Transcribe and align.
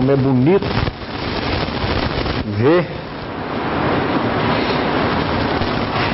Como 0.00 0.12
é 0.12 0.16
bonito 0.16 0.64
ver 2.56 2.86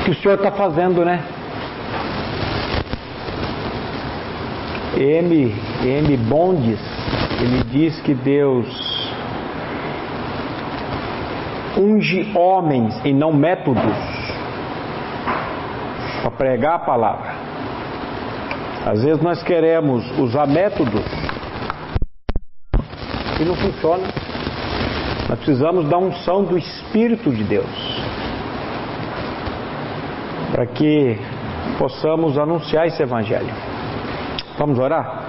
o 0.01 0.05
que 0.05 0.11
o 0.11 0.15
Senhor 0.17 0.35
está 0.35 0.51
fazendo, 0.51 1.05
né? 1.05 1.23
M. 4.97 5.55
M. 5.85 6.17
Bondes, 6.17 6.81
ele 7.41 7.63
diz 7.71 8.01
que 8.01 8.13
Deus 8.13 8.67
unge 11.79 12.33
homens 12.35 13.01
e 13.05 13.13
não 13.13 13.33
métodos 13.33 13.85
para 16.23 16.31
pregar 16.33 16.75
a 16.75 16.81
palavra. 16.81 17.35
Às 18.85 19.05
vezes 19.05 19.23
nós 19.23 19.45
queremos 19.45 20.05
usar 20.19 20.49
métodos 20.49 21.05
e 23.41 23.45
não 23.45 23.55
funciona. 23.55 24.05
Nós 25.29 25.39
precisamos 25.39 25.89
da 25.89 25.99
unção 25.99 26.45
do 26.45 26.57
Espírito 26.57 27.31
de 27.31 27.45
Deus 27.45 27.67
para 30.53 30.67
que 30.67 31.19
possamos 31.79 32.39
anunciar 32.39 32.87
esse 32.87 33.03
Evangelho. 33.03 33.53
Vamos 34.59 34.79
orar? 34.79 35.25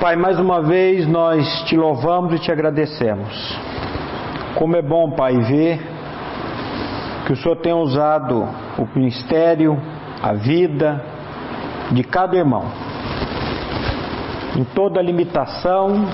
Pai, 0.00 0.16
mais 0.16 0.38
uma 0.38 0.62
vez 0.62 1.06
nós 1.06 1.64
te 1.64 1.76
louvamos 1.76 2.34
e 2.34 2.38
te 2.38 2.52
agradecemos. 2.52 3.58
Como 4.54 4.76
é 4.76 4.82
bom, 4.82 5.10
Pai, 5.10 5.36
ver 5.40 5.80
que 7.26 7.32
o 7.32 7.36
Senhor 7.36 7.56
tem 7.56 7.74
usado 7.74 8.48
o 8.78 8.88
ministério, 8.94 9.76
a 10.22 10.32
vida 10.32 11.02
de 11.90 12.04
cada 12.04 12.36
irmão, 12.36 12.64
em 14.56 14.64
toda 14.64 15.02
limitação, 15.02 16.06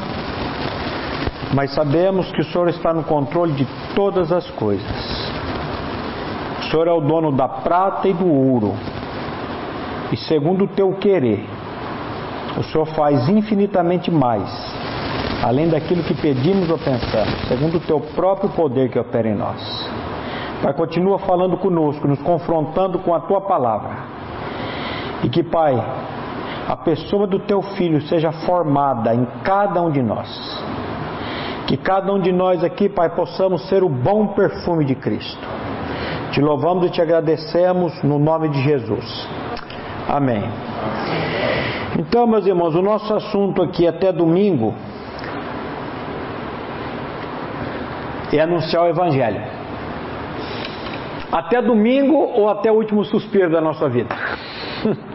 mas 1.55 1.73
sabemos 1.75 2.31
que 2.33 2.41
o 2.41 2.45
Senhor 2.45 2.69
está 2.69 2.93
no 2.93 3.05
controle 3.05 3.53
de 3.53 3.67
todas 3.95 4.33
as 4.33 4.51
coisas. 4.53 5.31
O 6.61 6.71
Senhor 6.71 6.89
é 6.89 6.93
o 6.93 7.01
dono 7.01 7.33
da 7.33 7.49
prata 7.49 8.09
e 8.09 8.13
do 8.13 8.27
ouro, 8.27 8.75
e 10.11 10.17
segundo 10.17 10.65
o 10.65 10.69
teu 10.69 10.93
querer, 10.95 11.47
o 12.59 12.63
Senhor 12.65 12.87
faz 12.87 13.29
infinitamente 13.29 14.11
mais, 14.11 14.51
além 15.43 15.69
daquilo 15.69 16.03
que 16.03 16.15
pedimos 16.15 16.69
ou 16.69 16.79
pensamos, 16.79 17.49
segundo 17.49 17.77
o 17.77 17.81
teu 17.81 18.01
próprio 18.01 18.51
poder 18.51 18.91
que 18.91 18.99
opera 18.99 19.29
em 19.29 19.35
nós. 19.35 19.91
Pai, 20.63 20.73
continua 20.75 21.19
falando 21.19 21.57
conosco, 21.57 22.07
nos 22.07 22.21
confrontando 22.21 22.99
com 23.01 23.15
a 23.15 23.21
tua 23.21 23.41
palavra. 23.41 23.97
E 25.25 25.29
que, 25.29 25.43
Pai, 25.43 25.75
a 26.73 26.77
pessoa 26.77 27.27
do 27.27 27.39
teu 27.39 27.61
filho 27.61 28.01
seja 28.09 28.33
formada 28.33 29.15
em 29.15 29.27
cada 29.45 29.83
um 29.83 29.91
de 29.91 30.03
nós. 30.03 30.27
Que 31.67 31.77
cada 31.77 32.11
um 32.11 32.19
de 32.19 32.33
nós 32.33 32.65
aqui, 32.65 32.89
Pai, 32.89 33.11
possamos 33.11 33.69
ser 33.69 33.85
o 33.85 33.91
bom 33.91 34.29
perfume 34.29 34.83
de 34.87 34.95
Cristo. 34.95 35.47
Te 36.31 36.41
louvamos 36.41 36.87
e 36.87 36.91
te 36.91 37.03
agradecemos 37.03 38.03
no 38.03 38.19
nome 38.19 38.49
de 38.49 38.63
Jesus. 38.63 39.29
Amém. 40.09 40.43
Então, 41.99 42.27
meus 42.27 42.47
irmãos, 42.47 42.75
o 42.75 42.81
nosso 42.81 43.13
assunto 43.13 43.61
aqui 43.61 43.87
até 43.87 44.11
domingo 44.11 44.73
é 48.33 48.41
anunciar 48.41 48.85
o 48.85 48.89
Evangelho. 48.89 49.43
Até 51.31 51.61
domingo 51.61 52.17
ou 52.17 52.49
até 52.49 52.73
o 52.73 52.77
último 52.77 53.05
suspiro 53.05 53.51
da 53.51 53.61
nossa 53.61 53.91
vida? 53.91 54.17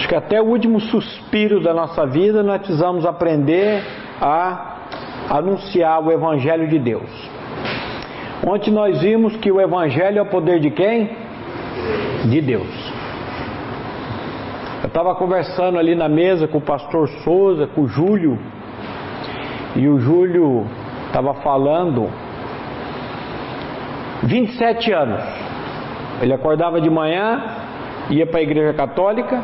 Acho 0.00 0.08
que 0.08 0.14
até 0.14 0.40
o 0.40 0.46
último 0.46 0.80
suspiro 0.80 1.60
da 1.60 1.74
nossa 1.74 2.06
vida 2.06 2.42
nós 2.42 2.62
precisamos 2.62 3.04
aprender 3.04 3.82
a 4.18 4.76
anunciar 5.28 6.02
o 6.02 6.10
Evangelho 6.10 6.66
de 6.68 6.78
Deus. 6.78 7.10
Ontem 8.46 8.70
nós 8.70 9.02
vimos 9.02 9.36
que 9.36 9.52
o 9.52 9.60
Evangelho 9.60 10.18
é 10.18 10.22
o 10.22 10.26
poder 10.26 10.58
de 10.58 10.70
quem? 10.70 11.10
De 12.30 12.40
Deus. 12.40 12.92
Eu 14.82 14.86
estava 14.86 15.14
conversando 15.14 15.78
ali 15.78 15.94
na 15.94 16.08
mesa 16.08 16.48
com 16.48 16.56
o 16.56 16.62
pastor 16.62 17.06
Souza, 17.22 17.66
com 17.66 17.82
o 17.82 17.88
Júlio, 17.88 18.38
e 19.76 19.86
o 19.86 20.00
Júlio 20.00 20.66
estava 21.08 21.34
falando 21.34 22.08
27 24.22 24.92
anos. 24.92 25.22
Ele 26.22 26.32
acordava 26.32 26.80
de 26.80 26.88
manhã, 26.88 27.44
ia 28.08 28.26
para 28.26 28.38
a 28.40 28.42
igreja 28.42 28.72
católica, 28.72 29.42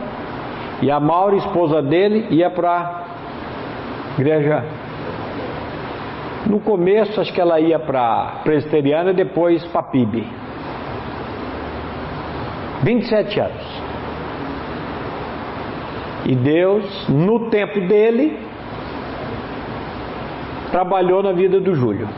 e 0.83 0.91
a 0.91 1.01
Maura, 1.01 1.37
esposa 1.37 1.83
dele, 1.83 2.27
ia 2.31 2.51
para 2.51 2.71
a 2.71 4.21
igreja 4.21 4.65
no 6.49 6.61
começo, 6.61 7.21
acho 7.21 7.33
que 7.33 7.41
ela 7.41 7.59
ia 7.61 7.79
para 7.79 8.41
presbiteriana, 8.45 9.13
depois 9.13 9.65
para 9.67 9.83
PIB. 9.83 10.27
27 12.83 13.41
anos. 13.41 13.83
E 16.27 16.35
Deus, 16.35 17.09
no 17.09 17.51
tempo 17.51 17.81
dele, 17.81 18.39
trabalhou 20.71 21.23
na 21.23 21.33
vida 21.33 21.61
do 21.61 21.75
Júlio. 21.75 22.09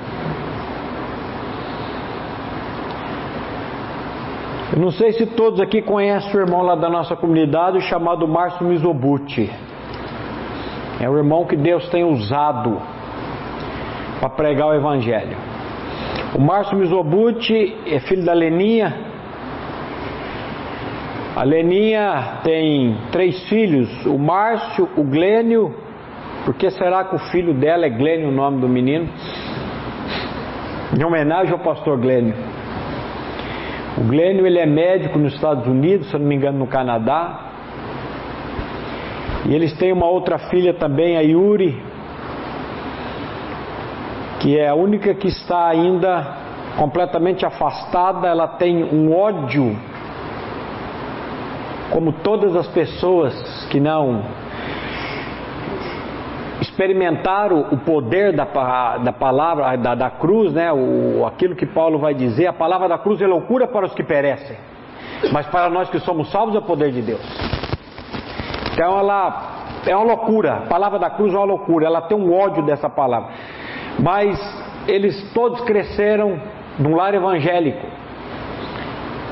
Eu 4.71 4.79
não 4.81 4.91
sei 4.91 5.13
se 5.13 5.25
todos 5.25 5.61
aqui 5.61 5.81
conhecem 5.81 6.31
o 6.35 6.41
irmão 6.41 6.61
lá 6.63 6.75
da 6.75 6.91
nossa 6.91 7.17
comunidade 7.17 7.81
chamado 7.83 8.29
Márcio 8.29 8.67
Mizobuti. 8.67 9.51
É 11.01 11.09
o 11.09 11.17
irmão 11.17 11.47
que 11.47 11.57
Deus 11.57 11.89
tem 11.89 12.05
usado 12.05 12.79
para 14.21 14.29
pregar 14.29 14.69
o 14.69 14.75
Evangelho. 14.75 15.37
O 16.35 16.41
Márcio 16.41 16.77
Mizobuti 16.77 17.77
é 17.87 17.99
filho 18.01 18.25
da 18.25 18.35
Leninha. 18.35 18.95
A 21.35 21.45
Leninha 21.45 22.41
tem 22.43 22.95
três 23.11 23.49
filhos: 23.49 24.05
o 24.05 24.19
Márcio, 24.19 24.87
o 24.97 25.03
Glênio. 25.03 25.75
Por 26.45 26.55
que 26.55 26.71
será 26.71 27.05
que 27.05 27.17
o 27.17 27.19
filho 27.31 27.55
dela 27.55 27.87
é 27.87 27.91
Glênio, 27.91 28.29
o 28.29 28.33
nome 28.33 28.61
do 28.61 28.69
menino? 28.69 29.09
Em 30.99 31.05
homenagem 31.05 31.53
ao 31.53 31.59
pastor 31.59 31.99
Glênio. 31.99 32.35
O 34.01 34.05
Glênio 34.05 34.47
ele 34.47 34.61
é 34.61 34.67
médico 34.67 35.19
nos 35.19 35.35
Estados 35.35 35.67
Unidos, 35.67 36.09
se 36.09 36.15
eu 36.15 36.21
não 36.21 36.27
me 36.29 36.37
engano, 36.37 36.57
no 36.57 36.69
Canadá. 36.69 37.47
E 39.45 39.53
eles 39.53 39.73
têm 39.77 39.93
uma 39.93 40.07
outra 40.07 40.39
filha 40.39 40.73
também, 40.73 41.17
a 41.17 41.21
Yuri, 41.21 41.83
que 44.39 44.57
é 44.57 44.69
a 44.69 44.75
única 44.75 45.15
que 45.15 45.27
está 45.27 45.67
ainda 45.67 46.37
completamente 46.77 47.45
afastada, 47.45 48.29
ela 48.29 48.47
tem 48.47 48.85
um 48.85 49.13
ódio, 49.13 49.77
como 51.91 52.13
todas 52.13 52.55
as 52.55 52.69
pessoas 52.69 53.67
que 53.69 53.81
não 53.81 54.23
experimentaram 56.61 57.67
o 57.71 57.79
poder 57.79 58.35
da, 58.35 58.45
da 58.99 59.13
palavra, 59.13 59.77
da, 59.77 59.95
da 59.95 60.11
cruz, 60.11 60.53
né? 60.53 60.73
O, 60.73 61.25
aquilo 61.27 61.55
que 61.55 61.67
Paulo 61.67 61.99
vai 61.99 62.15
dizer, 62.15 62.47
a 62.47 62.53
palavra 62.53 62.89
da 62.89 62.99
cruz 62.99 63.21
é 63.21 63.27
loucura 63.27 63.67
para 63.67 63.87
os 63.87 63.95
que 63.95 64.03
perecem, 64.03 64.57
mas 65.33 65.47
para 65.47 65.69
nós 65.71 65.89
que 65.89 65.99
somos 66.01 66.31
salvos 66.31 66.55
é 66.55 66.59
o 66.59 66.63
poder 66.63 66.93
de 66.93 67.03
Deus. 67.03 67.21
Então 68.73 68.99
ela 68.99 69.59
é 69.87 69.95
uma 69.95 70.05
loucura, 70.05 70.55
a 70.55 70.67
palavra 70.69 70.99
da 70.99 71.11
cruz 71.11 71.33
é 71.33 71.37
uma 71.37 71.47
loucura, 71.47 71.87
ela 71.87 72.03
tem 72.03 72.17
um 72.17 72.33
ódio 72.33 72.63
dessa 72.65 72.89
palavra. 72.89 73.31
Mas 73.99 74.39
eles 74.87 75.33
todos 75.33 75.61
cresceram 75.63 76.41
num 76.79 76.95
lar 76.95 77.15
evangélico. 77.15 77.87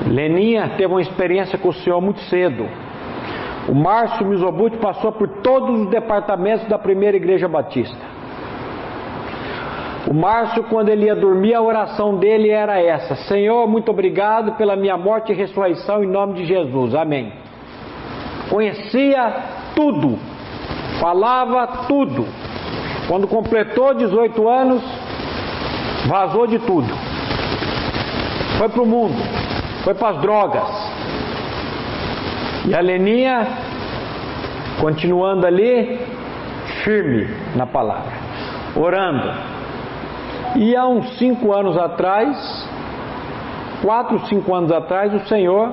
Leninha 0.07 0.75
teve 0.77 0.93
uma 0.93 1.01
experiência 1.01 1.59
com 1.59 1.69
o 1.69 1.73
Senhor 1.73 2.01
muito 2.01 2.21
cedo. 2.23 2.69
O 3.69 3.75
Márcio 3.75 4.25
Mizobuti 4.27 4.77
passou 4.77 5.11
por 5.13 5.29
todos 5.43 5.81
os 5.81 5.91
departamentos 5.91 6.67
da 6.69 6.79
primeira 6.79 7.17
igreja 7.17 7.49
batista. 7.49 8.17
O 10.07 10.15
Márcio, 10.15 10.63
quando 10.65 10.89
ele 10.89 11.07
ia 11.07 11.17
dormir, 11.17 11.55
a 11.55 11.61
oração 11.61 12.17
dele 12.17 12.49
era 12.49 12.81
essa: 12.81 13.17
Senhor, 13.17 13.67
muito 13.67 13.91
obrigado 13.91 14.53
pela 14.53 14.77
minha 14.77 14.97
morte 14.97 15.33
e 15.33 15.35
ressurreição 15.35 16.05
em 16.05 16.07
nome 16.07 16.35
de 16.35 16.47
Jesus. 16.47 16.95
Amém. 16.95 17.33
Conhecia 18.49 19.35
tudo, 19.75 20.17
falava 21.01 21.67
tudo. 21.89 22.25
Quando 23.09 23.27
completou 23.27 23.95
18 23.95 24.49
anos, 24.49 24.83
vazou 26.07 26.47
de 26.47 26.61
tudo. 26.61 26.89
Foi 28.59 28.69
para 28.69 28.83
o 28.83 28.87
mundo, 28.87 29.17
foi 29.83 29.95
para 29.95 30.11
as 30.11 30.21
drogas. 30.21 30.86
E 32.67 32.75
a 32.75 32.81
Leninha, 32.81 33.47
continuando 34.81 35.47
ali, 35.47 36.01
firme 36.83 37.29
na 37.55 37.65
palavra, 37.65 38.13
orando. 38.75 39.31
E 40.57 40.75
há 40.75 40.85
uns 40.87 41.17
cinco 41.17 41.53
anos 41.53 41.79
atrás, 41.79 42.69
quatro, 43.83 44.19
cinco 44.27 44.53
anos 44.53 44.73
atrás, 44.73 45.15
o 45.15 45.21
Senhor 45.29 45.73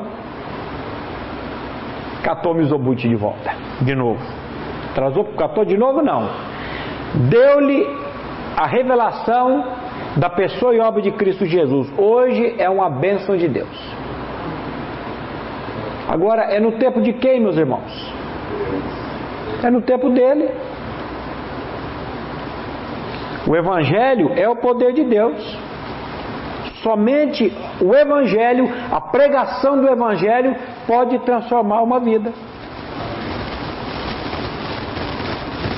catou 2.22 2.54
Mizobuti 2.54 3.10
de 3.10 3.16
volta, 3.16 3.52
de 3.82 3.96
novo. 3.96 4.22
Atrasou, 4.92 5.26
catou 5.36 5.66
de 5.66 5.76
novo? 5.76 6.02
Não. 6.04 6.30
Deu-lhe 7.28 7.88
a 8.56 8.68
revelação 8.68 9.64
da 10.16 10.30
pessoa 10.30 10.76
e 10.76 10.80
obra 10.80 11.02
de 11.02 11.12
Cristo 11.12 11.46
Jesus. 11.46 11.92
Hoje 11.98 12.56
é 12.60 12.70
uma 12.70 12.88
bênção 12.88 13.36
de 13.36 13.48
Deus. 13.48 14.03
Agora, 16.08 16.44
é 16.44 16.60
no 16.60 16.74
tempo 16.74 17.02
de 17.02 17.14
quem, 17.14 17.40
meus 17.40 17.58
irmãos? 17.58 18.14
É 19.64 19.72
no 19.72 19.82
tempo 19.82 20.10
dele. 20.10 20.50
O 23.48 23.56
Evangelho 23.56 24.32
é 24.36 24.48
o 24.48 24.56
poder 24.56 24.94
de 24.94 25.04
Deus. 25.04 25.58
Somente 26.82 27.56
o 27.82 27.94
Evangelho, 27.96 28.70
a 28.92 29.00
pregação 29.00 29.80
do 29.80 29.88
Evangelho, 29.88 30.56
pode 30.86 31.18
transformar 31.20 31.82
uma 31.82 32.00
vida. 32.00 32.34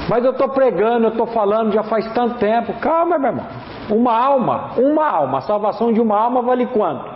Mas 0.09 0.23
eu 0.23 0.31
estou 0.31 0.49
pregando, 0.49 1.05
eu 1.05 1.11
estou 1.11 1.27
falando 1.27 1.71
já 1.71 1.83
faz 1.83 2.11
tanto 2.13 2.35
tempo. 2.35 2.73
Calma, 2.79 3.17
meu 3.17 3.29
irmão. 3.29 3.45
Uma 3.89 4.17
alma, 4.17 4.71
uma 4.77 5.07
alma, 5.07 5.37
a 5.39 5.41
salvação 5.41 5.93
de 5.93 6.01
uma 6.01 6.19
alma 6.19 6.41
vale 6.41 6.65
quanto? 6.67 7.14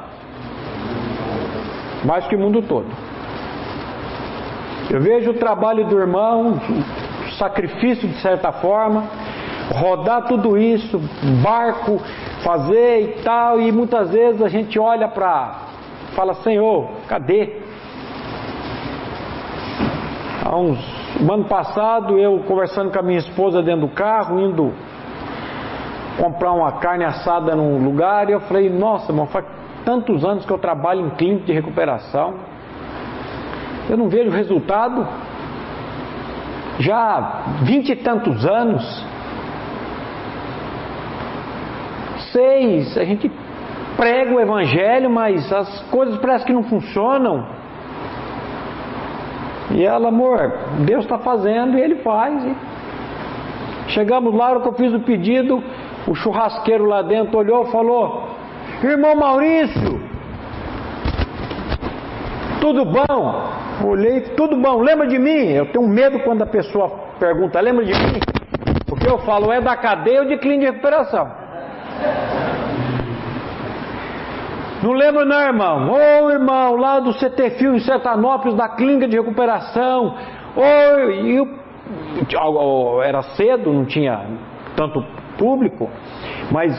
Mais 2.04 2.26
que 2.28 2.36
o 2.36 2.40
mundo 2.40 2.62
todo. 2.62 2.88
Eu 4.90 5.00
vejo 5.02 5.32
o 5.32 5.34
trabalho 5.36 5.86
do 5.86 6.00
irmão, 6.00 6.60
o 7.28 7.32
sacrifício 7.34 8.08
de 8.08 8.20
certa 8.22 8.52
forma, 8.52 9.04
rodar 9.72 10.26
tudo 10.28 10.58
isso, 10.58 11.00
barco, 11.44 12.02
fazer 12.44 13.02
e 13.02 13.24
tal, 13.24 13.62
e 13.62 13.72
muitas 13.72 14.12
vezes 14.12 14.42
a 14.42 14.48
gente 14.48 14.80
olha 14.80 15.08
para, 15.08 15.68
fala, 16.16 16.34
Senhor, 16.36 16.90
cadê? 17.08 17.58
Há 20.44 20.58
uns, 20.58 20.80
um 21.22 21.32
ano 21.32 21.46
passado, 21.46 22.18
eu 22.18 22.40
conversando 22.48 22.92
com 22.92 23.00
a 23.00 23.04
minha 23.04 23.20
esposa 23.20 23.62
dentro 23.62 23.82
do 23.82 23.90
carro, 23.90 24.40
indo 24.40 24.74
comprar 26.18 26.52
uma 26.52 26.74
carne 26.74 27.06
assada 27.06 27.56
num 27.56 27.84
lugar, 27.84 28.30
e 28.30 28.34
eu 28.34 28.40
falei, 28.42 28.70
nossa, 28.70 29.12
irmão, 29.12 29.28
tantos 29.86 30.24
anos 30.24 30.46
que 30.46 30.52
eu 30.52 30.58
trabalho 30.58 31.08
em 31.08 31.10
clínica 31.12 31.46
de 31.46 31.54
recuperação, 31.54 32.36
eu 33.90 33.98
não 33.98 34.10
vejo 34.10 34.30
resultado. 34.30 35.08
Já 36.80 37.44
vinte 37.64 37.90
e 37.90 37.96
tantos 37.98 38.46
anos, 38.46 39.06
seis, 42.32 42.98
a 42.98 43.04
gente 43.04 43.30
prega 43.98 44.34
o 44.34 44.40
evangelho, 44.40 45.10
mas 45.10 45.52
as 45.52 45.82
coisas 45.90 46.18
parecem 46.20 46.48
que 46.48 46.54
não 46.54 46.64
funcionam. 46.64 47.46
E 49.72 49.84
ela, 49.86 50.08
amor, 50.08 50.54
Deus 50.86 51.04
está 51.04 51.18
fazendo 51.18 51.78
e 51.78 51.82
Ele 51.82 51.96
faz. 51.98 52.46
E... 52.46 52.56
Chegamos 53.90 54.34
lá, 54.34 54.52
hora 54.52 54.62
que 54.62 54.68
eu 54.70 54.74
fiz 54.74 54.94
o 54.94 55.02
pedido, 55.02 55.62
o 56.08 56.16
churrasqueiro 56.16 56.86
lá 56.86 57.02
dentro 57.02 57.38
olhou 57.38 57.66
e 57.66 57.72
falou: 57.72 58.29
Irmão 58.84 59.14
Maurício, 59.16 60.02
tudo 62.62 62.86
bom? 62.86 63.50
Olhei, 63.86 64.22
tudo 64.38 64.56
bom, 64.56 64.82
lembra 64.82 65.08
de 65.08 65.20
mim? 65.20 65.52
Eu 65.52 65.66
tenho 65.66 65.88
medo 65.88 66.20
quando 66.20 66.44
a 66.44 66.46
pessoa 66.46 66.90
pergunta, 67.20 67.60
lembra 67.60 67.84
de 67.84 67.94
mim? 67.94 68.20
Porque 68.86 69.08
eu 69.08 69.18
falo, 69.20 69.52
é 69.52 69.60
da 69.60 69.76
cadeia 69.76 70.22
ou 70.22 70.28
de 70.28 70.38
clínica 70.38 70.66
de 70.66 70.72
recuperação? 70.72 71.30
Não 74.82 74.94
lembro 74.94 75.26
não, 75.26 75.42
irmão. 75.42 75.92
Ô 75.92 76.26
oh, 76.26 76.32
irmão, 76.32 76.76
lá 76.78 77.00
do 77.00 77.14
CT 77.14 77.52
Fio 77.58 77.76
em 77.76 77.80
Sertanópolis, 77.80 78.56
da 78.56 78.70
clínica 78.70 79.10
de 79.10 79.18
recuperação. 79.18 80.16
Oi, 80.56 81.48
oh, 82.42 83.02
era 83.04 83.22
cedo, 83.24 83.74
não 83.74 83.84
tinha 83.84 84.26
tanto 84.76 85.04
público, 85.38 85.90
mas 86.52 86.74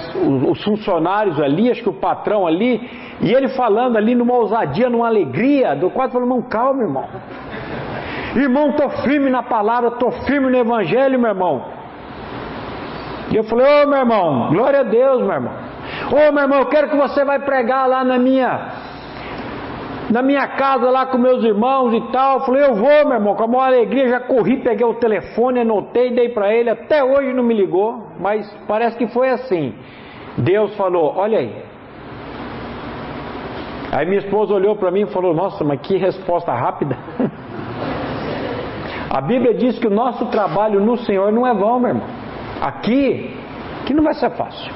os 0.48 0.62
funcionários 0.64 1.40
ali, 1.40 1.70
acho 1.70 1.82
que 1.82 1.88
o 1.88 1.94
patrão 1.94 2.46
ali, 2.46 2.88
e 3.20 3.32
ele 3.32 3.48
falando 3.50 3.96
ali 3.96 4.14
numa 4.14 4.34
ousadia, 4.34 4.90
numa 4.90 5.06
alegria, 5.06 5.76
do 5.76 5.90
quadro 5.90 6.12
falou, 6.12 6.26
irmão, 6.26 6.42
calma, 6.42 6.82
irmão. 6.82 7.08
Irmão, 8.34 8.72
tô 8.72 8.88
firme 9.02 9.30
na 9.30 9.42
palavra, 9.42 9.92
tô 9.92 10.10
firme 10.10 10.50
no 10.50 10.56
evangelho, 10.56 11.18
meu 11.18 11.30
irmão. 11.30 11.64
E 13.30 13.36
eu 13.36 13.44
falei, 13.44 13.64
ô 13.64 13.82
oh, 13.82 13.86
meu 13.86 13.98
irmão, 13.98 14.48
glória 14.50 14.80
a 14.80 14.84
Deus, 14.84 15.22
meu 15.22 15.32
irmão. 15.32 15.52
Ô 16.10 16.28
oh, 16.28 16.32
meu 16.32 16.42
irmão, 16.42 16.58
eu 16.58 16.66
quero 16.66 16.88
que 16.90 16.96
você 16.96 17.24
vai 17.24 17.38
pregar 17.40 17.88
lá 17.88 18.02
na 18.02 18.18
minha 18.18 18.89
na 20.10 20.22
minha 20.22 20.46
casa 20.48 20.90
lá 20.90 21.06
com 21.06 21.18
meus 21.18 21.44
irmãos 21.44 21.94
e 21.94 22.00
tal. 22.12 22.44
Falei, 22.44 22.64
eu 22.64 22.74
vou, 22.74 23.06
meu 23.06 23.14
irmão, 23.14 23.34
com 23.34 23.44
a 23.44 23.46
maior 23.46 23.66
alegria, 23.66 24.08
já 24.08 24.20
corri, 24.20 24.62
peguei 24.62 24.86
o 24.86 24.94
telefone, 24.94 25.60
anotei, 25.60 26.12
dei 26.12 26.30
para 26.30 26.52
ele. 26.52 26.70
Até 26.70 27.02
hoje 27.02 27.32
não 27.32 27.42
me 27.42 27.54
ligou, 27.54 28.08
mas 28.18 28.52
parece 28.66 28.96
que 28.96 29.06
foi 29.08 29.30
assim. 29.30 29.74
Deus 30.36 30.74
falou, 30.76 31.14
olha 31.16 31.38
aí, 31.38 31.70
Aí 33.92 34.06
minha 34.06 34.20
esposa 34.20 34.54
olhou 34.54 34.76
para 34.76 34.90
mim 34.92 35.02
e 35.02 35.06
falou: 35.06 35.34
Nossa, 35.34 35.64
mas 35.64 35.80
que 35.80 35.96
resposta 35.96 36.52
rápida. 36.52 36.96
A 39.10 39.20
Bíblia 39.20 39.54
diz 39.54 39.76
que 39.80 39.88
o 39.88 39.90
nosso 39.90 40.26
trabalho 40.26 40.80
no 40.80 40.96
Senhor 40.98 41.32
não 41.32 41.44
é 41.44 41.52
vão, 41.52 41.80
meu 41.80 41.88
irmão. 41.88 42.06
Aqui, 42.60 43.36
aqui 43.82 43.92
não 43.92 44.04
vai 44.04 44.14
ser 44.14 44.30
fácil. 44.30 44.72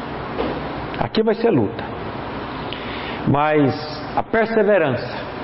Aqui 0.99 1.23
vai 1.23 1.37
ser 1.37 1.51
luta. 1.51 1.85
Mas 3.29 3.94
a 4.16 4.22
perseverança. 4.22 5.34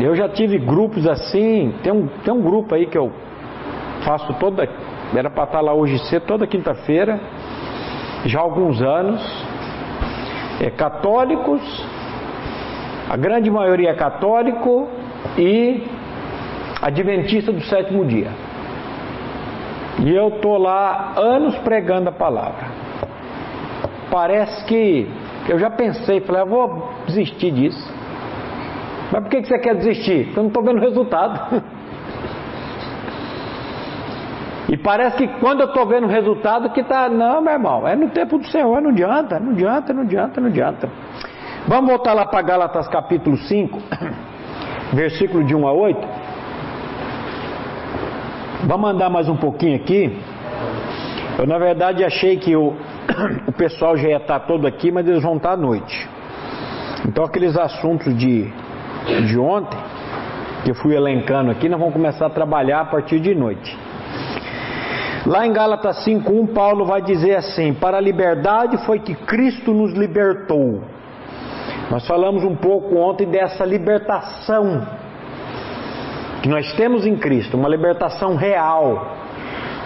Eu 0.00 0.14
já 0.14 0.28
tive 0.28 0.58
grupos 0.58 1.06
assim. 1.06 1.74
Tem 1.82 1.92
um, 1.92 2.06
tem 2.06 2.32
um 2.32 2.40
grupo 2.40 2.74
aí 2.74 2.86
que 2.86 2.96
eu 2.96 3.12
faço 4.02 4.32
toda. 4.34 4.68
Era 5.14 5.30
para 5.30 5.44
estar 5.44 5.60
lá 5.60 5.74
hoje 5.74 5.98
cedo, 6.06 6.26
toda 6.26 6.46
quinta-feira. 6.46 7.18
Já 8.24 8.40
há 8.40 8.42
alguns 8.42 8.80
anos 8.80 9.20
é, 10.60 10.70
católicos, 10.70 11.60
a 13.08 13.16
grande 13.16 13.50
maioria 13.50 13.90
é 13.90 13.94
católico 13.94 14.88
e 15.38 15.82
adventista 16.82 17.50
do 17.50 17.62
sétimo 17.62 18.04
dia. 18.04 18.30
E 20.04 20.14
eu 20.14 20.28
estou 20.28 20.56
lá 20.56 21.14
anos 21.16 21.56
pregando 21.58 22.08
a 22.08 22.12
palavra. 22.12 22.68
Parece 24.10 24.64
que 24.64 25.08
eu 25.50 25.58
já 25.58 25.68
pensei, 25.68 26.20
falei, 26.20 26.42
eu 26.42 26.46
vou 26.46 26.88
desistir 27.06 27.50
disso. 27.50 27.92
Mas 29.10 29.20
por 29.22 29.30
que 29.30 29.42
você 29.42 29.58
quer 29.58 29.74
desistir? 29.74 30.26
Porque 30.26 30.38
eu 30.38 30.42
não 30.44 30.48
estou 30.48 30.62
vendo 30.62 30.80
resultado. 30.80 31.62
E 34.68 34.76
parece 34.76 35.16
que 35.16 35.26
quando 35.40 35.62
eu 35.62 35.66
estou 35.66 35.84
vendo 35.84 36.06
o 36.06 36.08
resultado 36.08 36.70
que 36.70 36.80
está, 36.80 37.08
não, 37.08 37.42
meu 37.42 37.54
irmão, 37.54 37.88
é 37.88 37.96
no 37.96 38.08
tempo 38.10 38.38
do 38.38 38.46
Senhor, 38.46 38.80
não 38.80 38.90
adianta, 38.90 39.40
não 39.40 39.50
adianta, 39.50 39.92
não 39.92 40.02
adianta, 40.02 40.40
não 40.40 40.48
adianta. 40.48 40.88
Vamos 41.66 41.90
voltar 41.90 42.12
lá 42.12 42.24
para 42.24 42.40
Gálatas 42.40 42.86
capítulo 42.86 43.36
5, 43.36 43.78
versículo 44.94 45.42
de 45.42 45.56
1 45.56 45.66
a 45.66 45.72
8. 45.72 46.08
Vamos 48.68 48.90
andar 48.90 49.10
mais 49.10 49.28
um 49.28 49.36
pouquinho 49.36 49.74
aqui. 49.74 50.16
Eu 51.36 51.48
na 51.48 51.58
verdade 51.58 52.04
achei 52.04 52.36
que 52.36 52.54
o, 52.54 52.76
o 53.46 53.52
pessoal 53.52 53.96
já 53.96 54.08
ia 54.08 54.16
estar 54.16 54.40
todo 54.40 54.66
aqui, 54.66 54.90
mas 54.90 55.06
eles 55.06 55.22
vão 55.22 55.36
estar 55.36 55.52
à 55.52 55.56
noite. 55.56 56.08
Então 57.06 57.24
aqueles 57.24 57.56
assuntos 57.56 58.16
de, 58.16 58.50
de 59.26 59.38
ontem, 59.38 59.78
que 60.64 60.70
eu 60.70 60.74
fui 60.74 60.94
elencando 60.94 61.50
aqui, 61.50 61.68
nós 61.68 61.78
vamos 61.78 61.94
começar 61.94 62.26
a 62.26 62.30
trabalhar 62.30 62.80
a 62.80 62.84
partir 62.84 63.20
de 63.20 63.34
noite. 63.34 63.76
Lá 65.26 65.46
em 65.46 65.52
Gálatas 65.52 66.04
5:1 66.04 66.54
Paulo 66.54 66.84
vai 66.84 67.02
dizer 67.02 67.36
assim: 67.36 67.74
"Para 67.74 67.98
a 67.98 68.00
liberdade 68.00 68.78
foi 68.86 68.98
que 68.98 69.14
Cristo 69.14 69.72
nos 69.72 69.92
libertou". 69.92 70.82
Nós 71.90 72.06
falamos 72.06 72.44
um 72.44 72.54
pouco 72.54 72.96
ontem 72.96 73.26
dessa 73.26 73.64
libertação 73.64 74.86
que 76.42 76.48
nós 76.48 76.72
temos 76.74 77.04
em 77.04 77.16
Cristo, 77.16 77.56
uma 77.56 77.68
libertação 77.68 78.34
real, 78.34 79.14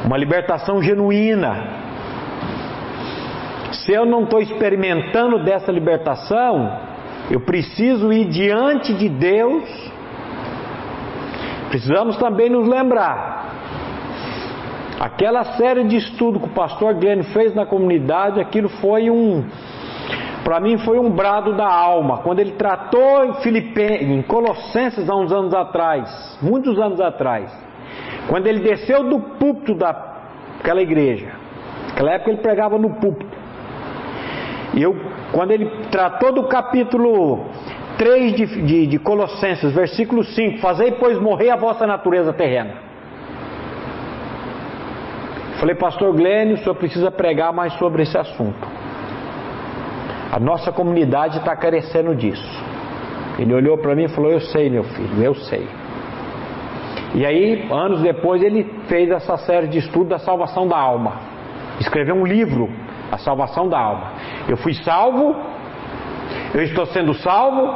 uma 0.05 0.17
libertação 0.17 0.83
genuína. 0.83 1.84
Se 3.85 3.93
eu 3.93 4.05
não 4.05 4.25
estou 4.25 4.41
experimentando 4.41 5.45
dessa 5.45 5.71
libertação, 5.71 6.79
eu 7.31 7.41
preciso 7.41 8.13
ir 8.13 8.27
diante 8.27 8.95
de 8.95 9.09
Deus. 9.09 9.65
Precisamos 11.71 12.17
também 12.17 12.49
nos 12.49 12.69
lembrar 12.69 13.35
Aquela 14.99 15.45
série 15.57 15.85
de 15.85 15.97
estudo 15.97 16.39
que 16.39 16.47
o 16.47 16.55
pastor 16.55 16.95
Glenn 16.95 17.25
fez 17.25 17.53
na 17.55 17.67
comunidade, 17.67 18.41
aquilo 18.41 18.69
foi 18.69 19.11
um, 19.11 19.45
para 20.45 20.61
mim 20.61 20.79
foi 20.79 20.99
um 20.99 21.11
brado 21.11 21.53
da 21.55 21.67
alma. 21.67 22.19
Quando 22.19 22.39
ele 22.39 22.53
tratou 22.53 23.25
em 23.25 24.15
em 24.19 24.23
Colossenses 24.23 25.11
há 25.11 25.17
uns 25.17 25.33
anos 25.33 25.53
atrás, 25.53 26.39
muitos 26.41 26.79
anos 26.79 27.01
atrás, 27.01 27.51
quando 28.29 28.47
ele 28.47 28.61
desceu 28.61 29.03
do 29.03 29.19
púlpito 29.19 29.75
daquela 29.75 30.81
igreja, 30.81 31.33
naquela 31.89 32.13
época 32.13 32.31
ele 32.31 32.41
pregava 32.41 32.79
no 32.79 32.91
púlpito. 32.95 33.44
E 34.75 34.83
eu, 34.83 34.97
quando 35.33 35.53
ele 35.53 35.71
tratou 35.91 36.33
do 36.33 36.45
capítulo 36.45 37.47
3 37.97 38.35
de, 38.35 38.63
de, 38.63 38.87
de 38.87 38.99
Colossenses, 38.99 39.73
versículo 39.73 40.25
5, 40.25 40.59
fazei 40.59 40.93
pois 40.93 41.19
morrer 41.19 41.51
a 41.51 41.57
vossa 41.57 41.87
natureza 41.87 42.33
terrena. 42.33 42.75
Falei, 45.61 45.77
pastor 45.77 46.13
Glênio, 46.13 46.57
o 46.57 46.59
senhor 46.59 46.75
precisa 46.75 47.11
pregar 47.11 47.53
mais 47.53 47.73
sobre 47.75 48.03
esse 48.03 48.19
assunto. 48.19 48.69
A 50.33 50.41
nossa 50.41 50.73
comunidade 50.73 51.39
está 51.39 51.55
carecendo 51.55 52.15
disso. 52.15 52.65
Ele 53.39 53.55
olhou 53.55 53.79
para 53.79 53.95
mim 53.95 54.05
e 54.05 54.09
falou: 54.09 54.33
Eu 54.33 54.41
sei, 54.41 54.69
meu 54.69 54.83
filho, 54.83 55.23
eu 55.23 55.35
sei. 55.35 55.67
E 57.15 57.25
aí, 57.25 57.69
anos 57.71 58.03
depois, 58.03 58.43
ele 58.43 58.65
fez 58.89 59.09
essa 59.11 59.37
série 59.37 59.69
de 59.69 59.79
estudo 59.79 60.09
da 60.09 60.19
salvação 60.19 60.67
da 60.67 60.77
alma. 60.77 61.13
Escreveu 61.79 62.17
um 62.17 62.27
livro, 62.27 62.69
A 63.15 63.19
Salvação 63.19 63.69
da 63.69 63.79
Alma. 63.79 64.13
Eu 64.49 64.57
fui 64.57 64.75
salvo, 64.75 65.37
eu 66.53 66.63
estou 66.65 66.85
sendo 66.87 67.15
salvo 67.15 67.73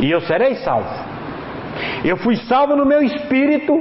e 0.00 0.10
eu 0.10 0.20
serei 0.22 0.56
salvo. 0.56 0.88
Eu 2.04 2.16
fui 2.16 2.36
salvo 2.36 2.74
no 2.74 2.84
meu 2.84 3.00
espírito 3.00 3.80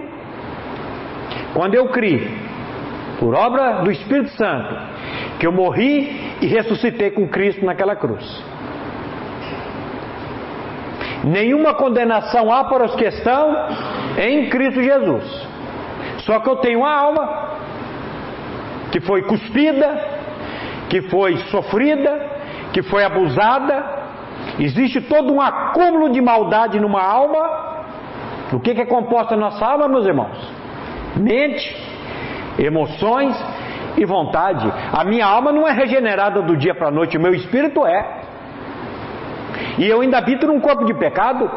quando 1.54 1.74
eu 1.74 1.88
criei, 1.90 2.38
por 3.20 3.34
obra 3.34 3.84
do 3.84 3.92
Espírito 3.92 4.30
Santo, 4.32 4.76
que 5.40 5.48
eu 5.48 5.52
morri 5.52 6.36
e 6.42 6.48
ressuscitei 6.48 7.10
com 7.10 7.28
Cristo 7.28 7.66
naquela 7.66 7.96
cruz. 7.96 8.44
Nenhuma 11.24 11.74
condenação 11.74 12.52
há 12.52 12.66
para 12.66 12.86
os 12.86 12.96
que 12.96 13.06
estão 13.06 13.68
em 14.18 14.50
Cristo 14.50 14.84
Jesus. 14.84 15.48
Só 16.20 16.40
que 16.40 16.50
eu 16.50 16.58
tenho 16.58 16.80
uma 16.80 16.94
alma 16.94 17.50
que 18.92 19.00
foi 19.02 19.24
cuspida, 19.24 20.23
que 20.90 21.02
foi 21.04 21.38
sofrida, 21.50 22.12
que 22.72 22.82
foi 22.82 23.04
abusada. 23.04 24.04
Existe 24.60 25.02
todo 25.02 25.34
um 25.34 25.42
acúmulo 25.42 26.12
de 26.12 26.22
maldade 26.22 26.80
numa 26.80 27.02
alma. 27.02 27.74
O 28.52 28.60
que 28.60 28.72
é 28.72 28.86
composta 28.86 29.34
a 29.34 29.38
nossa 29.38 29.66
alma, 29.66 29.88
meus 29.88 30.06
irmãos? 30.06 30.38
Mente, 31.16 31.76
emoções 32.60 33.36
e 33.98 34.06
vontade. 34.06 34.72
A 34.92 35.04
minha 35.04 35.26
alma 35.26 35.52
não 35.52 35.68
é 35.68 35.72
regenerada 35.72 36.42
do 36.42 36.56
dia 36.56 36.76
para 36.76 36.88
a 36.88 36.92
noite, 36.92 37.18
o 37.18 37.22
meu 37.22 37.34
espírito 37.34 37.86
é. 37.86 38.22
E 39.78 39.88
eu 39.88 40.02
ainda 40.02 40.18
habito 40.18 40.48
num 40.48 40.60
corpo 40.60 40.86
de 40.86 40.94
pecado. 40.94 41.50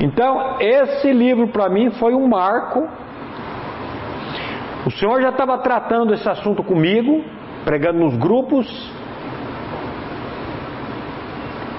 Então, 0.00 0.56
esse 0.60 1.12
livro 1.12 1.48
para 1.48 1.68
mim 1.68 1.90
foi 1.90 2.14
um 2.14 2.26
marco. 2.28 2.88
O 4.86 4.90
Senhor 4.92 5.20
já 5.20 5.30
estava 5.30 5.58
tratando 5.58 6.14
esse 6.14 6.28
assunto 6.28 6.62
comigo, 6.62 7.24
pregando 7.64 7.98
nos 7.98 8.16
grupos. 8.16 8.68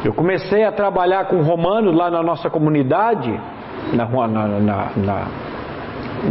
Eu 0.03 0.13
comecei 0.13 0.65
a 0.65 0.73
trabalhar 0.73 1.25
com 1.27 1.41
romanos 1.41 1.95
lá 1.95 2.11
na 2.11 2.21
nossa 2.21 2.49
comunidade, 2.49 3.31
na, 3.93 4.05
na, 4.05 4.47
na, 4.59 4.91
na 4.97 5.27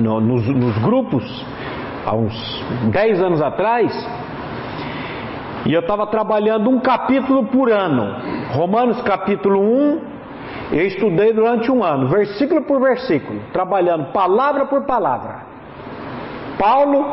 no, 0.02 0.20
nos, 0.20 0.46
nos 0.48 0.76
grupos, 0.78 1.46
há 2.04 2.14
uns 2.14 2.62
10 2.92 3.22
anos 3.22 3.40
atrás. 3.40 3.90
E 5.64 5.72
eu 5.72 5.80
estava 5.80 6.06
trabalhando 6.08 6.68
um 6.68 6.78
capítulo 6.78 7.46
por 7.46 7.72
ano. 7.72 8.16
Romanos 8.52 9.00
capítulo 9.00 9.60
1, 9.60 10.00
eu 10.72 10.86
estudei 10.86 11.32
durante 11.32 11.72
um 11.72 11.82
ano, 11.82 12.06
versículo 12.08 12.60
por 12.64 12.82
versículo, 12.82 13.40
trabalhando 13.50 14.12
palavra 14.12 14.66
por 14.66 14.82
palavra. 14.82 15.45
Paulo, 16.58 17.04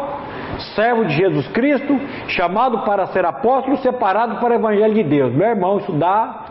servo 0.76 1.06
de 1.06 1.16
Jesus 1.16 1.48
Cristo, 1.50 2.00
chamado 2.28 2.80
para 2.80 3.08
ser 3.08 3.26
apóstolo, 3.26 3.78
separado 3.78 4.38
para 4.38 4.52
o 4.52 4.56
Evangelho 4.56 4.94
de 4.94 5.04
Deus. 5.04 5.34
Meu 5.34 5.48
irmão, 5.48 5.78
isso 5.78 5.92
dá, 5.94 6.46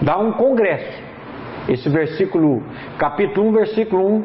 dá 0.00 0.18
um 0.18 0.32
congresso. 0.32 1.02
Esse 1.68 1.88
versículo, 1.88 2.62
capítulo 2.98 3.48
1, 3.48 3.52
versículo 3.52 4.06
1 4.06 4.24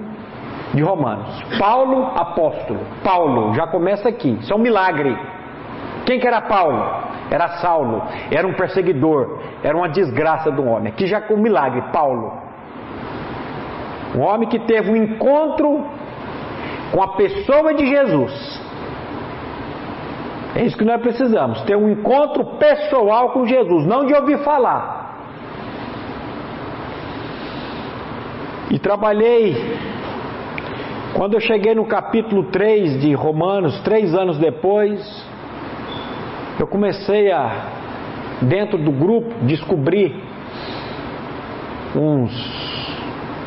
de 0.73 0.83
Romanos. 0.83 1.43
Paulo, 1.57 2.11
apóstolo. 2.15 2.79
Paulo, 3.03 3.53
já 3.53 3.67
começa 3.67 4.09
aqui. 4.09 4.37
Isso 4.41 4.51
é 4.51 4.55
um 4.55 4.59
milagre. 4.59 5.17
Quem 6.05 6.19
que 6.19 6.27
era 6.27 6.41
Paulo? 6.41 7.09
Era 7.31 7.59
Saulo, 7.59 8.01
era 8.31 8.47
um 8.47 8.53
perseguidor, 8.53 9.39
era 9.63 9.77
uma 9.77 9.87
desgraça 9.87 10.49
do 10.49 10.65
homem. 10.65 10.91
Aqui 10.91 11.05
já 11.05 11.21
com 11.21 11.35
um 11.35 11.41
milagre, 11.41 11.83
Paulo. 11.93 12.33
Um 14.15 14.21
homem 14.21 14.49
que 14.49 14.57
teve 14.57 14.91
um 14.91 14.95
encontro 14.95 15.85
com 16.91 17.01
a 17.01 17.09
pessoa 17.09 17.73
de 17.73 17.85
Jesus. 17.85 18.61
É 20.55 20.65
isso 20.65 20.77
que 20.77 20.83
nós 20.83 20.99
precisamos, 21.01 21.61
ter 21.61 21.75
um 21.75 21.89
encontro 21.89 22.43
pessoal 22.57 23.29
com 23.29 23.45
Jesus, 23.45 23.85
não 23.85 24.05
de 24.05 24.13
ouvir 24.13 24.39
falar. 24.39 24.99
E 28.71 28.77
trabalhei, 28.77 29.77
quando 31.13 31.35
eu 31.35 31.39
cheguei 31.39 31.73
no 31.73 31.85
capítulo 31.85 32.45
3 32.45 33.01
de 33.01 33.13
Romanos, 33.13 33.79
três 33.81 34.13
anos 34.13 34.37
depois, 34.37 34.99
eu 36.59 36.67
comecei 36.67 37.31
a, 37.31 37.67
dentro 38.41 38.77
do 38.77 38.91
grupo, 38.91 39.33
descobrir 39.45 40.15
uns, 41.95 42.31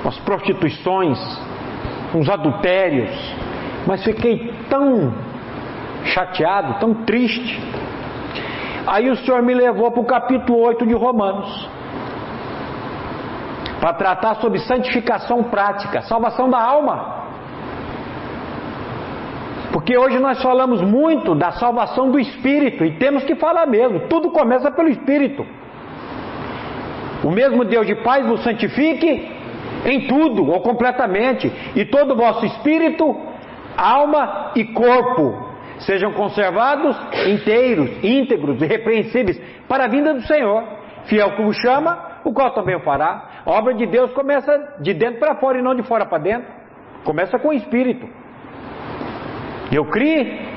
umas 0.03 0.19
prostituições, 0.21 1.19
uns 2.15 2.29
adultérios, 2.29 3.11
mas 3.87 4.05
fiquei 4.05 4.53
tão 4.69 5.13
chateado, 6.05 6.79
tão 6.79 6.95
triste. 6.95 7.61
Aí 8.87 9.11
o 9.11 9.17
Senhor 9.17 9.43
me 9.43 9.55
levou 9.55 9.91
para 9.91 10.01
o 10.01 10.05
capítulo 10.05 10.59
8 10.61 10.87
de 10.87 10.95
Romanos, 10.95 11.69
para 13.81 13.93
tratar 13.95 14.37
sobre 14.37 14.59
santificação 14.61 15.45
prática, 15.45 16.03
salvação 16.03 16.51
da 16.51 16.61
alma. 16.61 17.23
Porque 19.73 19.97
hoje 19.97 20.19
nós 20.19 20.43
falamos 20.43 20.83
muito 20.83 21.35
da 21.35 21.53
salvação 21.53 22.11
do 22.11 22.19
espírito 22.19 22.85
e 22.85 22.93
temos 22.99 23.25
que 23.25 23.35
falar 23.37 23.67
mesmo, 23.67 24.01
tudo 24.01 24.31
começa 24.31 24.71
pelo 24.71 24.89
espírito. 24.89 25.47
O 27.25 27.31
mesmo 27.31 27.65
Deus 27.65 27.87
de 27.87 27.95
paz 27.95 28.27
vos 28.27 28.43
santifique 28.43 29.42
em 29.85 30.07
tudo 30.07 30.47
ou 30.47 30.61
completamente, 30.61 31.53
e 31.75 31.85
todo 31.85 32.13
o 32.13 32.17
vosso 32.17 32.45
espírito, 32.47 33.17
alma 33.77 34.53
e 34.55 34.65
corpo 34.67 35.51
sejam 35.81 36.13
conservados 36.13 36.97
inteiros, 37.27 37.91
íntegros, 38.03 38.61
irrepreensíveis 38.63 39.41
para 39.69 39.85
a 39.85 39.89
vinda 39.89 40.15
do 40.15 40.23
Senhor. 40.23 40.63
Fiel 41.07 41.33
que 41.33 41.43
o 41.43 41.53
chama, 41.53 42.21
o 42.25 42.33
qual 42.33 42.53
também 42.53 42.77
o 42.77 42.81
fará. 42.81 43.43
A 43.45 43.51
obra 43.51 43.75
de 43.75 43.87
Deus 43.87 44.13
começa 44.13 44.77
de 44.81 44.95
dentro 44.95 45.19
para 45.19 45.35
fora 45.37 45.59
e 45.59 45.63
não 45.63 45.75
de 45.75 45.83
fora 45.83 46.07
para 46.07 46.19
dentro. 46.19 46.49
Começa 47.05 47.39
com 47.39 47.49
o 47.49 47.53
espírito. 47.53 48.09
Eu 49.73 49.87
criei 49.87 50.49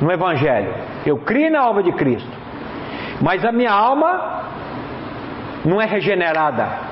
no 0.00 0.10
Evangelho, 0.10 0.74
eu 1.04 1.18
criei 1.18 1.50
na 1.50 1.68
obra 1.68 1.82
de 1.82 1.92
Cristo, 1.92 2.30
mas 3.20 3.44
a 3.44 3.52
minha 3.52 3.70
alma 3.70 4.46
não 5.64 5.80
é 5.80 5.84
regenerada 5.84 6.89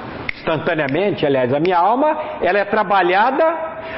instantaneamente, 0.49 1.27
aliás, 1.27 1.53
a 1.53 1.61
minha 1.61 1.79
alma 1.79 2.17
ela 2.41 2.59
é 2.59 2.65
trabalhada, 2.65 3.45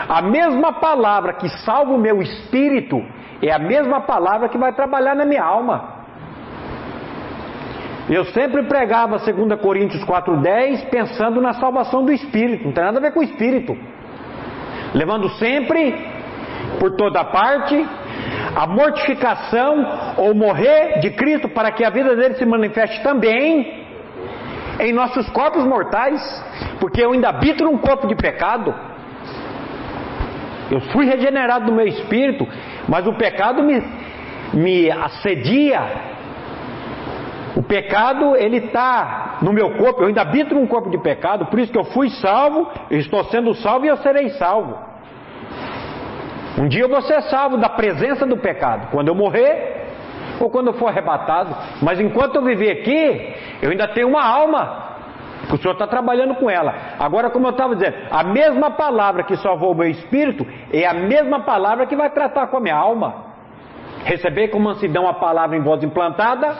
a 0.08 0.20
mesma 0.20 0.72
palavra 0.74 1.34
que 1.34 1.48
salva 1.64 1.92
o 1.92 1.98
meu 1.98 2.20
espírito 2.20 3.00
é 3.40 3.52
a 3.52 3.58
mesma 3.58 4.00
palavra 4.00 4.48
que 4.48 4.58
vai 4.58 4.72
trabalhar 4.72 5.14
na 5.14 5.24
minha 5.24 5.42
alma. 5.42 6.00
Eu 8.08 8.24
sempre 8.26 8.64
pregava 8.64 9.18
2 9.18 9.60
Coríntios 9.60 10.04
4,10 10.04 10.90
pensando 10.90 11.40
na 11.40 11.52
salvação 11.52 12.04
do 12.04 12.12
espírito, 12.12 12.64
não 12.64 12.72
tem 12.72 12.84
nada 12.84 12.98
a 12.98 13.02
ver 13.02 13.12
com 13.12 13.20
o 13.20 13.22
espírito. 13.24 13.76
Levando 14.92 15.28
sempre 15.38 15.94
por 16.80 16.96
toda 16.96 17.22
parte, 17.24 17.86
a 18.56 18.66
mortificação 18.66 20.14
ou 20.16 20.34
morrer 20.34 20.98
de 21.00 21.10
Cristo 21.10 21.48
para 21.48 21.70
que 21.70 21.84
a 21.84 21.90
vida 21.90 22.16
dele 22.16 22.34
se 22.34 22.44
manifeste 22.44 23.00
também 23.02 23.79
em 24.78 24.92
nossos 24.92 25.28
corpos 25.30 25.64
mortais, 25.64 26.20
porque 26.78 27.02
eu 27.02 27.12
ainda 27.12 27.28
habito 27.28 27.64
num 27.64 27.78
corpo 27.78 28.06
de 28.06 28.14
pecado. 28.14 28.74
Eu 30.70 30.80
fui 30.92 31.04
regenerado 31.04 31.66
no 31.66 31.76
meu 31.76 31.86
espírito, 31.86 32.46
mas 32.88 33.06
o 33.06 33.12
pecado 33.14 33.62
me, 33.62 33.82
me 34.54 34.90
assedia. 34.90 36.10
O 37.56 37.62
pecado, 37.62 38.36
ele 38.36 38.58
está 38.58 39.38
no 39.42 39.52
meu 39.52 39.72
corpo, 39.76 40.02
eu 40.02 40.06
ainda 40.06 40.22
habito 40.22 40.54
num 40.54 40.66
corpo 40.66 40.88
de 40.88 40.98
pecado, 40.98 41.46
por 41.46 41.58
isso 41.58 41.72
que 41.72 41.78
eu 41.78 41.84
fui 41.84 42.08
salvo, 42.10 42.68
eu 42.90 42.98
estou 42.98 43.24
sendo 43.24 43.54
salvo 43.54 43.84
e 43.86 43.88
eu 43.88 43.96
serei 43.96 44.30
salvo. 44.30 44.78
Um 46.58 46.68
dia 46.68 46.82
eu 46.82 46.88
vou 46.88 47.02
ser 47.02 47.22
salvo 47.22 47.56
da 47.56 47.68
presença 47.68 48.24
do 48.24 48.36
pecado, 48.36 48.88
quando 48.90 49.08
eu 49.08 49.14
morrer 49.14 49.79
ou 50.44 50.50
quando 50.50 50.72
for 50.72 50.88
arrebatado. 50.88 51.54
Mas 51.82 52.00
enquanto 52.00 52.36
eu 52.36 52.42
viver 52.42 52.70
aqui, 52.70 53.34
eu 53.62 53.70
ainda 53.70 53.88
tenho 53.88 54.08
uma 54.08 54.24
alma, 54.24 54.90
o 55.52 55.56
Senhor 55.58 55.72
está 55.72 55.86
trabalhando 55.86 56.34
com 56.34 56.50
ela. 56.50 56.74
Agora, 56.98 57.30
como 57.30 57.46
eu 57.46 57.50
estava 57.50 57.74
dizendo, 57.74 57.96
a 58.10 58.24
mesma 58.24 58.70
palavra 58.70 59.22
que 59.24 59.36
salvou 59.36 59.72
o 59.72 59.74
meu 59.74 59.88
espírito 59.88 60.46
é 60.72 60.86
a 60.86 60.94
mesma 60.94 61.40
palavra 61.40 61.86
que 61.86 61.96
vai 61.96 62.10
tratar 62.10 62.46
com 62.48 62.56
a 62.56 62.60
minha 62.60 62.76
alma. 62.76 63.30
Receber 64.04 64.48
com 64.48 64.58
mansidão 64.58 65.06
a 65.06 65.14
palavra 65.14 65.56
em 65.56 65.62
voz 65.62 65.82
implantada, 65.82 66.56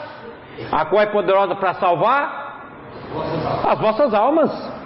a 0.71 0.85
qual 0.85 1.01
é 1.01 1.07
poderosa 1.07 1.55
para 1.55 1.73
salvar 1.75 2.41
as 3.67 3.79
vossas 3.79 4.13
almas. 4.13 4.81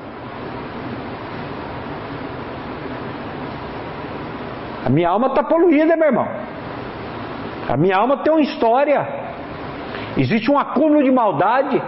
A 4.85 4.89
minha 4.89 5.09
alma 5.09 5.27
está 5.27 5.43
poluída, 5.43 5.95
meu 5.95 6.07
irmão. 6.07 6.44
A 7.67 7.75
minha 7.75 7.97
alma 7.97 8.17
tem 8.17 8.31
uma 8.31 8.41
história. 8.41 9.07
Existe 10.17 10.51
um 10.51 10.57
acúmulo 10.57 11.03
de 11.03 11.11
maldade. 11.11 11.81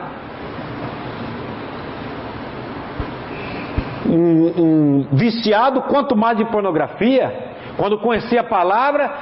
Um, 4.06 4.54
um 4.64 5.08
viciado, 5.12 5.82
quanto 5.84 6.16
mais 6.16 6.38
de 6.38 6.46
pornografia, 6.46 7.48
quando 7.76 8.00
conheci 8.00 8.38
a 8.38 8.44
palavra, 8.44 9.14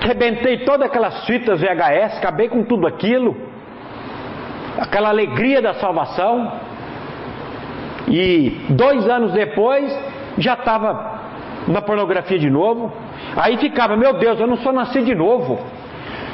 rebentei 0.00 0.64
todas 0.64 0.88
aquelas 0.88 1.24
fitas 1.26 1.60
VHS, 1.60 2.18
acabei 2.18 2.48
com 2.48 2.64
tudo 2.64 2.86
aquilo, 2.86 3.36
aquela 4.78 5.08
alegria 5.08 5.62
da 5.62 5.74
salvação. 5.74 6.52
E 8.08 8.66
dois 8.70 9.08
anos 9.08 9.32
depois 9.32 9.96
já 10.38 10.54
estava 10.54 11.20
na 11.66 11.80
pornografia 11.80 12.38
de 12.38 12.50
novo. 12.50 12.92
Aí 13.36 13.56
ficava, 13.58 13.96
meu 13.96 14.14
Deus, 14.14 14.38
eu 14.40 14.46
não 14.46 14.56
sou 14.58 14.72
nascido 14.72 15.04
de 15.04 15.14
novo. 15.14 15.58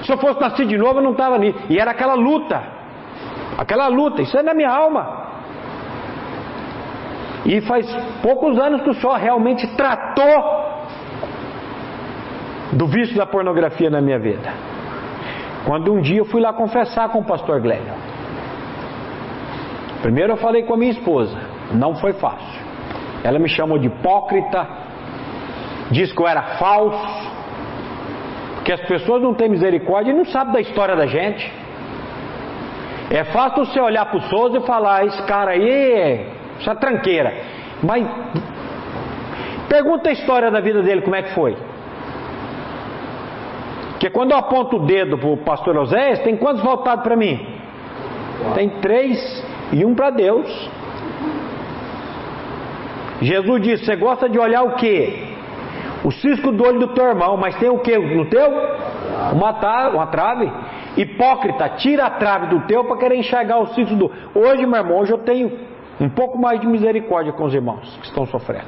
Se 0.04 0.12
eu 0.12 0.18
fosse 0.18 0.40
nascido 0.40 0.68
de 0.68 0.78
novo, 0.78 0.98
eu 0.98 1.02
não 1.02 1.12
estava 1.12 1.34
ali. 1.34 1.54
E 1.68 1.78
era 1.78 1.90
aquela 1.90 2.14
luta, 2.14 2.62
aquela 3.58 3.88
luta, 3.88 4.22
isso 4.22 4.36
é 4.36 4.42
na 4.42 4.54
minha 4.54 4.70
alma. 4.70 5.24
E 7.46 7.60
faz 7.62 7.86
poucos 8.22 8.58
anos 8.58 8.82
que 8.82 8.90
o 8.90 8.94
Senhor 8.94 9.16
realmente 9.16 9.66
tratou 9.76 10.64
do 12.72 12.86
vício 12.86 13.16
da 13.16 13.26
pornografia 13.26 13.90
na 13.90 14.00
minha 14.00 14.18
vida. 14.18 14.52
Quando 15.66 15.92
um 15.92 16.00
dia 16.00 16.18
eu 16.18 16.24
fui 16.24 16.40
lá 16.40 16.52
confessar 16.52 17.08
com 17.10 17.20
o 17.20 17.24
pastor 17.24 17.60
Glênio. 17.60 17.94
Primeiro 20.02 20.34
eu 20.34 20.36
falei 20.36 20.64
com 20.64 20.74
a 20.74 20.76
minha 20.76 20.90
esposa, 20.90 21.36
não 21.72 21.94
foi 21.96 22.12
fácil. 22.14 22.60
Ela 23.22 23.38
me 23.38 23.48
chamou 23.48 23.78
de 23.78 23.86
hipócrita, 23.86 24.66
disse 25.94 26.12
que 26.12 26.20
eu 26.20 26.26
era 26.26 26.42
falso, 26.58 27.08
porque 28.56 28.72
as 28.72 28.80
pessoas 28.82 29.22
não 29.22 29.32
têm 29.32 29.48
misericórdia 29.48 30.10
e 30.10 30.14
não 30.14 30.24
sabem 30.24 30.52
da 30.54 30.60
história 30.60 30.96
da 30.96 31.06
gente. 31.06 31.52
É 33.10 33.22
fácil 33.24 33.64
você 33.64 33.80
olhar 33.80 34.04
para 34.06 34.18
o 34.18 34.22
Souza 34.22 34.58
e 34.58 34.66
falar: 34.66 35.06
esse 35.06 35.22
cara 35.22 35.52
aí, 35.52 36.26
isso 36.58 36.70
é 36.70 36.74
tranqueira. 36.74 37.32
Mas 37.82 38.06
pergunta 39.68 40.08
a 40.08 40.12
história 40.12 40.50
da 40.50 40.60
vida 40.60 40.82
dele, 40.82 41.02
como 41.02 41.14
é 41.14 41.22
que 41.22 41.34
foi? 41.34 41.56
Porque 43.90 44.10
quando 44.10 44.32
eu 44.32 44.38
aponto 44.38 44.76
o 44.76 44.86
dedo 44.86 45.16
para 45.16 45.28
o 45.28 45.36
pastor 45.36 45.76
Oséias, 45.78 46.18
tem 46.20 46.36
quantos 46.36 46.62
voltados 46.62 47.04
para 47.04 47.16
mim? 47.16 47.46
Tem 48.54 48.68
três 48.80 49.44
e 49.72 49.84
um 49.84 49.94
para 49.94 50.10
Deus. 50.10 50.70
Jesus 53.22 53.62
disse: 53.62 53.84
Você 53.84 53.96
gosta 53.96 54.28
de 54.28 54.38
olhar 54.38 54.62
o 54.62 54.72
que? 54.72 55.33
O 56.04 56.12
cisco 56.12 56.52
do 56.52 56.62
olho 56.62 56.80
do 56.80 56.88
teu 56.88 57.06
irmão, 57.06 57.36
mas 57.38 57.56
tem 57.56 57.70
o 57.70 57.78
que 57.78 57.96
no 57.96 58.26
teu? 58.26 58.46
Uma, 59.32 59.54
trave, 59.54 59.96
uma 59.96 60.06
trave. 60.08 60.52
Hipócrita, 60.98 61.70
tira 61.70 62.04
a 62.04 62.10
trave 62.10 62.48
do 62.48 62.66
teu 62.66 62.84
para 62.84 62.98
querer 62.98 63.16
enxergar 63.16 63.58
o 63.58 63.68
cisco 63.68 63.96
do. 63.96 64.12
Hoje, 64.34 64.66
meu 64.66 64.80
irmão, 64.80 64.98
hoje 64.98 65.12
eu 65.12 65.18
tenho 65.18 65.50
um 65.98 66.10
pouco 66.10 66.38
mais 66.38 66.60
de 66.60 66.66
misericórdia 66.66 67.32
com 67.32 67.44
os 67.44 67.54
irmãos 67.54 67.96
que 68.02 68.06
estão 68.06 68.26
sofrendo. 68.26 68.66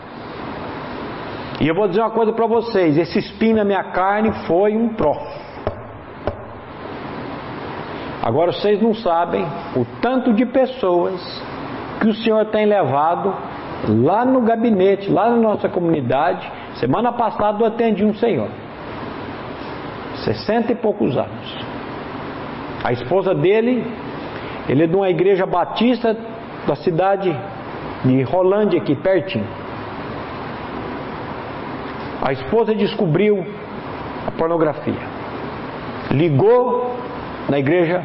E 1.61 1.69
eu 1.69 1.75
vou 1.75 1.87
dizer 1.87 2.01
uma 2.01 2.11
coisa 2.11 2.33
para 2.33 2.47
vocês: 2.47 2.97
esse 2.97 3.19
espinho 3.19 3.57
na 3.57 3.65
minha 3.65 3.85
carne 3.85 4.33
foi 4.47 4.75
um 4.75 4.89
troço. 4.95 5.47
Agora 8.23 8.51
vocês 8.51 8.81
não 8.81 8.95
sabem 8.95 9.47
o 9.77 9.85
tanto 10.01 10.33
de 10.33 10.47
pessoas 10.47 11.21
que 12.01 12.09
o 12.09 12.15
Senhor 12.15 12.47
tem 12.47 12.65
levado 12.67 13.33
lá 13.89 14.25
no 14.25 14.41
gabinete, 14.41 15.11
lá 15.11 15.31
na 15.31 15.37
nossa 15.37 15.69
comunidade. 15.69 16.51
Semana 16.77 17.13
passada 17.13 17.63
eu 17.63 17.67
atendi 17.67 18.05
um 18.05 18.15
senhor, 18.15 18.49
sessenta 20.25 20.73
e 20.73 20.75
poucos 20.75 21.17
anos. 21.17 21.67
A 22.85 22.93
esposa 22.93 23.35
dele, 23.35 23.85
ele 24.69 24.85
é 24.85 24.87
de 24.87 24.95
uma 24.95 25.09
igreja 25.09 25.47
batista 25.47 26.17
da 26.67 26.77
cidade 26.77 27.35
de 28.05 28.23
Rolândia, 28.23 28.81
aqui 28.81 28.95
pertinho. 28.95 29.47
A 32.23 32.33
esposa 32.33 32.75
descobriu 32.75 33.45
a 34.27 34.31
pornografia. 34.31 35.17
Ligou 36.11 36.95
na 37.49 37.59
igreja, 37.59 38.05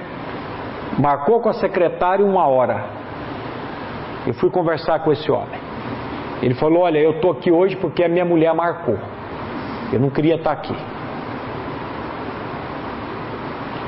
marcou 1.00 1.39
com 1.39 1.50
a 1.50 1.54
secretária 1.54 2.26
uma 2.26 2.48
hora. 2.48 2.84
Eu 4.26 4.34
fui 4.34 4.50
conversar 4.50 5.00
com 5.00 5.12
esse 5.12 5.32
homem. 5.32 5.60
Ele 6.41 6.56
falou: 6.56 6.84
Olha, 6.84 6.97
eu 6.97 7.12
estou 7.12 7.32
aqui 7.32 7.51
hoje 7.51 7.75
porque 7.75 8.04
a 8.04 8.10
minha 8.10 8.25
mulher 8.25 8.54
marcou. 8.54 8.97
Eu 9.93 9.99
não 9.99 10.10
queria 10.10 10.36
estar 10.36 10.51
aqui. 10.51 10.75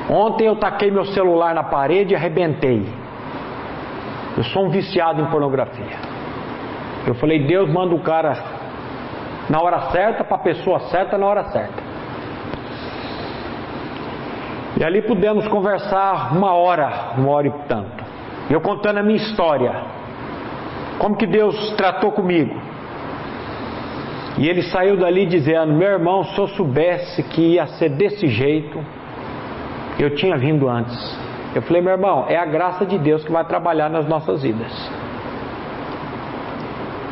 Ontem 0.08 0.46
eu 0.46 0.56
taquei 0.56 0.90
meu 0.90 1.04
celular 1.06 1.54
na 1.54 1.64
parede 1.64 2.12
e 2.12 2.16
arrebentei. 2.16 2.86
Eu 4.36 4.44
sou 4.44 4.66
um 4.66 4.70
viciado 4.70 5.20
em 5.20 5.26
pornografia. 5.26 5.96
Eu 7.06 7.14
falei: 7.14 7.46
Deus 7.46 7.70
manda 7.70 7.94
o 7.94 8.00
cara 8.00 8.36
na 9.48 9.60
hora 9.60 9.90
certa, 9.90 10.24
para 10.24 10.36
a 10.36 10.40
pessoa 10.40 10.80
certa, 10.90 11.18
na 11.18 11.26
hora 11.26 11.44
certa. 11.44 11.82
E 14.76 14.84
ali 14.84 15.02
pudemos 15.02 15.46
conversar 15.48 16.36
uma 16.36 16.52
hora, 16.52 17.12
uma 17.16 17.30
hora 17.30 17.46
e 17.46 17.52
tanto. 17.68 18.04
Eu 18.50 18.60
contando 18.60 18.98
a 18.98 19.02
minha 19.02 19.16
história, 19.16 19.72
como 21.04 21.16
que 21.16 21.26
Deus 21.26 21.72
tratou 21.72 22.12
comigo. 22.12 22.58
E 24.38 24.48
ele 24.48 24.62
saiu 24.62 24.96
dali 24.96 25.26
dizendo: 25.26 25.74
Meu 25.74 25.88
irmão, 25.88 26.24
se 26.24 26.38
eu 26.38 26.48
soubesse 26.48 27.22
que 27.24 27.42
ia 27.42 27.66
ser 27.66 27.90
desse 27.90 28.26
jeito, 28.26 28.82
eu 29.98 30.14
tinha 30.14 30.38
vindo 30.38 30.66
antes. 30.66 30.96
Eu 31.54 31.60
falei: 31.60 31.82
Meu 31.82 31.92
irmão, 31.92 32.24
é 32.26 32.38
a 32.38 32.46
graça 32.46 32.86
de 32.86 32.96
Deus 32.96 33.22
que 33.22 33.30
vai 33.30 33.44
trabalhar 33.44 33.90
nas 33.90 34.08
nossas 34.08 34.42
vidas. 34.42 34.72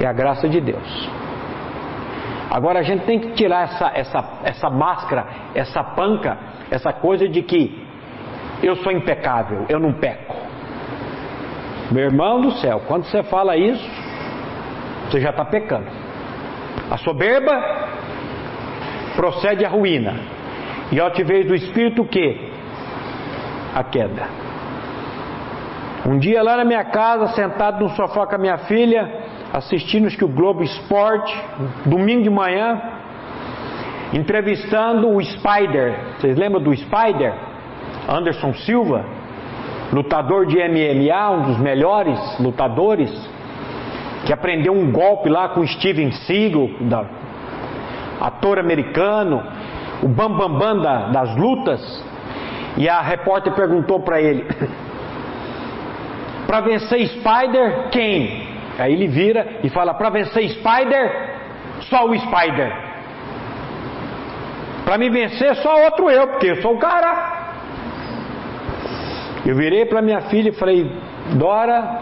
É 0.01 0.07
a 0.07 0.13
graça 0.15 0.49
de 0.49 0.59
Deus. 0.59 1.11
Agora 2.51 2.79
a 2.79 2.83
gente 2.83 3.05
tem 3.05 3.21
que 3.21 3.33
tirar 3.33 3.65
essa, 3.65 3.93
essa, 3.95 4.25
essa 4.43 4.71
máscara, 4.71 5.27
essa 5.55 5.85
panca, 5.85 6.39
essa 6.71 6.95
coisa 6.95 7.29
de 7.29 7.43
que 7.43 7.79
eu 8.63 8.75
sou 8.77 8.91
impecável, 8.91 9.67
eu 9.69 9.79
não 9.79 9.93
peco. 9.93 10.52
Meu 11.93 12.05
irmão 12.05 12.41
do 12.41 12.53
céu, 12.53 12.83
quando 12.89 13.05
você 13.05 13.23
fala 13.23 13.55
isso, 13.57 13.87
você 15.11 15.21
já 15.21 15.31
está 15.31 15.45
pecando. 15.45 15.87
A 16.91 16.97
soberba 16.97 17.53
procede 19.15 19.65
à 19.65 19.69
ruína. 19.69 20.15
E 20.91 20.99
ao 20.99 21.09
altivez 21.09 21.47
do 21.47 21.55
espírito 21.55 22.03
o 22.03 22.07
que? 22.07 22.51
A 23.75 23.85
queda. 23.85 24.27
Um 26.07 26.19
dia 26.19 26.43
lá 26.43 26.57
na 26.57 26.65
minha 26.65 26.85
casa, 26.85 27.29
sentado 27.29 27.85
no 27.85 27.91
sofá 27.91 28.27
com 28.27 28.35
a 28.35 28.39
minha 28.39 28.59
filha, 28.59 29.09
assistindo 29.53 30.09
que 30.09 30.25
o 30.25 30.29
Globo 30.29 30.63
Esporte, 30.63 31.35
domingo 31.85 32.23
de 32.23 32.31
manhã, 32.31 32.81
entrevistando 34.15 35.11
o 35.15 35.23
Spider. 35.23 35.95
Vocês 36.19 36.37
lembram 36.37 36.63
do 36.63 36.75
Spider? 36.75 37.35
Anderson 38.09 38.53
Silva, 38.55 39.05
lutador 39.93 40.47
de 40.47 40.57
MMA, 40.57 41.31
um 41.31 41.43
dos 41.43 41.59
melhores 41.59 42.19
lutadores, 42.41 43.11
que 44.25 44.33
aprendeu 44.33 44.73
um 44.73 44.91
golpe 44.91 45.29
lá 45.29 45.51
com 45.51 45.67
Steven 45.67 46.11
Seagal, 46.13 46.69
da, 46.81 47.05
ator 48.21 48.59
americano, 48.59 49.43
o 50.03 50.09
bambambam 50.09 50.59
bam, 50.59 50.59
bam 50.59 50.83
da, 50.83 51.09
das 51.09 51.37
lutas. 51.37 52.05
E 52.77 52.89
a 52.89 53.01
repórter 53.01 53.53
perguntou 53.53 54.01
para 54.01 54.21
ele: 54.21 54.47
para 56.47 56.61
vencer 56.61 57.07
Spider, 57.09 57.89
quem? 57.91 58.49
Aí 58.79 58.93
ele 58.93 59.09
vira 59.09 59.59
e 59.63 59.69
fala: 59.69 59.93
para 59.95 60.11
vencer 60.11 60.49
Spider, 60.51 61.31
só 61.81 62.07
o 62.07 62.19
Spider. 62.19 62.93
Para 64.85 64.99
me 64.99 65.11
vencer, 65.11 65.55
só 65.57 65.85
outro 65.85 66.11
eu, 66.11 66.27
porque 66.29 66.49
eu 66.49 66.63
sou 66.63 66.75
o 66.75 66.79
cara. 66.79 67.32
Eu 69.45 69.57
virei 69.57 69.85
para 69.85 70.01
minha 70.01 70.21
filha 70.23 70.51
e 70.51 70.53
falei: 70.53 70.91
Dora, 71.35 72.01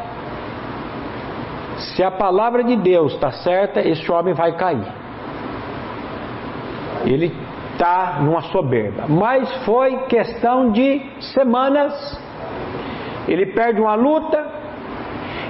se 1.78 2.02
a 2.02 2.10
palavra 2.10 2.62
de 2.62 2.76
Deus 2.76 3.14
está 3.14 3.32
certa, 3.32 3.80
esse 3.80 4.10
homem 4.10 4.34
vai 4.34 4.52
cair. 4.56 4.86
Ele 7.04 7.34
está 7.72 8.18
numa 8.20 8.42
soberba. 8.42 9.04
Mas 9.08 9.50
foi 9.64 9.96
questão 10.04 10.70
de 10.70 11.00
semanas. 11.34 12.20
Ele 13.26 13.46
perde 13.46 13.80
uma 13.80 13.94
luta, 13.94 14.44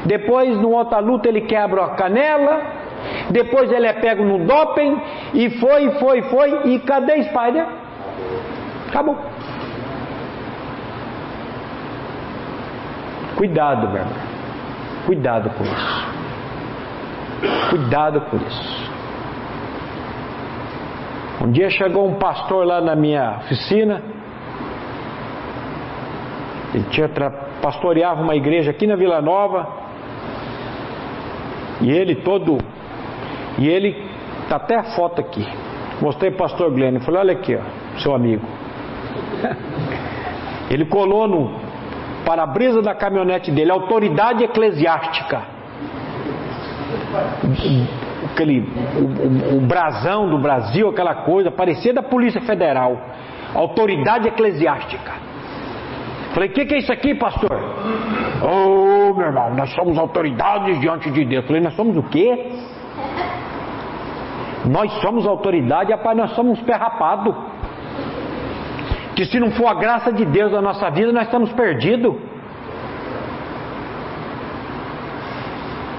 depois, 0.04 0.56
no 0.56 0.70
outra 0.70 0.98
luta, 0.98 1.28
ele 1.28 1.42
quebra 1.42 1.84
a 1.84 1.90
canela. 1.90 2.62
Depois, 3.30 3.70
ele 3.70 3.86
é 3.86 3.92
pego 3.92 4.24
no 4.24 4.44
doping. 4.46 5.00
E 5.34 5.50
foi, 5.58 5.90
foi, 5.92 6.22
foi. 6.22 6.72
E 6.72 6.78
cadê 6.80 7.22
Spider? 7.24 7.66
Acabou. 8.88 9.16
Cuidado, 13.40 13.88
meu 13.88 14.02
irmão. 14.02 14.16
Cuidado 15.06 15.48
com 15.48 15.64
isso. 15.64 16.06
Cuidado 17.70 18.20
com 18.20 18.36
isso. 18.36 18.90
Um 21.42 21.50
dia 21.50 21.70
chegou 21.70 22.06
um 22.06 22.16
pastor 22.16 22.66
lá 22.66 22.82
na 22.82 22.94
minha 22.94 23.38
oficina. 23.38 24.02
Ele 26.74 26.84
tinha 26.90 27.08
pastoreava 27.62 28.20
uma 28.20 28.36
igreja 28.36 28.72
aqui 28.72 28.86
na 28.86 28.94
Vila 28.94 29.22
Nova. 29.22 29.66
E 31.80 31.90
ele 31.90 32.16
todo. 32.16 32.58
E 33.56 33.66
ele. 33.66 34.06
Tá 34.50 34.56
até 34.56 34.76
a 34.76 34.84
foto 34.94 35.18
aqui. 35.18 35.48
Mostrei 36.02 36.30
o 36.30 36.36
pastor 36.36 36.70
Glenn. 36.72 37.00
Falei: 37.00 37.20
olha 37.20 37.32
aqui, 37.32 37.56
ó, 37.56 37.98
seu 38.00 38.14
amigo. 38.14 38.44
Ele 40.70 40.84
colou 40.84 41.26
no 41.26 41.59
para-brisa 42.30 42.80
da 42.80 42.94
caminhonete 42.94 43.50
dele, 43.50 43.72
autoridade 43.72 44.44
eclesiástica. 44.44 45.42
Aquele, 48.30 48.60
o, 48.60 49.56
o, 49.56 49.58
o 49.58 49.60
brasão 49.66 50.30
do 50.30 50.38
Brasil, 50.38 50.88
aquela 50.88 51.24
coisa, 51.24 51.50
parecia 51.50 51.92
da 51.92 52.04
Polícia 52.04 52.40
Federal. 52.42 52.96
Autoridade 53.52 54.28
eclesiástica. 54.28 55.12
Falei, 56.32 56.50
o 56.50 56.52
que, 56.52 56.66
que, 56.66 56.74
é 56.74 56.78
isso 56.78 56.92
aqui, 56.92 57.16
pastor? 57.16 57.50
Oh, 58.44 59.12
meu 59.12 59.26
irmão, 59.26 59.52
nós 59.56 59.74
somos 59.74 59.98
autoridades 59.98 60.78
diante 60.78 61.10
de 61.10 61.24
Deus. 61.24 61.44
Falei, 61.44 61.60
nós 61.60 61.74
somos 61.74 61.96
o 61.96 62.02
quê? 62.04 62.52
Nós 64.70 64.92
somos 65.00 65.26
autoridade, 65.26 65.90
rapaz, 65.90 66.14
nós 66.14 66.32
somos 66.32 66.60
perrapado 66.60 67.34
se 69.26 69.40
não 69.40 69.50
for 69.50 69.66
a 69.66 69.74
graça 69.74 70.12
de 70.12 70.24
Deus 70.24 70.52
na 70.52 70.62
nossa 70.62 70.90
vida, 70.90 71.12
nós 71.12 71.24
estamos 71.24 71.52
perdidos. 71.52 72.14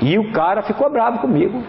E 0.02 0.18
o 0.18 0.32
cara 0.32 0.64
ficou 0.64 0.90
bravo 0.90 1.20
comigo. 1.20 1.62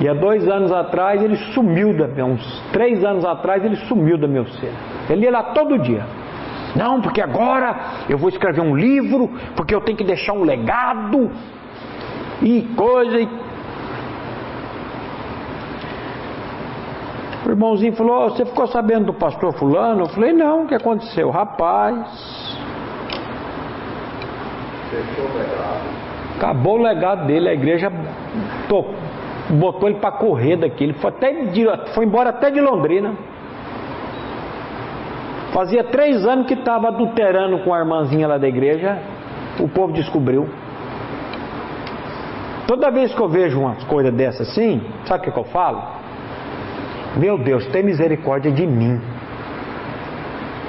E 0.00 0.08
há 0.08 0.14
dois 0.14 0.48
anos 0.48 0.70
atrás 0.70 1.22
ele 1.22 1.36
sumiu 1.52 1.92
da 1.92 2.24
uns 2.24 2.62
três 2.72 3.04
anos 3.04 3.24
atrás 3.24 3.64
ele 3.64 3.76
sumiu 3.76 4.16
da 4.16 4.28
meu 4.28 4.46
ser. 4.46 4.72
Ele 5.10 5.24
ia 5.24 5.30
lá 5.30 5.42
todo 5.42 5.78
dia. 5.78 6.04
Não, 6.76 7.00
porque 7.00 7.20
agora 7.20 7.74
eu 8.08 8.16
vou 8.16 8.28
escrever 8.28 8.60
um 8.60 8.76
livro, 8.76 9.30
porque 9.56 9.74
eu 9.74 9.80
tenho 9.80 9.98
que 9.98 10.04
deixar 10.04 10.34
um 10.34 10.44
legado 10.44 11.30
e 12.40 12.62
coisa 12.76 13.18
e 13.18 13.28
O 17.48 17.50
irmãozinho 17.50 17.94
falou: 17.94 18.26
oh, 18.26 18.28
Você 18.28 18.44
ficou 18.44 18.66
sabendo 18.66 19.06
do 19.06 19.14
pastor 19.14 19.54
Fulano? 19.54 20.02
Eu 20.02 20.08
falei: 20.08 20.34
Não, 20.34 20.64
o 20.64 20.66
que 20.66 20.74
aconteceu? 20.74 21.30
Rapaz. 21.30 22.58
Acabou 26.36 26.78
o 26.78 26.82
legado 26.82 27.26
dele, 27.26 27.48
a 27.48 27.54
igreja 27.54 27.90
botou 29.58 29.88
ele 29.88 29.98
para 29.98 30.12
correr 30.12 30.56
daqui. 30.56 30.84
Ele 30.84 30.92
foi, 30.92 31.08
até 31.08 31.32
de, 31.46 31.64
foi 31.94 32.04
embora 32.04 32.28
até 32.28 32.50
de 32.50 32.60
Londrina. 32.60 33.14
Fazia 35.52 35.82
três 35.84 36.26
anos 36.26 36.46
que 36.46 36.54
estava 36.54 36.88
adulterando 36.88 37.60
com 37.60 37.72
a 37.72 37.78
irmãzinha 37.78 38.28
lá 38.28 38.36
da 38.36 38.46
igreja. 38.46 38.98
O 39.58 39.66
povo 39.68 39.94
descobriu. 39.94 40.46
Toda 42.66 42.90
vez 42.90 43.14
que 43.14 43.20
eu 43.20 43.28
vejo 43.28 43.58
umas 43.58 43.82
coisas 43.84 44.12
dessas 44.12 44.50
assim, 44.50 44.82
sabe 45.06 45.22
o 45.22 45.24
que, 45.24 45.30
que 45.30 45.38
eu 45.38 45.44
falo? 45.44 45.82
Meu 47.16 47.38
Deus, 47.38 47.66
tem 47.68 47.82
misericórdia 47.82 48.52
de 48.52 48.66
mim. 48.66 49.00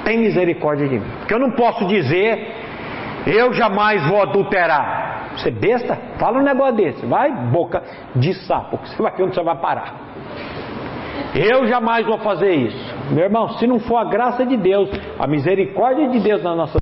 Tem 0.04 0.18
misericórdia 0.18 0.88
de 0.88 0.98
mim. 0.98 1.10
Porque 1.18 1.34
eu 1.34 1.38
não 1.38 1.52
posso 1.52 1.86
dizer, 1.86 2.54
eu 3.26 3.52
jamais 3.52 4.06
vou 4.08 4.22
adulterar. 4.22 5.30
Você 5.36 5.48
é 5.48 5.52
besta? 5.52 5.96
Fala 6.18 6.38
um 6.38 6.42
negócio 6.42 6.76
desse. 6.76 7.06
Vai, 7.06 7.30
boca 7.30 7.82
de 8.16 8.34
sapo, 8.34 8.78
que 8.78 8.88
você 8.88 9.02
vai 9.02 9.14
ver 9.14 9.22
onde 9.24 9.34
você 9.34 9.42
vai 9.42 9.56
parar. 9.56 9.94
Eu 11.34 11.66
jamais 11.66 12.04
vou 12.06 12.18
fazer 12.18 12.52
isso. 12.52 12.94
Meu 13.10 13.24
irmão, 13.24 13.50
se 13.50 13.66
não 13.66 13.78
for 13.78 13.98
a 13.98 14.04
graça 14.04 14.44
de 14.44 14.56
Deus, 14.56 14.90
a 15.18 15.26
misericórdia 15.26 16.08
de 16.08 16.18
Deus 16.20 16.42
na 16.42 16.54
nossa 16.54 16.78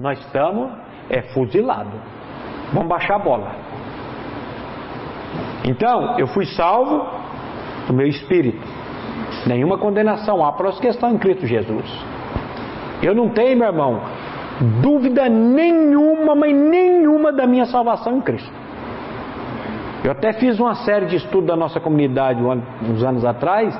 nós 0.00 0.18
estamos 0.18 0.72
é 1.08 1.22
fuzilado. 1.34 1.92
Vamos 2.72 2.88
baixar 2.88 3.16
a 3.16 3.18
bola. 3.18 3.52
Então, 5.64 6.18
eu 6.18 6.26
fui 6.26 6.44
salvo 6.46 7.06
do 7.86 7.92
meu 7.92 8.06
espírito. 8.06 8.60
Nenhuma 9.46 9.78
condenação 9.78 10.44
há 10.44 10.52
para 10.52 10.68
os 10.68 10.78
que 10.78 10.86
estão 10.86 11.10
em 11.10 11.18
Cristo 11.18 11.46
Jesus. 11.46 11.84
Eu 13.02 13.14
não 13.14 13.28
tenho, 13.30 13.58
meu 13.58 13.66
irmão, 13.66 14.00
dúvida 14.80 15.28
nenhuma, 15.28 16.34
mas 16.34 16.54
nenhuma 16.54 17.32
da 17.32 17.46
minha 17.46 17.66
salvação 17.66 18.18
em 18.18 18.20
Cristo. 18.20 18.52
Eu 20.04 20.12
até 20.12 20.32
fiz 20.32 20.58
uma 20.58 20.74
série 20.74 21.06
de 21.06 21.16
estudo 21.16 21.46
da 21.46 21.56
nossa 21.56 21.80
comunidade 21.80 22.40
uns 22.42 23.02
anos 23.02 23.24
atrás, 23.24 23.78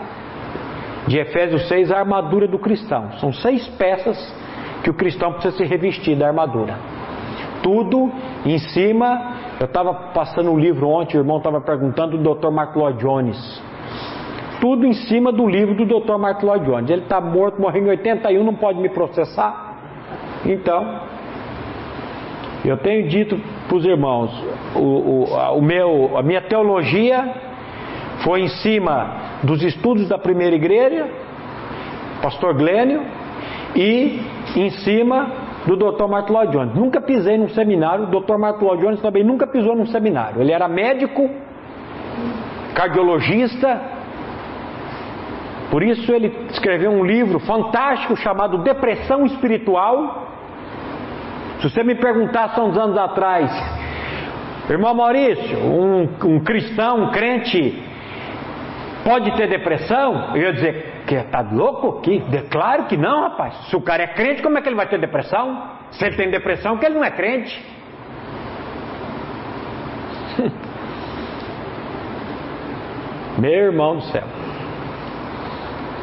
de 1.07 1.19
Efésios 1.19 1.69
6, 1.69 1.91
a 1.91 1.99
armadura 1.99 2.47
do 2.47 2.59
cristão. 2.59 3.13
São 3.19 3.33
seis 3.33 3.67
peças 3.71 4.17
que 4.83 4.91
o 4.91 4.95
cristão 4.95 5.33
precisa 5.33 5.57
se 5.57 5.65
revestir 5.65 6.17
da 6.17 6.29
armadura. 6.29 6.77
Tudo 7.63 8.11
em 8.45 8.59
cima. 8.59 9.37
Eu 9.61 9.67
estava 9.67 9.95
passando 10.13 10.51
um 10.51 10.59
livro 10.59 10.89
ontem, 10.89 11.17
o 11.17 11.21
irmão 11.21 11.39
estava 11.39 11.61
perguntando 11.61 12.19
do 12.19 12.35
Dr. 12.35 12.51
Mark 12.51 12.75
Lloyd 12.75 12.99
Jones 12.99 13.63
tudo 14.63 14.87
em 14.87 14.93
cima 14.93 15.33
do 15.33 15.45
livro 15.45 15.75
do 15.75 15.85
Dr. 15.85 16.17
Martin 16.17 16.47
Lloyd 16.47 16.65
Jones. 16.65 16.89
Ele 16.89 17.03
está 17.03 17.21
morto, 17.21 17.61
morreu 17.61 17.83
em 17.83 17.89
81, 17.89 18.45
não 18.45 18.55
pode 18.55 18.79
me 18.79 18.89
processar. 18.89 19.75
Então, 20.47 21.01
eu 22.65 22.77
tenho 22.77 23.09
dito 23.09 23.37
para 23.67 23.77
os 23.77 23.85
irmãos, 23.85 24.31
o, 24.77 24.79
o, 24.79 25.59
o 25.59 25.61
meu, 25.61 26.17
a 26.17 26.23
minha 26.23 26.41
teologia 26.43 27.29
foi 28.23 28.43
em 28.43 28.49
cima 28.49 29.17
dos 29.43 29.65
estudos 29.65 30.09
da 30.09 30.17
primeira 30.17 30.55
igreja, 30.55 31.09
pastor 32.23 32.55
Glênio, 32.55 33.03
e 33.75 34.21
em 34.55 34.71
cima 34.71 35.29
do 35.67 35.75
Dr. 35.75 36.07
Martin 36.07 36.33
Lloyd 36.33 36.53
Jones. 36.53 36.75
Nunca 36.77 37.01
pisei 37.01 37.37
num 37.37 37.49
seminário, 37.49 38.05
o 38.05 38.21
Dr. 38.21 38.37
Martin 38.37 38.65
Lloyd 38.65 38.81
Jones 38.81 39.01
também 39.01 39.25
nunca 39.25 39.45
pisou 39.45 39.75
num 39.75 39.87
seminário. 39.87 40.41
Ele 40.41 40.53
era 40.53 40.69
médico, 40.69 41.29
cardiologista, 42.77 43.92
por 45.73 45.83
isso 45.83 46.13
ele 46.13 46.31
escreveu 46.51 46.91
um 46.91 47.03
livro 47.03 47.39
fantástico 47.41 48.15
chamado 48.15 48.59
Depressão 48.59 49.25
Espiritual. 49.25 50.29
Se 51.59 51.71
você 51.71 51.83
me 51.83 51.95
perguntasse 51.95 52.61
há 52.61 52.63
uns 52.63 52.77
anos 52.77 52.99
atrás, 52.99 53.51
irmão 54.69 54.95
Maurício, 54.95 55.59
um, 55.61 56.03
um 56.25 56.41
cristão, 56.41 57.05
um 57.05 57.11
crente, 57.11 57.83
pode 59.03 59.35
ter 59.35 59.49
depressão? 59.49 60.37
Eu 60.37 60.43
ia 60.43 60.53
dizer, 60.53 61.05
que 61.07 61.17
tá 61.23 61.41
louco? 61.41 62.03
Que? 62.03 62.21
Claro 62.51 62.85
que 62.85 62.99
não, 62.99 63.23
rapaz. 63.23 63.55
Se 63.71 63.75
o 63.75 63.81
cara 63.81 64.03
é 64.03 64.09
crente, 64.09 64.43
como 64.43 64.59
é 64.59 64.61
que 64.61 64.69
ele 64.69 64.77
vai 64.77 64.89
ter 64.89 64.99
depressão? 65.01 65.71
Se 65.93 66.05
ele 66.05 66.17
tem 66.17 66.29
depressão, 66.31 66.77
que 66.77 66.85
ele 66.85 66.97
não 66.97 67.05
é 67.05 67.11
crente. 67.11 67.59
Meu 73.39 73.51
irmão 73.51 73.97
do 73.97 74.03
céu. 74.03 74.52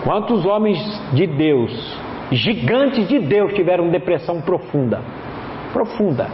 Quantos 0.04 0.46
homens 0.46 0.80
de 1.14 1.28
Deus, 1.28 2.00
gigantes 2.32 3.08
de 3.08 3.20
Deus, 3.20 3.54
tiveram 3.54 3.90
depressão 3.90 4.42
profunda? 4.42 5.02
Profunda. 5.74 6.28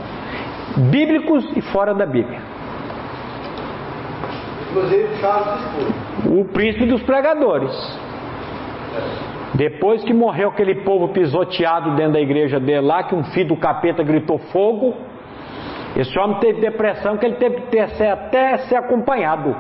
Bíblicos 0.92 1.46
e 1.56 1.62
fora 1.62 1.94
da 1.94 2.06
Bíblia. 2.06 2.40
Inclusive 4.70 5.08
Charles 5.20 5.62
O 6.26 6.46
príncipe 6.46 6.86
dos 6.86 7.02
pregadores. 7.04 7.72
Depois 9.54 10.04
que 10.04 10.14
morreu 10.14 10.50
aquele 10.50 10.76
povo 10.84 11.10
pisoteado 11.10 11.96
dentro 11.96 12.14
da 12.14 12.20
igreja 12.20 12.60
dele 12.60 12.82
lá, 12.82 13.04
que 13.04 13.16
um 13.16 13.24
filho 13.24 13.50
do 13.50 13.58
capeta 13.58 14.04
gritou 14.04 14.38
fogo, 14.38 14.94
esse 15.96 16.18
homem 16.20 16.40
teve 16.40 16.60
depressão 16.60 17.16
que 17.18 17.26
ele 17.26 17.36
teve 17.36 17.56
que 17.56 17.68
ter, 17.68 17.82
até 18.10 18.58
ser 18.58 18.76
acompanhado. 18.76 19.56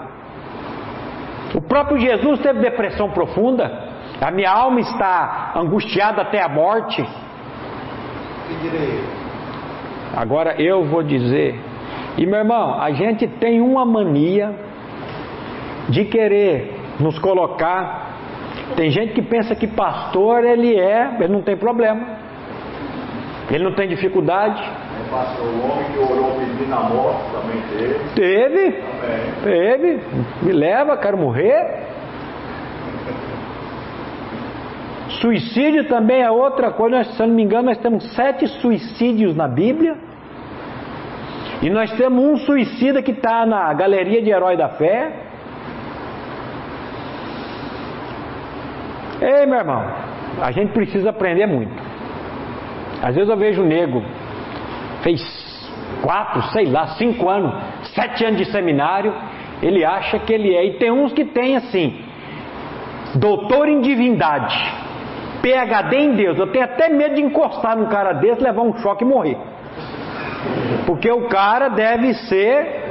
O 1.54 1.62
próprio 1.62 1.98
Jesus 1.98 2.41
teve 2.41 2.60
depressão 2.60 3.10
profunda. 3.10 3.95
A 4.21 4.32
minha 4.32 4.49
alma 4.49 4.80
está 4.80 5.54
angustiada 5.56 6.21
até 6.21 6.41
a 6.41 6.47
morte. 6.47 7.06
Agora 10.15 10.62
eu 10.62 10.86
vou 10.86 11.04
dizer, 11.04 11.60
e 12.17 12.25
meu 12.25 12.39
irmão, 12.39 12.80
a 12.80 12.91
gente 12.91 13.28
tem 13.28 13.60
uma 13.60 13.86
mania 13.86 14.54
de 15.89 16.06
querer 16.06 16.73
nos 16.99 17.19
colocar. 17.19 18.15
Tem 18.75 18.89
gente 18.89 19.13
que 19.13 19.21
pensa 19.21 19.56
que 19.56 19.67
pastor 19.67 20.43
ele 20.43 20.80
é, 20.80 21.17
ele 21.19 21.34
não 21.34 21.41
tem 21.41 21.58
problema, 21.58 22.01
ele 23.51 23.63
não 23.63 23.73
tem 23.73 23.88
dificuldade. 23.88 24.63
O 25.12 25.71
homem 25.71 25.86
que 25.91 25.99
orou 25.99 26.36
morte 26.89 27.23
também 27.32 27.62
teve. 27.69 27.99
Teve, 28.15 28.71
também. 28.71 29.34
teve. 29.43 30.01
Me 30.41 30.51
leva, 30.51 30.97
quero 30.97 31.17
morrer. 31.17 31.95
Suicídio 35.10 35.88
também 35.88 36.22
é 36.22 36.32
outra 36.32 36.72
coisa, 36.72 37.04
se 37.04 37.20
não 37.20 37.28
me 37.28 37.44
engano, 37.44 37.65
nós 37.65 37.78
temos 37.78 38.04
sete 38.15 38.48
suicídios 38.48 39.36
na 39.36 39.48
Bíblia. 39.48 39.96
E 41.62 41.70
nós 41.70 41.91
temos 41.94 42.24
um 42.24 42.38
suicida 42.38 43.02
que 43.02 43.12
está 43.12 43.46
na 43.46 43.74
galeria 43.74 44.22
de 44.22 44.30
herói 44.30 44.58
da 44.58 44.70
fé. 44.70 45.12
Ei, 49.22 49.46
meu 49.46 49.58
irmão, 49.58 49.84
a 50.41 50.52
gente 50.52 50.74
precisa 50.74 51.12
aprender 51.12 51.46
muito. 51.46 51.72
Às 53.02 53.15
vezes 53.15 53.30
eu 53.30 53.38
vejo 53.38 53.62
um 53.62 53.65
nego, 53.65 54.04
fez 55.02 55.22
quatro, 56.02 56.41
sei 56.52 56.65
lá, 56.65 56.88
cinco 56.98 57.30
anos, 57.30 57.54
sete 57.94 58.26
anos 58.26 58.38
de 58.39 58.46
seminário, 58.46 59.13
ele 59.62 59.86
acha 59.86 60.20
que 60.20 60.34
ele 60.34 60.54
é. 60.54 60.65
E 60.65 60.74
tem 60.74 60.91
uns 60.91 61.13
que 61.13 61.26
tem 61.26 61.56
assim, 61.56 62.02
doutor 63.15 63.70
em 63.70 63.82
divindade. 63.82 64.85
PhD 65.46 65.96
em 65.96 66.16
Deus. 66.16 66.40
Eu 66.40 66.48
tenho 66.48 66.66
até 66.66 66.90
medo 66.90 67.14
de 67.14 67.22
encostar 67.22 67.78
num 67.78 67.86
cara 67.86 68.14
desse, 68.14 68.42
levar 68.42 68.64
um 68.64 68.76
choque 68.78 69.04
e 69.04 69.08
morrer. 69.08 69.38
Porque 70.88 71.12
o 71.12 71.28
cara 71.28 71.70
deve 71.70 72.16
ser. 72.16 72.84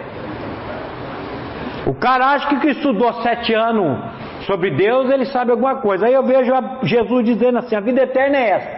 O 1.84 1.94
cara 1.94 2.26
acha 2.26 2.48
que, 2.48 2.60
que 2.60 2.68
estudou 2.68 3.12
sete 3.14 3.52
anos 3.52 3.98
sobre 4.46 4.70
Deus, 4.70 5.10
ele 5.10 5.26
sabe 5.26 5.50
alguma 5.50 5.76
coisa. 5.76 6.06
Aí 6.06 6.14
eu 6.14 6.22
vejo 6.22 6.52
Jesus 6.84 7.24
dizendo 7.24 7.58
assim: 7.58 7.74
a 7.74 7.80
vida 7.80 8.02
eterna 8.02 8.36
é 8.36 8.50
essa, 8.50 8.70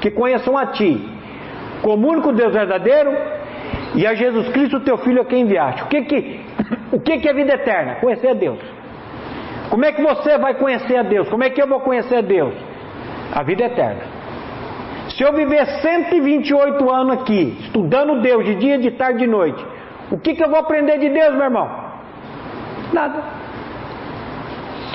que 0.00 0.10
conheçam 0.12 0.56
a 0.56 0.66
Ti, 0.66 0.92
como 1.82 2.08
único 2.08 2.32
Deus 2.32 2.52
verdadeiro, 2.52 3.12
e 3.96 4.06
a 4.06 4.14
Jesus 4.14 4.48
Cristo, 4.50 4.80
teu 4.80 4.98
Filho, 4.98 5.22
a 5.22 5.24
quem 5.24 5.42
enviaste. 5.42 5.82
O 5.82 5.86
que 5.86 6.02
que, 6.02 6.40
o 6.92 7.00
que 7.00 7.18
que 7.18 7.28
é 7.28 7.34
vida 7.34 7.54
eterna? 7.54 7.96
Conhecer 7.96 8.28
a 8.28 8.34
Deus. 8.34 8.60
Como 9.68 9.84
é 9.84 9.92
que 9.92 10.00
você 10.00 10.38
vai 10.38 10.54
conhecer 10.54 10.96
a 10.96 11.02
Deus? 11.02 11.28
Como 11.28 11.42
é 11.42 11.50
que 11.50 11.60
eu 11.60 11.66
vou 11.66 11.80
conhecer 11.80 12.16
a 12.16 12.20
Deus? 12.20 12.54
A 13.34 13.42
vida 13.42 13.64
eterna. 13.64 14.02
Se 15.10 15.22
eu 15.22 15.32
viver 15.32 15.64
128 15.66 16.90
anos 16.90 17.20
aqui, 17.20 17.56
estudando 17.60 18.20
Deus 18.20 18.44
de 18.44 18.54
dia, 18.56 18.78
de 18.78 18.90
tarde, 18.92 19.20
de 19.20 19.26
noite, 19.26 19.64
o 20.10 20.18
que, 20.18 20.34
que 20.34 20.42
eu 20.42 20.48
vou 20.48 20.58
aprender 20.58 20.98
de 20.98 21.08
Deus, 21.08 21.34
meu 21.34 21.44
irmão? 21.44 21.68
Nada. 22.92 23.22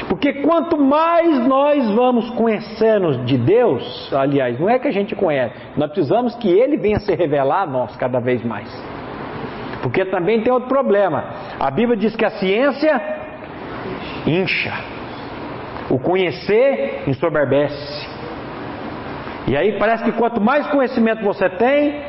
Porque 0.10 0.34
quanto 0.41 0.78
mais 0.78 1.45
nós 1.45 1.88
vamos 1.91 2.32
conhecendo 2.32 3.23
de 3.25 3.38
Deus, 3.38 4.12
aliás, 4.12 4.60
não 4.60 4.67
é 4.67 4.80
que 4.80 4.88
a 4.88 4.91
gente 4.91 5.15
conhece, 5.15 5.54
nós 5.78 5.91
precisamos 5.91 6.36
que 6.36 6.49
Ele 6.49 6.78
venha 6.78 6.99
se 6.99 7.13
revelar 7.13 7.63
a 7.63 7.67
nós 7.67 7.95
cada 7.95 8.19
vez 8.19 8.43
mais. 8.43 8.67
Porque 9.84 10.04
também 10.06 10.41
tem 10.41 10.52
outro 10.52 10.67
problema. 10.67 11.23
A 11.60 11.69
Bíblia 11.69 11.95
diz 11.95 12.15
que 12.15 12.25
a 12.25 12.32
ciência 12.32 12.99
incha, 14.25 14.73
o 15.89 15.99
conhecer 15.99 17.04
ensoberbece. 17.08 18.09
E 19.50 19.58
aí 19.58 19.80
parece 19.80 20.04
que 20.04 20.12
quanto 20.12 20.40
mais 20.40 20.68
conhecimento 20.68 21.24
você 21.24 21.50
tem, 21.50 22.04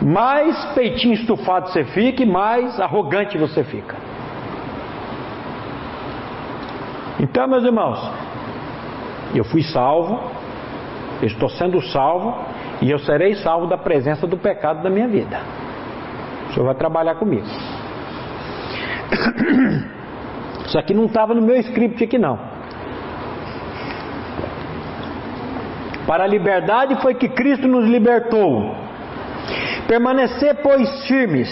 mais 0.00 0.66
peitinho 0.66 1.14
estufado 1.14 1.68
você 1.68 1.82
fica 1.82 2.22
e 2.22 2.26
mais 2.26 2.78
arrogante 2.78 3.36
você 3.36 3.64
fica. 3.64 3.96
Então, 7.18 7.48
meus 7.48 7.64
irmãos, 7.64 7.98
eu 9.34 9.42
fui 9.42 9.64
salvo, 9.64 10.30
eu 11.20 11.26
estou 11.26 11.48
sendo 11.48 11.82
salvo 11.82 12.36
e 12.80 12.88
eu 12.88 13.00
serei 13.00 13.34
salvo 13.34 13.66
da 13.66 13.76
presença 13.76 14.24
do 14.24 14.38
pecado 14.38 14.80
da 14.80 14.88
minha 14.88 15.08
vida. 15.08 15.40
O 16.48 16.52
Senhor 16.52 16.66
vai 16.66 16.76
trabalhar 16.76 17.16
comigo. 17.16 17.46
Isso 20.66 20.78
aqui 20.78 20.94
não 20.94 21.06
estava 21.06 21.34
no 21.34 21.42
meu 21.42 21.56
script 21.56 22.04
aqui 22.04 22.16
não. 22.16 22.49
Para 26.10 26.24
a 26.24 26.26
liberdade 26.26 27.00
foi 27.02 27.14
que 27.14 27.28
Cristo 27.28 27.68
nos 27.68 27.88
libertou. 27.88 28.74
Permanecer, 29.86 30.56
pois, 30.56 31.06
firmes, 31.06 31.48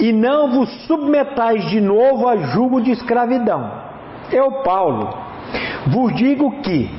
e 0.00 0.10
não 0.10 0.52
vos 0.52 0.70
submetais 0.86 1.68
de 1.68 1.82
novo 1.82 2.26
a 2.26 2.34
jugo 2.34 2.80
de 2.80 2.92
escravidão. 2.92 3.70
Eu, 4.32 4.62
Paulo, 4.62 5.14
vos 5.88 6.14
digo 6.14 6.62
que, 6.62 6.90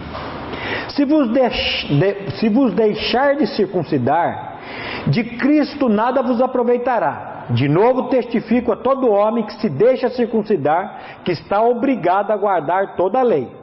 se 0.89 1.05
vos, 1.05 1.27
deix, 1.31 1.87
de, 1.89 2.31
se 2.37 2.49
vos 2.49 2.71
deixar 2.75 3.35
de 3.35 3.47
circuncidar, 3.47 4.59
de 5.07 5.23
Cristo 5.23 5.89
nada 5.89 6.21
vos 6.21 6.39
aproveitará. 6.39 7.45
De 7.49 7.67
novo 7.67 8.09
testifico 8.09 8.71
a 8.71 8.75
todo 8.75 9.09
homem 9.09 9.43
que 9.43 9.53
se 9.59 9.69
deixa 9.69 10.07
circuncidar, 10.09 11.21
que 11.23 11.31
está 11.31 11.63
obrigado 11.63 12.29
a 12.29 12.37
guardar 12.37 12.95
toda 12.95 13.21
a 13.21 13.23
lei. 13.23 13.54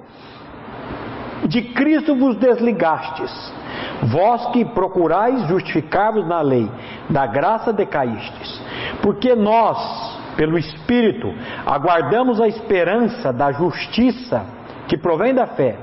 De 1.49 1.63
Cristo 1.63 2.15
vos 2.15 2.37
desligastes, 2.37 3.53
vós 4.05 4.47
que 4.53 4.65
procurais 4.65 5.47
justificar-vos 5.49 6.27
na 6.27 6.41
lei, 6.41 6.71
da 7.11 7.27
graça 7.27 7.73
decaístes. 7.73 8.61
Porque 9.03 9.35
nós, 9.35 9.79
pelo 10.37 10.57
Espírito, 10.57 11.33
aguardamos 11.67 12.41
a 12.41 12.47
esperança 12.47 13.33
da 13.33 13.51
justiça 13.53 14.45
que 14.87 14.97
provém 14.97 15.35
da 15.35 15.47
fé. 15.47 15.77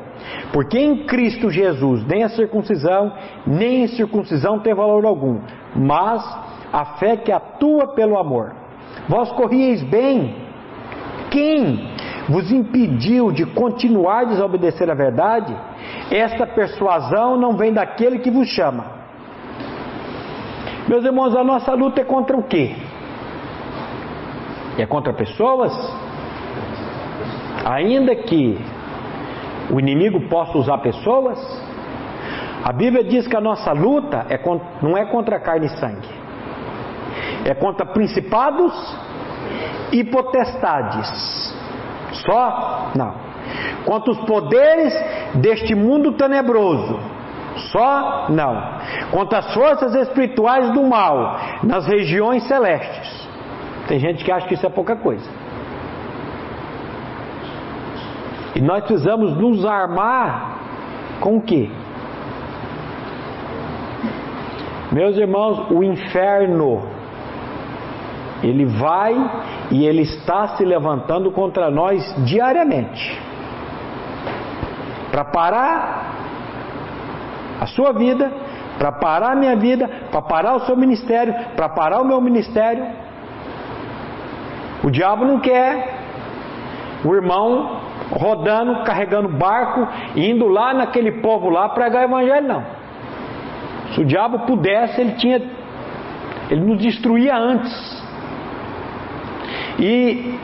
Porque 0.51 0.77
em 0.77 1.05
Cristo 1.05 1.49
Jesus 1.49 2.05
nem 2.05 2.23
a 2.23 2.29
circuncisão, 2.29 3.13
nem 3.45 3.85
a 3.85 3.87
circuncisão 3.89 4.59
tem 4.59 4.73
valor 4.73 5.05
algum, 5.05 5.39
mas 5.75 6.23
a 6.71 6.85
fé 6.97 7.17
que 7.17 7.31
atua 7.31 7.93
pelo 7.93 8.17
amor. 8.17 8.53
Vós 9.07 9.31
corrieis 9.31 9.81
bem. 9.83 10.35
Quem 11.31 11.89
vos 12.29 12.51
impediu 12.51 13.31
de 13.31 13.43
continuar 13.47 14.19
a 14.19 14.23
desobedecer 14.25 14.87
a 14.89 14.93
verdade, 14.93 15.55
esta 16.11 16.45
persuasão 16.45 17.35
não 17.35 17.57
vem 17.57 17.73
daquele 17.73 18.19
que 18.19 18.29
vos 18.29 18.47
chama. 18.47 18.85
Meus 20.87 21.03
irmãos, 21.03 21.35
a 21.35 21.43
nossa 21.43 21.73
luta 21.73 22.01
é 22.01 22.03
contra 22.03 22.37
o 22.37 22.43
quê? 22.43 22.75
É 24.77 24.85
contra 24.85 25.11
pessoas? 25.11 25.73
Ainda 27.65 28.15
que 28.15 28.59
o 29.71 29.79
inimigo 29.79 30.21
possa 30.29 30.55
usar 30.57 30.77
pessoas, 30.77 31.39
a 32.63 32.71
Bíblia 32.71 33.03
diz 33.03 33.27
que 33.27 33.35
a 33.35 33.41
nossa 33.41 33.71
luta 33.71 34.27
é, 34.29 34.39
não 34.83 34.95
é 34.95 35.05
contra 35.05 35.39
carne 35.39 35.65
e 35.65 35.79
sangue, 35.79 36.09
é 37.43 37.55
contra 37.55 37.87
principados 37.87 38.73
e 39.91 40.03
potestades 40.03 41.57
só? 42.11 42.91
Não. 42.95 43.13
Quanto 43.85 44.11
os 44.11 44.19
poderes 44.25 44.93
deste 45.35 45.73
mundo 45.75 46.13
tenebroso? 46.13 46.99
Só? 47.71 48.27
Não. 48.29 48.79
Quanto 49.11 49.35
as 49.35 49.53
forças 49.53 49.93
espirituais 49.95 50.71
do 50.71 50.83
mal 50.83 51.39
nas 51.63 51.85
regiões 51.87 52.43
celestes? 52.47 53.27
Tem 53.87 53.99
gente 53.99 54.23
que 54.23 54.31
acha 54.31 54.47
que 54.47 54.53
isso 54.53 54.65
é 54.65 54.69
pouca 54.69 54.95
coisa. 54.95 55.29
E 58.55 58.61
nós 58.61 58.83
precisamos 58.83 59.37
nos 59.37 59.65
armar 59.65 60.59
com 61.19 61.37
o 61.37 61.41
quê? 61.41 61.69
Meus 64.91 65.17
irmãos, 65.17 65.69
o 65.71 65.83
inferno 65.83 66.83
ele 68.43 68.65
vai 68.65 69.15
e 69.71 69.85
ele 69.85 70.01
está 70.01 70.49
se 70.49 70.63
levantando 70.63 71.31
contra 71.31 71.69
nós 71.69 72.15
diariamente. 72.25 73.21
Para 75.11 75.25
parar 75.25 76.13
a 77.59 77.65
sua 77.67 77.91
vida, 77.91 78.31
para 78.77 78.91
parar 78.93 79.31
a 79.31 79.35
minha 79.35 79.55
vida, 79.55 79.89
para 80.09 80.21
parar 80.21 80.55
o 80.55 80.61
seu 80.61 80.75
ministério, 80.75 81.33
para 81.55 81.67
parar 81.67 82.01
o 82.01 82.05
meu 82.05 82.21
ministério. 82.21 82.85
O 84.83 84.89
diabo 84.89 85.25
não 85.25 85.39
quer 85.39 85.99
o 87.03 87.13
irmão 87.13 87.81
rodando, 88.11 88.83
carregando 88.83 89.29
barco, 89.29 89.87
indo 90.15 90.47
lá 90.47 90.73
naquele 90.73 91.13
povo 91.21 91.49
lá 91.49 91.69
pregar 91.69 92.03
o 92.03 92.05
evangelho, 92.05 92.47
não. 92.47 92.63
Se 93.93 94.01
o 94.01 94.05
diabo 94.05 94.39
pudesse, 94.39 95.01
ele 95.01 95.13
tinha, 95.13 95.41
ele 96.49 96.61
nos 96.61 96.81
destruía 96.81 97.35
antes. 97.35 97.98
E 99.79 100.37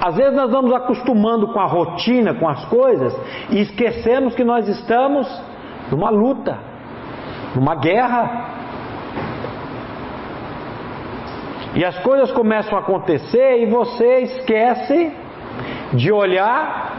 às 0.00 0.14
vezes 0.14 0.34
nós 0.34 0.50
vamos 0.50 0.72
acostumando 0.72 1.48
com 1.48 1.58
a 1.58 1.64
rotina, 1.64 2.34
com 2.34 2.48
as 2.48 2.64
coisas, 2.66 3.16
e 3.50 3.60
esquecemos 3.60 4.34
que 4.34 4.44
nós 4.44 4.68
estamos 4.68 5.26
numa 5.90 6.10
luta, 6.10 6.58
numa 7.54 7.74
guerra. 7.74 8.50
E 11.74 11.84
as 11.84 11.98
coisas 11.98 12.30
começam 12.32 12.76
a 12.76 12.80
acontecer 12.80 13.62
e 13.62 13.66
você 13.66 14.20
esquece 14.20 15.12
de 15.92 16.12
olhar 16.12 16.94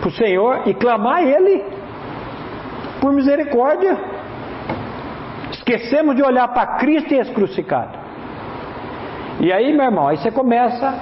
para 0.00 0.08
o 0.08 0.12
Senhor 0.12 0.62
e 0.66 0.74
clamar 0.74 1.16
a 1.16 1.22
Ele 1.22 1.64
por 3.00 3.12
misericórdia. 3.12 3.98
Esquecemos 5.52 6.14
de 6.14 6.22
olhar 6.22 6.48
para 6.48 6.78
Cristo 6.78 7.12
e 7.14 7.18
esse. 7.18 8.05
E 9.46 9.52
aí, 9.52 9.72
meu 9.72 9.84
irmão, 9.84 10.08
aí 10.08 10.16
você 10.16 10.28
começa 10.28 10.92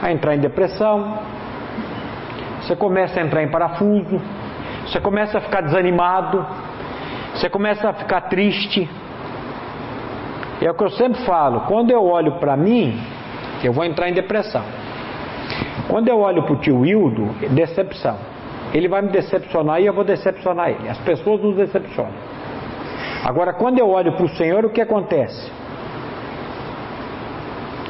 a 0.00 0.10
entrar 0.10 0.34
em 0.34 0.38
depressão, 0.38 1.18
você 2.62 2.74
começa 2.74 3.20
a 3.20 3.22
entrar 3.22 3.42
em 3.42 3.48
parafuso, 3.48 4.18
você 4.86 4.98
começa 4.98 5.36
a 5.36 5.42
ficar 5.42 5.60
desanimado, 5.60 6.42
você 7.34 7.50
começa 7.50 7.90
a 7.90 7.92
ficar 7.92 8.22
triste. 8.30 8.88
É 10.62 10.70
o 10.70 10.74
que 10.74 10.84
eu 10.84 10.88
sempre 10.92 11.22
falo, 11.26 11.66
quando 11.66 11.90
eu 11.90 12.02
olho 12.02 12.38
para 12.40 12.56
mim, 12.56 12.98
eu 13.62 13.74
vou 13.74 13.84
entrar 13.84 14.08
em 14.08 14.14
depressão. 14.14 14.64
Quando 15.86 16.08
eu 16.08 16.18
olho 16.18 16.44
para 16.44 16.54
o 16.54 16.56
tio 16.56 16.80
Wildo, 16.80 17.26
decepção. 17.50 18.16
ele 18.72 18.88
vai 18.88 19.02
me 19.02 19.10
decepcionar 19.10 19.82
e 19.82 19.84
eu 19.84 19.92
vou 19.92 20.02
decepcionar 20.02 20.70
ele. 20.70 20.88
As 20.88 20.96
pessoas 20.96 21.42
nos 21.42 21.56
decepcionam. 21.56 22.14
Agora, 23.22 23.52
quando 23.52 23.78
eu 23.78 23.90
olho 23.90 24.12
para 24.12 24.24
o 24.24 24.30
Senhor, 24.30 24.64
o 24.64 24.70
que 24.70 24.80
acontece? 24.80 25.61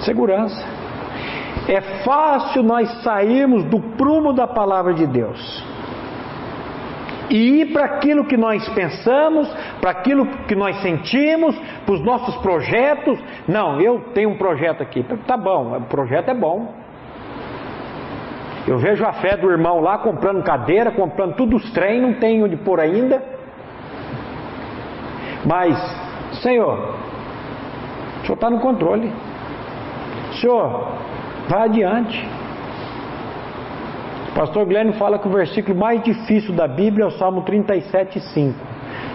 Segurança. 0.05 0.65
É 1.69 1.81
fácil 2.05 2.63
nós 2.63 3.03
sairmos 3.03 3.65
do 3.65 3.81
prumo 3.81 4.33
da 4.33 4.47
palavra 4.47 4.95
de 4.95 5.07
Deus 5.07 5.73
e 7.33 7.63
ir 7.63 7.73
para 7.73 7.87
aquilo 7.87 8.27
que 8.27 8.37
nós 8.37 8.69
pensamos, 8.71 9.49
para 9.81 9.91
aquilo 9.91 10.27
que 10.47 10.55
nós 10.55 10.77
sentimos, 10.83 11.57
para 11.87 11.95
os 11.95 12.01
nossos 12.03 12.37
projetos. 12.37 13.19
Não, 13.49 13.81
eu 13.81 14.01
tenho 14.13 14.29
um 14.31 14.37
projeto 14.37 14.83
aqui. 14.83 15.03
Tá 15.27 15.37
bom, 15.37 15.77
o 15.77 15.81
projeto 15.83 16.29
é 16.29 16.35
bom. 16.35 16.75
Eu 18.67 18.79
vejo 18.79 19.05
a 19.05 19.15
fé 19.15 19.37
do 19.37 19.51
irmão 19.51 19.81
lá 19.81 19.99
comprando 19.99 20.43
cadeira, 20.43 20.91
comprando 20.91 21.35
tudo 21.35 21.57
os 21.57 21.73
trem, 21.73 22.01
não 22.01 22.15
tem 22.15 22.45
onde 22.45 22.57
pôr 22.57 22.79
ainda. 22.79 23.23
Mas, 25.45 25.77
Senhor, 26.43 26.97
o 28.19 28.27
Senhor 28.27 28.35
está 28.35 28.51
no 28.51 28.61
controle. 28.61 29.11
Senhor, 30.43 30.89
vai 31.49 31.63
adiante. 31.63 32.29
O 34.31 34.35
pastor 34.35 34.67
Glenn 34.67 34.93
fala 34.95 35.17
que 35.17 35.29
o 35.29 35.31
versículo 35.31 35.79
mais 35.79 36.03
difícil 36.03 36.53
da 36.53 36.67
Bíblia 36.67 37.05
é 37.05 37.07
o 37.07 37.13
Salmo 37.13 37.43
37, 37.43 38.19
5. 38.19 38.59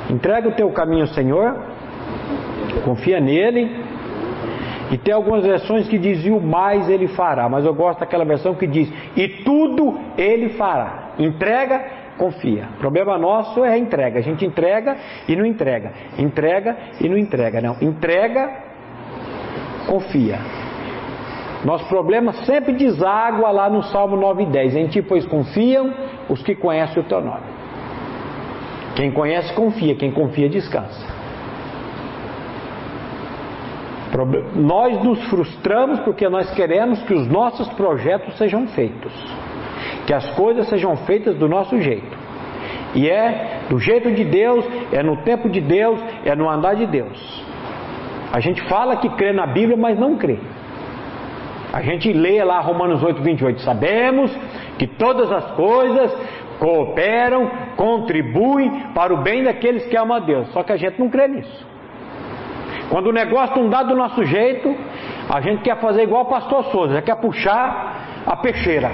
Entrega 0.09 0.47
o 0.47 0.53
teu 0.53 0.71
caminho 0.71 1.01
ao 1.01 1.07
Senhor, 1.07 1.53
confia 2.85 3.19
nele. 3.19 3.85
E 4.89 4.97
tem 4.97 5.13
algumas 5.13 5.43
versões 5.43 5.85
que 5.89 5.97
dizem 5.97 6.31
o 6.31 6.39
mais 6.39 6.87
ele 6.87 7.09
fará, 7.09 7.49
mas 7.49 7.65
eu 7.65 7.73
gosto 7.73 7.99
daquela 7.99 8.23
versão 8.23 8.55
que 8.55 8.65
diz 8.65 8.89
e 9.17 9.27
tudo 9.27 9.99
ele 10.17 10.49
fará. 10.49 11.09
Entrega, 11.19 11.83
confia. 12.17 12.69
O 12.75 12.79
problema 12.79 13.17
nosso 13.17 13.65
é 13.65 13.73
a 13.73 13.77
entrega. 13.77 14.19
A 14.19 14.21
gente 14.21 14.45
entrega 14.45 14.95
e 15.27 15.35
não 15.35 15.45
entrega. 15.45 15.91
Entrega 16.17 16.77
e 17.01 17.09
não 17.09 17.17
entrega. 17.17 17.59
Não, 17.59 17.75
entrega, 17.81 18.49
confia. 19.87 20.39
Nosso 21.67 21.85
problema 21.89 22.31
sempre 22.45 22.71
deságua 22.71 23.51
lá 23.51 23.69
no 23.69 23.83
Salmo 23.83 24.15
9 24.15 24.43
e 24.43 24.45
10. 24.45 24.75
Em 24.77 24.87
ti, 24.87 25.01
pois, 25.01 25.25
confiam 25.25 25.93
os 26.29 26.41
que 26.41 26.55
conhecem 26.55 27.03
o 27.03 27.05
teu 27.05 27.19
nome. 27.19 27.43
Quem 28.95 29.11
conhece, 29.11 29.53
confia. 29.53 29.93
Quem 29.93 30.09
confia, 30.09 30.47
descansa. 30.47 31.05
Nós 34.55 35.03
nos 35.03 35.21
frustramos 35.25 35.99
porque 35.99 36.29
nós 36.29 36.49
queremos 36.51 37.03
que 37.03 37.13
os 37.13 37.27
nossos 37.27 37.67
projetos 37.73 38.37
sejam 38.37 38.65
feitos. 38.67 39.11
Que 40.05 40.13
as 40.13 40.25
coisas 40.37 40.69
sejam 40.69 40.95
feitas 40.95 41.35
do 41.35 41.49
nosso 41.49 41.81
jeito. 41.81 42.17
E 42.95 43.09
é 43.09 43.63
do 43.69 43.77
jeito 43.77 44.09
de 44.13 44.23
Deus, 44.23 44.65
é 44.93 45.03
no 45.03 45.17
tempo 45.17 45.49
de 45.49 45.59
Deus, 45.59 45.99
é 46.23 46.33
no 46.33 46.49
andar 46.49 46.77
de 46.77 46.85
Deus. 46.85 47.43
A 48.31 48.39
gente 48.39 48.61
fala 48.69 48.95
que 48.95 49.09
crê 49.09 49.33
na 49.33 49.45
Bíblia, 49.45 49.75
mas 49.75 49.99
não 49.99 50.15
crê. 50.15 50.39
A 51.77 51.81
gente 51.83 52.11
lê 52.11 52.43
lá 52.43 52.59
Romanos 52.59 53.03
8, 53.03 53.21
28. 53.21 53.61
Sabemos 53.61 54.35
que 54.79 54.87
todas 54.87 55.31
as 55.31 55.51
coisas 55.51 56.11
cooperam, 56.57 57.51
contribuem 57.75 58.87
para 58.95 59.13
o 59.13 59.17
bem 59.17 59.43
daqueles 59.43 59.85
que 59.85 59.95
amam 59.95 60.17
a 60.17 60.19
Deus. 60.19 60.47
Só 60.53 60.63
que 60.63 60.71
a 60.71 60.75
gente 60.75 60.99
não 60.99 61.07
crê 61.07 61.27
nisso. 61.27 61.67
Quando 62.89 63.07
o 63.07 63.13
negócio 63.13 63.61
não 63.61 63.69
dá 63.69 63.83
do 63.83 63.95
nosso 63.95 64.25
jeito, 64.25 64.75
a 65.29 65.39
gente 65.39 65.61
quer 65.61 65.79
fazer 65.79 66.01
igual 66.01 66.23
o 66.23 66.25
pastor 66.25 66.63
Souza, 66.71 66.99
quer 66.99 67.17
puxar 67.17 68.23
a 68.25 68.35
peixeira. 68.37 68.89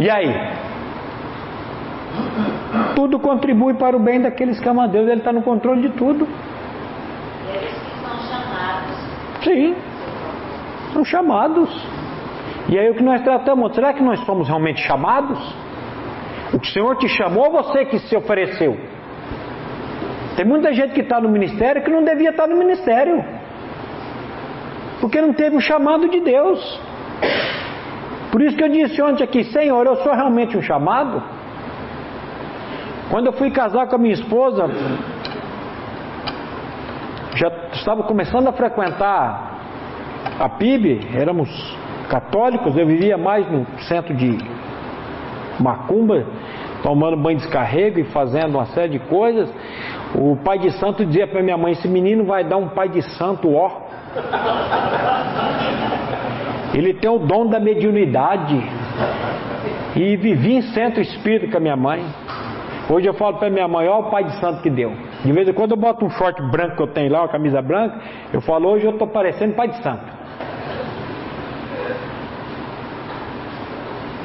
E 0.00 0.10
aí? 0.10 0.34
Tudo 2.96 3.20
contribui 3.20 3.74
para 3.74 3.96
o 3.96 4.00
bem 4.00 4.20
daqueles 4.20 4.58
que 4.58 4.68
amam 4.68 4.82
a 4.82 4.88
Deus, 4.88 5.06
Ele 5.06 5.20
está 5.20 5.32
no 5.32 5.42
controle 5.42 5.82
de 5.82 5.90
tudo. 5.90 6.26
Sim, 9.44 9.74
são 10.92 11.04
chamados. 11.04 11.70
E 12.68 12.78
aí 12.78 12.90
o 12.90 12.94
que 12.94 13.02
nós 13.02 13.22
tratamos, 13.22 13.74
será 13.74 13.92
que 13.92 14.02
nós 14.02 14.20
somos 14.20 14.46
realmente 14.46 14.80
chamados? 14.80 15.38
O 16.52 16.64
Senhor 16.66 16.96
te 16.96 17.08
chamou 17.08 17.46
ou 17.46 17.62
você 17.62 17.84
que 17.84 17.98
se 17.98 18.16
ofereceu? 18.16 18.78
Tem 20.36 20.44
muita 20.44 20.72
gente 20.72 20.92
que 20.92 21.00
está 21.00 21.20
no 21.20 21.28
ministério 21.28 21.82
que 21.82 21.90
não 21.90 22.04
devia 22.04 22.30
estar 22.30 22.46
no 22.46 22.56
ministério. 22.56 23.22
Porque 25.00 25.20
não 25.20 25.32
teve 25.32 25.56
o 25.56 25.60
chamado 25.60 26.08
de 26.08 26.20
Deus. 26.20 26.80
Por 28.30 28.40
isso 28.40 28.56
que 28.56 28.64
eu 28.64 28.68
disse 28.68 29.02
ontem 29.02 29.24
aqui, 29.24 29.44
Senhor, 29.44 29.84
eu 29.86 29.96
sou 29.96 30.14
realmente 30.14 30.56
um 30.56 30.62
chamado? 30.62 31.22
Quando 33.10 33.26
eu 33.26 33.32
fui 33.32 33.50
casar 33.50 33.86
com 33.88 33.96
a 33.96 33.98
minha 33.98 34.14
esposa, 34.14 34.70
já 37.34 37.50
estava 37.72 38.02
começando 38.02 38.48
a 38.48 38.52
frequentar 38.52 39.52
a 40.38 40.48
PIB, 40.48 41.08
éramos 41.14 41.48
católicos, 42.08 42.76
eu 42.76 42.86
vivia 42.86 43.16
mais 43.16 43.50
no 43.50 43.66
centro 43.80 44.14
de 44.14 44.38
Macumba, 45.58 46.26
tomando 46.82 47.16
banho 47.16 47.38
de 47.38 47.44
descarrego 47.44 48.00
e 48.00 48.04
fazendo 48.04 48.56
uma 48.56 48.66
série 48.66 48.98
de 48.98 48.98
coisas. 48.98 49.48
O 50.14 50.36
pai 50.36 50.58
de 50.58 50.70
santo 50.72 51.04
dizia 51.06 51.26
para 51.26 51.42
minha 51.42 51.56
mãe: 51.56 51.72
Esse 51.72 51.88
menino 51.88 52.24
vai 52.24 52.44
dar 52.44 52.56
um 52.56 52.68
pai 52.68 52.88
de 52.88 53.02
santo, 53.16 53.52
ó. 53.54 53.70
Ele 56.74 56.94
tem 56.94 57.10
o 57.10 57.18
dom 57.18 57.46
da 57.46 57.60
mediunidade. 57.60 58.60
E 59.94 60.16
vivi 60.16 60.54
em 60.54 60.62
centro 60.62 61.00
espírita 61.02 61.50
com 61.50 61.58
a 61.58 61.60
minha 61.60 61.76
mãe. 61.76 62.04
Hoje 62.88 63.06
eu 63.06 63.14
falo 63.14 63.38
para 63.38 63.50
minha 63.50 63.68
mãe: 63.68 63.88
Ó, 63.88 64.00
o 64.00 64.10
pai 64.10 64.24
de 64.24 64.32
santo 64.40 64.62
que 64.62 64.70
deu. 64.70 64.92
De 65.24 65.32
vez 65.32 65.48
em 65.48 65.52
quando 65.52 65.72
eu 65.72 65.76
boto 65.76 66.04
um 66.04 66.10
short 66.10 66.42
branco 66.50 66.76
que 66.76 66.82
eu 66.82 66.88
tenho 66.88 67.12
lá, 67.12 67.22
uma 67.22 67.28
camisa 67.28 67.62
branca, 67.62 68.00
eu 68.32 68.40
falo, 68.40 68.68
hoje 68.68 68.84
eu 68.84 68.90
estou 68.90 69.06
parecendo 69.06 69.54
pai 69.54 69.68
de 69.68 69.82
santo. 69.82 70.04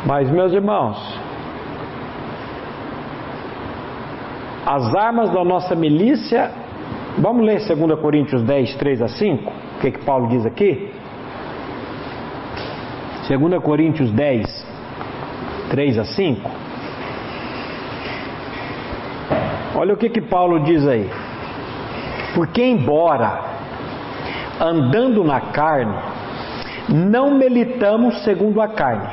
Mas 0.05 0.29
meus 0.31 0.53
irmãos, 0.53 0.97
as 4.65 4.95
armas 4.95 5.29
da 5.29 5.43
nossa 5.43 5.75
milícia, 5.75 6.51
vamos 7.17 7.45
ler 7.45 7.59
2 7.59 7.99
Coríntios 7.99 8.41
10, 8.41 8.75
3 8.75 9.01
a 9.01 9.07
5, 9.07 9.49
o 9.49 9.79
que, 9.79 9.91
que 9.91 10.03
Paulo 10.03 10.27
diz 10.29 10.45
aqui? 10.45 10.91
2 13.29 13.61
Coríntios 13.61 14.11
10, 14.11 14.65
3 15.69 15.99
a 15.99 16.05
5. 16.05 16.66
Olha 19.77 19.93
o 19.93 19.97
que, 19.97 20.09
que 20.09 20.21
Paulo 20.21 20.61
diz 20.61 20.85
aí. 20.87 21.07
Porque, 22.33 22.63
embora 22.63 23.41
andando 24.59 25.23
na 25.23 25.39
carne, 25.39 25.95
não 26.89 27.35
militamos 27.35 28.23
segundo 28.23 28.59
a 28.59 28.69
carne. 28.69 29.07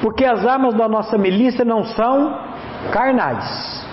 Porque 0.00 0.24
as 0.24 0.46
armas 0.46 0.74
da 0.74 0.88
nossa 0.88 1.18
milícia 1.18 1.64
não 1.64 1.84
são 1.84 2.38
carnais, 2.92 3.86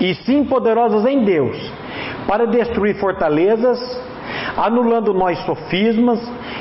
e 0.00 0.14
sim 0.14 0.44
poderosas 0.44 1.04
em 1.04 1.24
Deus, 1.24 1.56
para 2.26 2.46
destruir 2.46 2.94
fortalezas, 3.00 3.78
anulando 4.56 5.12
nós 5.14 5.38
sofismas 5.44 6.20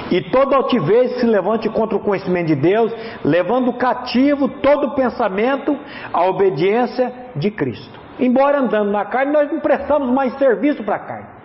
e 0.09 0.21
toda 0.29 0.55
altivez 0.55 1.19
se 1.19 1.25
levante 1.25 1.69
contra 1.69 1.95
o 1.95 1.99
conhecimento 1.99 2.47
de 2.47 2.55
Deus, 2.55 2.93
levando 3.23 3.73
cativo 3.73 4.47
todo 4.47 4.95
pensamento 4.95 5.77
à 6.13 6.25
obediência 6.25 7.13
de 7.35 7.51
Cristo. 7.51 7.99
Embora 8.19 8.59
andando 8.59 8.91
na 8.91 9.05
carne, 9.05 9.31
nós 9.31 9.51
não 9.51 9.59
prestamos 9.59 10.09
mais 10.09 10.37
serviço 10.37 10.83
para 10.83 10.95
a 10.95 10.99
carne. 10.99 11.41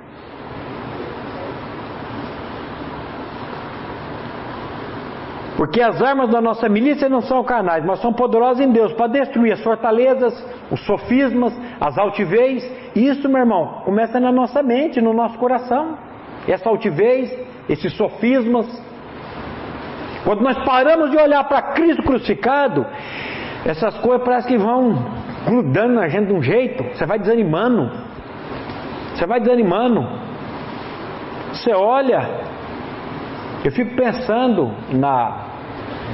Porque 5.57 5.81
as 5.81 6.03
armas 6.03 6.29
da 6.29 6.41
nossa 6.41 6.69
milícia 6.69 7.09
não 7.09 7.23
são 7.23 7.43
carnais, 7.43 7.83
mas 7.83 8.01
são 8.01 8.13
poderosas 8.13 8.61
em 8.61 8.71
Deus 8.71 8.93
para 8.93 9.07
destruir 9.07 9.53
as 9.55 9.63
fortalezas, 9.63 10.35
os 10.71 10.85
sofismas, 10.85 11.59
as 11.81 11.97
altivez. 11.97 12.63
Isso, 12.95 13.27
meu 13.27 13.41
irmão, 13.41 13.81
começa 13.85 14.21
na 14.21 14.31
nossa 14.31 14.63
mente, 14.63 15.01
no 15.01 15.15
nosso 15.15 15.39
coração. 15.39 15.97
Essa 16.47 16.69
altivez, 16.69 17.37
esses 17.69 17.93
sofismas. 17.95 18.67
Quando 20.25 20.43
nós 20.43 20.57
paramos 20.65 21.11
de 21.11 21.17
olhar 21.17 21.45
para 21.45 21.63
Cristo 21.75 22.03
crucificado, 22.03 22.87
essas 23.65 23.97
coisas 23.99 24.25
parecem 24.25 24.57
que 24.57 24.59
vão 24.59 25.05
grudando 25.45 25.95
na 25.95 26.09
gente 26.09 26.27
de 26.27 26.33
um 26.33 26.43
jeito, 26.43 26.83
você 26.97 27.07
vai 27.07 27.19
desanimando. 27.19 27.91
Você 29.15 29.27
vai 29.27 29.41
desanimando. 29.41 30.07
Você 31.53 31.73
olha, 31.73 32.29
eu 33.65 33.73
fico 33.73 33.97
pensando 33.97 34.73
na, 34.93 35.47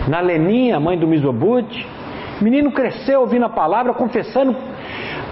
na 0.08 0.20
Leninha, 0.20 0.78
mãe 0.78 0.98
do 0.98 1.06
Misobut. 1.06 1.86
Menino 2.40 2.72
cresceu 2.72 3.20
ouvindo 3.20 3.44
a 3.44 3.48
palavra, 3.48 3.92
confessando 3.92 4.56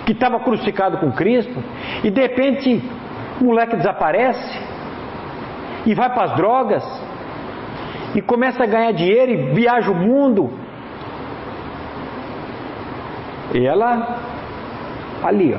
que 0.05 0.13
estava 0.13 0.41
crucificado 0.41 0.99
com 0.99 1.13
Cristo, 1.13 1.55
e 2.03 2.11
de 2.11 2.21
repente 2.21 2.83
o 3.41 3.45
moleque 3.45 3.77
desaparece 3.77 4.70
e 5.87 5.95
vai 5.95 6.11
para 6.11 6.24
as 6.24 6.37
drogas 6.37 6.85
e 8.14 8.20
começa 8.20 8.64
a 8.64 8.66
ganhar 8.66 8.93
dinheiro 8.93 9.33
e 9.33 9.37
viaja 9.55 9.91
o 9.91 9.95
mundo. 9.95 10.51
E 13.55 13.66
ela 13.66 14.18
ali, 15.22 15.55
ó. 15.55 15.59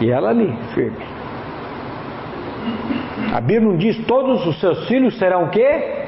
E 0.00 0.10
ela 0.10 0.30
ali, 0.30 0.52
firme. 0.74 1.04
A 3.32 3.40
Bíblia 3.40 3.68
não 3.70 3.76
diz 3.76 3.96
todos 4.06 4.46
os 4.46 4.60
seus 4.60 4.86
filhos 4.86 5.18
serão 5.18 5.44
o 5.44 5.50
quê? 5.50 6.06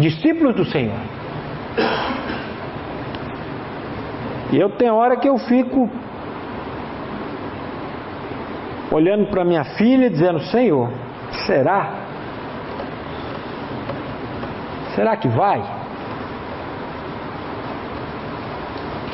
Discípulos 0.00 0.54
do 0.54 0.64
Senhor. 0.64 0.98
E 4.52 4.58
eu 4.58 4.70
tenho 4.70 4.94
hora 4.94 5.16
que 5.16 5.28
eu 5.28 5.38
fico 5.38 5.90
olhando 8.90 9.26
para 9.30 9.44
minha 9.44 9.64
filha 9.64 10.06
e 10.06 10.10
dizendo: 10.10 10.40
Senhor, 10.40 10.90
será? 11.46 12.06
Será 14.94 15.16
que 15.16 15.28
vai? 15.28 15.62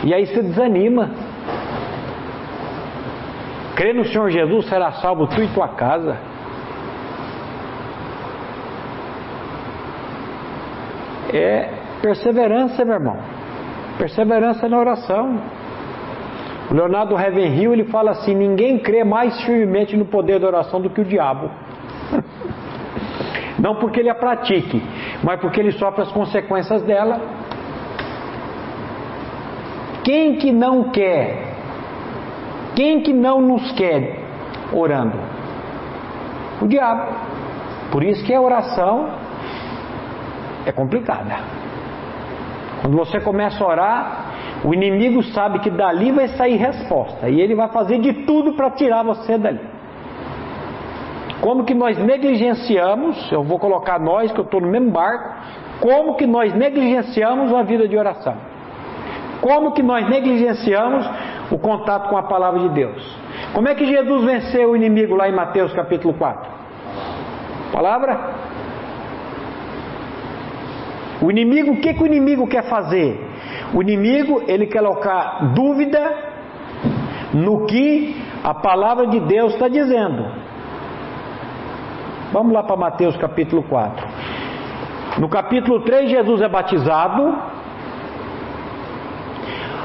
E 0.04 0.12
aí 0.12 0.26
você 0.26 0.42
desanima. 0.42 1.10
Crê 3.76 3.92
no 3.92 4.04
Senhor 4.04 4.30
Jesus, 4.30 4.68
será 4.68 4.92
salvo 4.92 5.26
tu 5.26 5.42
e 5.42 5.48
tua 5.48 5.68
casa. 5.68 6.16
É 11.32 11.70
perseverança, 12.02 12.84
meu 12.84 12.94
irmão. 12.94 13.18
Perseverança 13.96 14.68
na 14.68 14.78
oração. 14.78 15.40
O 16.70 16.74
Leonardo 16.74 17.14
Ravenhill 17.14 17.72
ele 17.72 17.84
fala 17.84 18.12
assim: 18.12 18.34
ninguém 18.34 18.78
crê 18.78 19.04
mais 19.04 19.40
firmemente 19.42 19.96
no 19.96 20.04
poder 20.04 20.38
da 20.40 20.46
oração 20.46 20.80
do 20.80 20.90
que 20.90 21.00
o 21.00 21.04
diabo. 21.04 21.50
Não 23.58 23.76
porque 23.76 24.00
ele 24.00 24.10
a 24.10 24.14
pratique, 24.14 24.82
mas 25.22 25.40
porque 25.40 25.60
ele 25.60 25.72
sofre 25.72 26.02
as 26.02 26.10
consequências 26.10 26.82
dela. 26.82 27.20
Quem 30.02 30.36
que 30.36 30.50
não 30.50 30.90
quer? 30.90 31.54
Quem 32.74 33.02
que 33.02 33.12
não 33.12 33.40
nos 33.40 33.70
quer 33.72 34.18
orando? 34.72 35.16
O 36.60 36.66
diabo. 36.66 37.12
Por 37.92 38.02
isso 38.02 38.24
que 38.24 38.34
a 38.34 38.40
oração 38.40 39.10
é 40.66 40.72
complicada. 40.72 41.36
Quando 42.80 42.96
você 42.96 43.20
começa 43.20 43.62
a 43.62 43.66
orar, 43.66 44.31
o 44.64 44.72
inimigo 44.72 45.22
sabe 45.24 45.58
que 45.58 45.70
dali 45.70 46.12
vai 46.12 46.28
sair 46.28 46.56
resposta 46.56 47.28
e 47.28 47.40
ele 47.40 47.54
vai 47.54 47.68
fazer 47.68 47.98
de 47.98 48.12
tudo 48.24 48.52
para 48.52 48.70
tirar 48.70 49.02
você 49.02 49.36
dali. 49.36 49.60
Como 51.40 51.64
que 51.64 51.74
nós 51.74 51.98
negligenciamos, 51.98 53.32
eu 53.32 53.42
vou 53.42 53.58
colocar 53.58 53.98
nós 53.98 54.30
que 54.30 54.38
eu 54.38 54.44
estou 54.44 54.60
no 54.60 54.68
mesmo 54.68 54.92
barco, 54.92 55.34
como 55.80 56.14
que 56.14 56.26
nós 56.26 56.54
negligenciamos 56.54 57.52
a 57.52 57.62
vida 57.64 57.88
de 57.88 57.96
oração? 57.96 58.36
Como 59.40 59.72
que 59.72 59.82
nós 59.82 60.08
negligenciamos 60.08 61.04
o 61.50 61.58
contato 61.58 62.08
com 62.08 62.16
a 62.16 62.22
palavra 62.22 62.60
de 62.60 62.68
Deus? 62.68 63.18
Como 63.52 63.66
é 63.66 63.74
que 63.74 63.84
Jesus 63.84 64.24
venceu 64.24 64.70
o 64.70 64.76
inimigo 64.76 65.16
lá 65.16 65.28
em 65.28 65.32
Mateus 65.32 65.72
capítulo 65.72 66.14
4? 66.14 66.48
Palavra? 67.72 68.20
O 71.20 71.28
inimigo, 71.28 71.72
o 71.72 71.80
que, 71.80 71.94
que 71.94 72.02
o 72.02 72.06
inimigo 72.06 72.46
quer 72.46 72.62
fazer? 72.62 73.31
O 73.74 73.80
inimigo, 73.80 74.42
ele 74.46 74.66
quer 74.66 74.80
colocar 74.80 75.52
dúvida 75.54 76.32
no 77.32 77.66
que 77.66 78.22
a 78.44 78.52
palavra 78.52 79.06
de 79.06 79.20
Deus 79.20 79.54
está 79.54 79.68
dizendo. 79.68 80.26
Vamos 82.32 82.52
lá 82.52 82.62
para 82.62 82.76
Mateus 82.76 83.16
capítulo 83.16 83.62
4. 83.62 84.06
No 85.18 85.28
capítulo 85.28 85.80
3, 85.80 86.10
Jesus 86.10 86.40
é 86.40 86.48
batizado. 86.48 87.36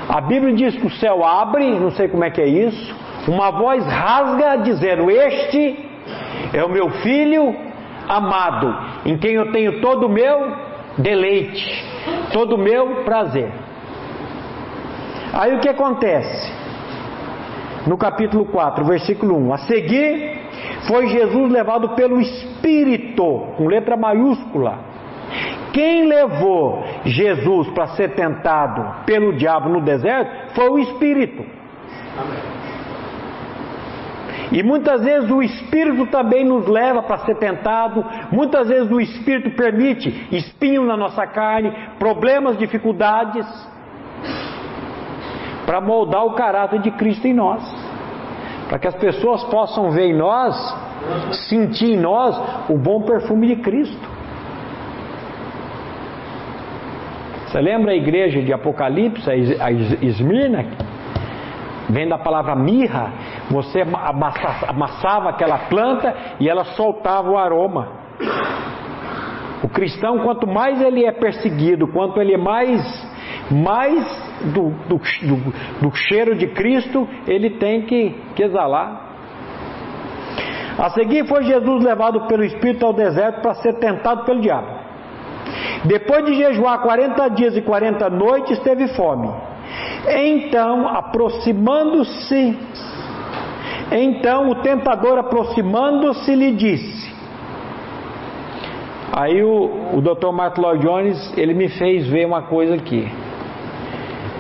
A 0.10 0.22
Bíblia 0.22 0.54
diz 0.56 0.76
que 0.76 0.88
o 0.88 0.92
céu 0.92 1.26
abre, 1.26 1.78
não 1.80 1.92
sei 1.92 2.08
como 2.08 2.24
é 2.24 2.30
que 2.30 2.42
é 2.42 2.48
isso. 2.48 2.96
Uma 3.28 3.52
voz 3.52 3.86
rasga 3.86 4.58
dizendo: 4.58 5.12
Este 5.12 5.86
é 6.54 6.64
o 6.64 6.70
meu 6.70 6.90
filho 6.90 7.54
amado, 8.08 8.74
em 9.06 9.18
quem 9.18 9.34
eu 9.34 9.52
tenho 9.52 9.82
todo 9.82 10.08
o 10.08 10.10
meu 10.10 10.54
deleite, 10.98 11.86
todo 12.32 12.56
o 12.56 12.58
meu 12.58 13.04
prazer. 13.04 13.52
Aí 15.38 15.54
o 15.54 15.60
que 15.60 15.70
acontece? 15.70 16.52
No 17.86 17.96
capítulo 17.96 18.46
4, 18.46 18.84
versículo 18.84 19.38
1: 19.38 19.54
A 19.54 19.58
seguir, 19.60 20.40
foi 20.88 21.10
Jesus 21.10 21.52
levado 21.52 21.90
pelo 21.90 22.20
Espírito, 22.20 23.46
com 23.56 23.68
letra 23.68 23.96
maiúscula. 23.96 24.80
Quem 25.72 26.08
levou 26.08 26.84
Jesus 27.06 27.68
para 27.70 27.90
ser 27.90 28.16
tentado 28.16 29.06
pelo 29.06 29.34
diabo 29.34 29.70
no 29.70 29.80
deserto 29.80 30.56
foi 30.56 30.70
o 30.72 30.80
Espírito. 30.80 31.46
E 34.52 34.64
muitas 34.64 35.04
vezes 35.04 35.30
o 35.30 35.44
Espírito 35.44 36.08
também 36.08 36.44
nos 36.44 36.66
leva 36.66 37.04
para 37.04 37.20
ser 37.20 37.36
tentado, 37.36 38.04
muitas 38.32 38.70
vezes 38.70 38.92
o 38.92 39.00
Espírito 39.00 39.52
permite 39.52 40.10
espinho 40.32 40.84
na 40.84 40.98
nossa 40.98 41.28
carne, 41.28 41.72
problemas, 42.00 42.58
dificuldades, 42.58 43.46
para 45.68 45.82
moldar 45.82 46.26
o 46.26 46.32
caráter 46.32 46.80
de 46.80 46.92
Cristo 46.92 47.28
em 47.28 47.34
nós, 47.34 47.62
para 48.70 48.80
que 48.80 48.88
as 48.88 48.96
pessoas 48.96 49.44
possam 49.44 49.92
ver 49.92 50.06
em 50.06 50.16
nós, 50.16 50.56
sentir 51.50 51.92
em 51.92 51.98
nós 51.98 52.42
o 52.70 52.78
bom 52.78 53.02
perfume 53.02 53.48
de 53.48 53.58
Cristo. 53.58 54.10
Você 57.46 57.60
lembra 57.60 57.92
a 57.92 57.96
igreja 57.96 58.42
de 58.42 58.54
Apocalipse, 58.54 59.30
a 59.30 59.70
Esmirna? 60.02 60.66
Vem 61.90 62.08
da 62.08 62.18
palavra 62.18 62.56
mirra, 62.56 63.12
você 63.50 63.84
amassava 64.68 65.30
aquela 65.30 65.58
planta 65.58 66.16
e 66.40 66.48
ela 66.48 66.64
soltava 66.64 67.30
o 67.30 67.38
aroma. 67.38 67.90
O 69.64 69.68
cristão, 69.68 70.20
quanto 70.20 70.48
mais 70.48 70.82
ele 70.82 71.04
é 71.04 71.12
perseguido, 71.12 71.88
quanto 71.88 72.22
ele 72.22 72.34
é 72.34 72.38
mais, 72.38 72.82
mais 73.52 74.27
do, 74.46 74.70
do, 74.88 74.98
do, 74.98 75.54
do 75.82 75.96
cheiro 75.96 76.36
de 76.36 76.48
Cristo, 76.48 77.08
ele 77.28 77.52
tem 77.52 77.84
que, 77.84 78.16
que 78.36 78.44
exalar. 78.44 79.08
A 80.78 80.92
seguir 80.92 81.28
foi 81.28 81.44
Jesus 81.44 81.84
levado 81.84 82.28
pelo 82.28 82.44
Espírito 82.44 82.86
ao 82.86 82.94
deserto 82.94 83.42
para 83.42 83.56
ser 83.56 83.74
tentado 83.80 84.24
pelo 84.26 84.40
diabo. 84.40 84.68
Depois 85.86 86.26
de 86.26 86.36
jejuar 86.36 86.80
40 86.82 87.30
dias 87.30 87.58
e 87.58 87.62
40 87.62 88.10
noites, 88.10 88.60
teve 88.60 88.88
fome. 88.90 89.30
Então, 90.08 90.88
aproximando-se, 90.88 92.58
então 93.92 94.50
o 94.50 94.56
tentador 94.56 95.18
aproximando-se 95.18 96.36
lhe 96.36 96.52
disse. 96.52 97.16
Aí 99.12 99.44
o, 99.44 99.96
o 99.96 100.02
Dr. 100.02 100.32
Martin 100.32 100.62
Lloyd 100.62 100.86
Jones, 100.86 101.34
ele 101.36 101.54
me 101.54 101.70
fez 101.70 102.08
ver 102.08 102.28
uma 102.28 102.44
coisa 102.44 102.76
aqui. 102.76 103.10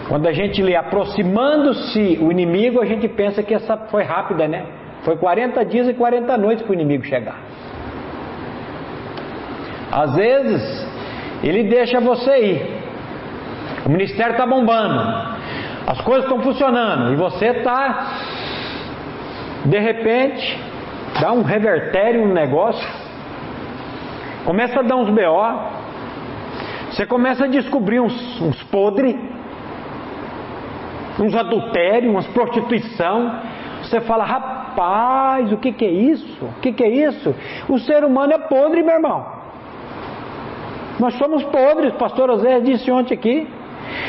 Quando 0.07 0.27
a 0.27 0.31
gente 0.31 0.61
lê 0.61 0.75
aproximando-se 0.75 2.17
o 2.21 2.31
inimigo, 2.31 2.81
a 2.81 2.85
gente 2.85 3.07
pensa 3.07 3.43
que 3.43 3.53
essa 3.53 3.75
foi 3.91 4.03
rápida, 4.03 4.47
né? 4.47 4.65
Foi 5.03 5.17
40 5.17 5.65
dias 5.65 5.87
e 5.87 5.93
40 5.93 6.37
noites 6.37 6.63
para 6.63 6.71
o 6.71 6.73
inimigo 6.73 7.03
chegar. 7.03 7.37
Às 9.91 10.15
vezes, 10.15 10.87
ele 11.43 11.63
deixa 11.63 11.99
você 11.99 12.37
ir. 12.39 12.77
O 13.85 13.89
ministério 13.89 14.31
está 14.33 14.45
bombando. 14.45 14.99
As 15.85 15.99
coisas 16.01 16.23
estão 16.23 16.41
funcionando. 16.41 17.13
E 17.13 17.15
você 17.15 17.47
está, 17.47 18.07
de 19.65 19.79
repente, 19.79 20.59
dá 21.19 21.31
um 21.31 21.41
revertério 21.41 22.27
no 22.27 22.33
negócio. 22.33 22.87
Começa 24.45 24.79
a 24.79 24.83
dar 24.83 24.95
uns 24.95 25.09
BO. 25.09 25.77
Você 26.91 27.05
começa 27.05 27.45
a 27.45 27.47
descobrir 27.47 27.99
uns, 27.99 28.41
uns 28.41 28.61
podres. 28.63 29.15
Uns 31.19 31.35
adultérios, 31.35 32.11
umas 32.11 32.27
prostituição. 32.27 33.39
Você 33.81 34.01
fala, 34.01 34.23
rapaz, 34.23 35.51
o 35.51 35.57
que, 35.57 35.71
que 35.71 35.85
é 35.85 35.91
isso? 35.91 36.45
O 36.45 36.59
que, 36.61 36.71
que 36.71 36.83
é 36.83 36.89
isso? 36.89 37.33
O 37.69 37.79
ser 37.79 38.03
humano 38.03 38.33
é 38.33 38.37
podre, 38.37 38.83
meu 38.83 38.95
irmão. 38.95 39.37
Nós 40.99 41.13
somos 41.15 41.43
podres, 41.45 41.93
pastor 41.93 42.29
José 42.29 42.59
disse 42.59 42.91
ontem 42.91 43.13
aqui. 43.13 43.47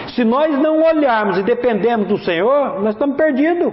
Se 0.08 0.24
nós 0.24 0.58
não 0.58 0.82
olharmos 0.82 1.38
e 1.38 1.42
dependemos 1.42 2.08
do 2.08 2.18
Senhor, 2.18 2.80
nós 2.80 2.94
estamos 2.94 3.16
perdidos. 3.16 3.72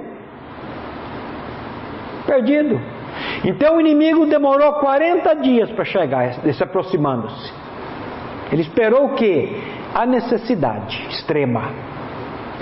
Perdido. 2.27 2.79
Então 3.43 3.77
o 3.77 3.81
inimigo 3.81 4.25
demorou 4.25 4.73
40 4.73 5.35
dias 5.35 5.71
para 5.71 5.85
chegar, 5.85 6.33
se 6.33 6.63
aproximando-se. 6.63 7.53
Ele 8.51 8.61
esperou 8.61 9.05
o 9.05 9.15
que? 9.15 9.61
A 9.93 10.05
necessidade 10.05 11.07
extrema. 11.09 11.94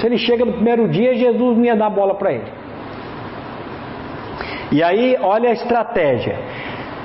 Se 0.04 0.08
ele 0.08 0.18
chega 0.18 0.44
no 0.44 0.52
primeiro 0.52 0.90
dia, 0.90 1.16
Jesus 1.16 1.56
não 1.56 1.64
ia 1.64 1.78
dar 1.78 1.90
bola 1.90 2.16
para 2.16 2.34
ele. 2.34 2.52
E 4.70 4.84
aí, 4.84 5.16
olha 5.22 5.48
a 5.48 5.54
estratégia. 5.54 6.38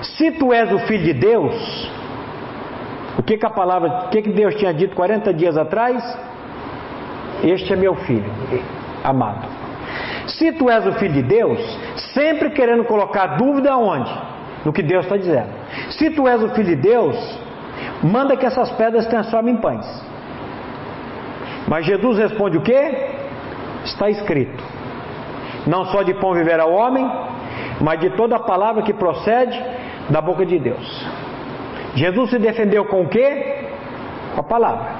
Se 0.02 0.32
tu 0.32 0.52
és 0.52 0.72
o 0.72 0.80
filho 0.80 1.04
de 1.04 1.12
Deus, 1.12 1.88
que, 3.28 3.36
que 3.36 3.46
a 3.46 3.50
palavra, 3.50 4.06
o 4.06 4.08
que, 4.08 4.22
que 4.22 4.30
Deus 4.30 4.54
tinha 4.56 4.72
dito 4.72 4.96
40 4.96 5.34
dias 5.34 5.56
atrás? 5.56 6.02
Este 7.44 7.74
é 7.74 7.76
meu 7.76 7.94
filho, 7.94 8.32
amado. 9.04 9.46
Se 10.26 10.50
tu 10.52 10.68
és 10.68 10.84
o 10.86 10.92
filho 10.94 11.14
de 11.14 11.22
Deus, 11.22 11.60
sempre 12.14 12.50
querendo 12.50 12.84
colocar 12.84 13.36
dúvida 13.36 13.76
onde? 13.76 14.12
No 14.64 14.72
que 14.72 14.82
Deus 14.82 15.04
está 15.04 15.16
dizendo. 15.16 15.50
Se 15.90 16.10
tu 16.10 16.26
és 16.26 16.42
o 16.42 16.48
filho 16.48 16.74
de 16.74 16.76
Deus, 16.76 17.16
manda 18.02 18.36
que 18.36 18.44
essas 18.44 18.72
pedras 18.72 19.06
transformem 19.06 19.54
em 19.54 19.58
pães. 19.58 19.86
Mas 21.68 21.84
Jesus 21.84 22.18
responde 22.18 22.56
o 22.56 22.62
que? 22.62 22.94
Está 23.84 24.08
escrito: 24.08 24.62
Não 25.66 25.84
só 25.86 26.02
de 26.02 26.14
pão 26.14 26.32
viverá 26.32 26.66
o 26.66 26.72
homem, 26.72 27.08
mas 27.80 28.00
de 28.00 28.10
toda 28.10 28.38
palavra 28.38 28.82
que 28.82 28.92
procede 28.92 29.62
da 30.08 30.20
boca 30.20 30.44
de 30.44 30.58
Deus. 30.58 31.06
Jesus 31.94 32.30
se 32.30 32.38
defendeu 32.38 32.84
com 32.86 33.02
o 33.02 33.08
que? 33.08 33.44
Com 34.34 34.40
a 34.40 34.44
palavra. 34.44 34.96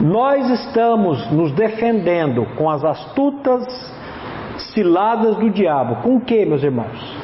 Nós 0.00 0.50
estamos 0.50 1.30
nos 1.30 1.52
defendendo 1.52 2.46
com 2.56 2.68
as 2.68 2.84
astutas 2.84 3.64
ciladas 4.74 5.36
do 5.36 5.50
diabo. 5.50 5.96
Com 6.02 6.16
o 6.16 6.20
que, 6.20 6.44
meus 6.44 6.62
irmãos? 6.62 7.16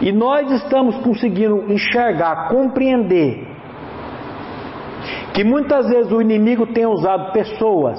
E 0.00 0.12
nós 0.12 0.50
estamos 0.50 0.96
conseguindo 0.98 1.70
enxergar, 1.70 2.48
compreender 2.48 3.49
que 5.34 5.44
muitas 5.44 5.88
vezes 5.88 6.10
o 6.10 6.20
inimigo 6.20 6.66
tem 6.66 6.86
usado 6.86 7.32
pessoas, 7.32 7.98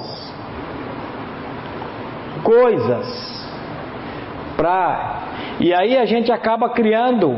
coisas, 2.42 3.50
para. 4.56 5.22
E 5.60 5.72
aí 5.72 5.96
a 5.96 6.04
gente 6.04 6.30
acaba 6.30 6.70
criando 6.70 7.36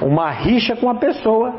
uma 0.00 0.30
rixa 0.30 0.76
com 0.76 0.88
a 0.88 0.94
pessoa, 0.94 1.54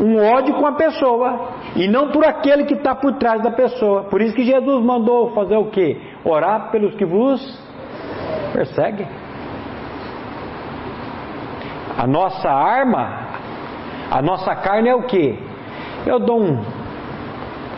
um 0.00 0.18
ódio 0.18 0.54
com 0.54 0.66
a 0.66 0.72
pessoa, 0.72 1.48
e 1.76 1.88
não 1.88 2.10
por 2.10 2.24
aquele 2.24 2.64
que 2.64 2.74
está 2.74 2.94
por 2.94 3.14
trás 3.14 3.42
da 3.42 3.50
pessoa. 3.50 4.04
Por 4.04 4.20
isso 4.20 4.34
que 4.34 4.44
Jesus 4.44 4.84
mandou 4.84 5.30
fazer 5.30 5.56
o 5.56 5.66
que? 5.66 6.00
Orar 6.24 6.70
pelos 6.70 6.94
que 6.94 7.04
vos 7.04 7.40
Persegue. 8.52 9.06
A 11.98 12.06
nossa 12.06 12.50
arma, 12.50 13.21
a 14.12 14.20
nossa 14.20 14.54
carne 14.54 14.90
é 14.90 14.94
o 14.94 15.04
que? 15.04 15.38
Eu 16.04 16.18
dou 16.18 16.38
um, 16.38 16.62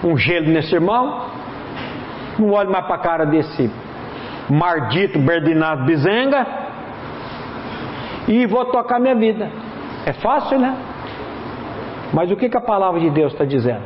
um 0.02 0.18
gelo 0.18 0.48
nesse 0.48 0.74
irmão, 0.74 1.26
não 2.36 2.50
olho 2.50 2.72
mais 2.72 2.84
para 2.86 2.96
a 2.96 2.98
cara 2.98 3.24
desse 3.24 3.70
mardito 4.50 5.16
Berdinado 5.20 5.84
Bizenga 5.84 6.44
e 8.26 8.46
vou 8.46 8.64
tocar 8.64 8.98
minha 8.98 9.14
vida. 9.14 9.48
É 10.04 10.12
fácil, 10.12 10.58
né? 10.58 10.76
Mas 12.12 12.28
o 12.32 12.36
que, 12.36 12.48
que 12.48 12.56
a 12.56 12.60
palavra 12.60 12.98
de 12.98 13.10
Deus 13.10 13.32
está 13.32 13.44
dizendo? 13.44 13.84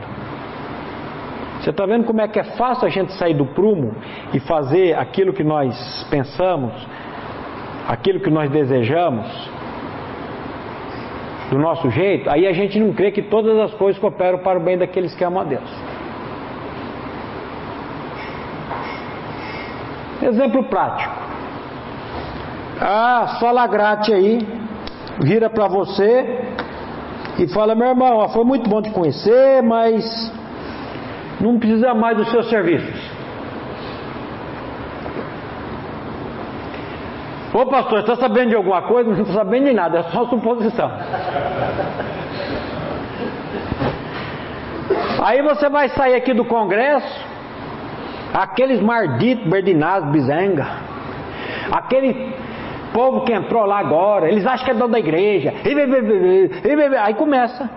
Você 1.61 1.69
está 1.69 1.85
vendo 1.85 2.05
como 2.05 2.23
é 2.23 2.29
que 2.29 2.39
é 2.39 2.45
fácil 2.45 2.87
a 2.87 2.91
gente 2.91 3.13
sair 3.13 3.35
do 3.35 3.45
prumo 3.45 3.95
e 4.33 4.41
fazer 4.41 4.97
aquilo 4.97 5.35
que 5.35 5.45
nós 5.45 6.07
pensamos, 6.11 6.73
aquilo 7.87 8.21
que 8.21 8.31
nós 8.31 8.51
desejamos, 8.51 9.27
do 11.51 11.59
nosso 11.59 11.91
jeito? 11.91 12.29
Aí 12.31 12.47
a 12.47 12.53
gente 12.53 12.79
não 12.79 12.93
crê 12.93 13.11
que 13.11 13.23
todas 13.23 13.59
as 13.59 13.75
coisas 13.75 14.01
cooperam 14.01 14.39
para 14.39 14.59
o 14.59 14.63
bem 14.63 14.77
daqueles 14.77 15.15
que 15.15 15.25
amam 15.25 15.43
a 15.43 15.45
Deus. 15.45 15.71
Exemplo 20.23 20.65
prático. 20.65 21.15
Ah, 22.81 23.37
sola 23.41 23.67
grate 23.67 24.13
aí, 24.13 24.47
vira 25.21 25.49
para 25.49 25.69
você 25.69 26.45
e 27.39 27.49
fala: 27.49 27.75
meu 27.75 27.89
irmão, 27.89 28.29
foi 28.29 28.45
muito 28.45 28.69
bom 28.69 28.83
te 28.83 28.91
conhecer, 28.91 29.63
mas 29.63 30.33
não 31.41 31.59
precisa 31.59 31.95
mais 31.95 32.17
dos 32.17 32.31
seus 32.31 32.49
serviços. 32.49 33.18
Ô 37.53 37.65
pastor, 37.67 38.01
está 38.01 38.17
sabendo 38.17 38.51
de 38.51 38.57
alguma 38.57 38.83
coisa? 38.83 39.11
Não 39.11 39.19
estou 39.19 39.35
sabendo 39.35 39.67
de 39.67 39.73
nada, 39.73 40.01
é 40.01 40.03
só 40.05 40.27
suposição. 40.27 40.91
Aí 45.23 45.43
você 45.43 45.69
vai 45.69 45.89
sair 45.89 46.15
aqui 46.15 46.35
do 46.35 46.45
congresso, 46.45 47.27
aqueles 48.33 48.81
marditos, 48.81 49.47
Berdinazzo, 49.47 50.07
Bizenga, 50.07 50.67
aquele 51.73 52.35
povo 52.93 53.23
que 53.23 53.33
entrou 53.33 53.65
lá 53.65 53.79
agora, 53.79 54.29
eles 54.31 54.47
acham 54.47 54.65
que 54.65 54.71
é 54.71 54.75
dono 54.75 54.93
da 54.93 54.99
igreja, 54.99 55.55
aí 57.03 57.15
começa. 57.15 57.69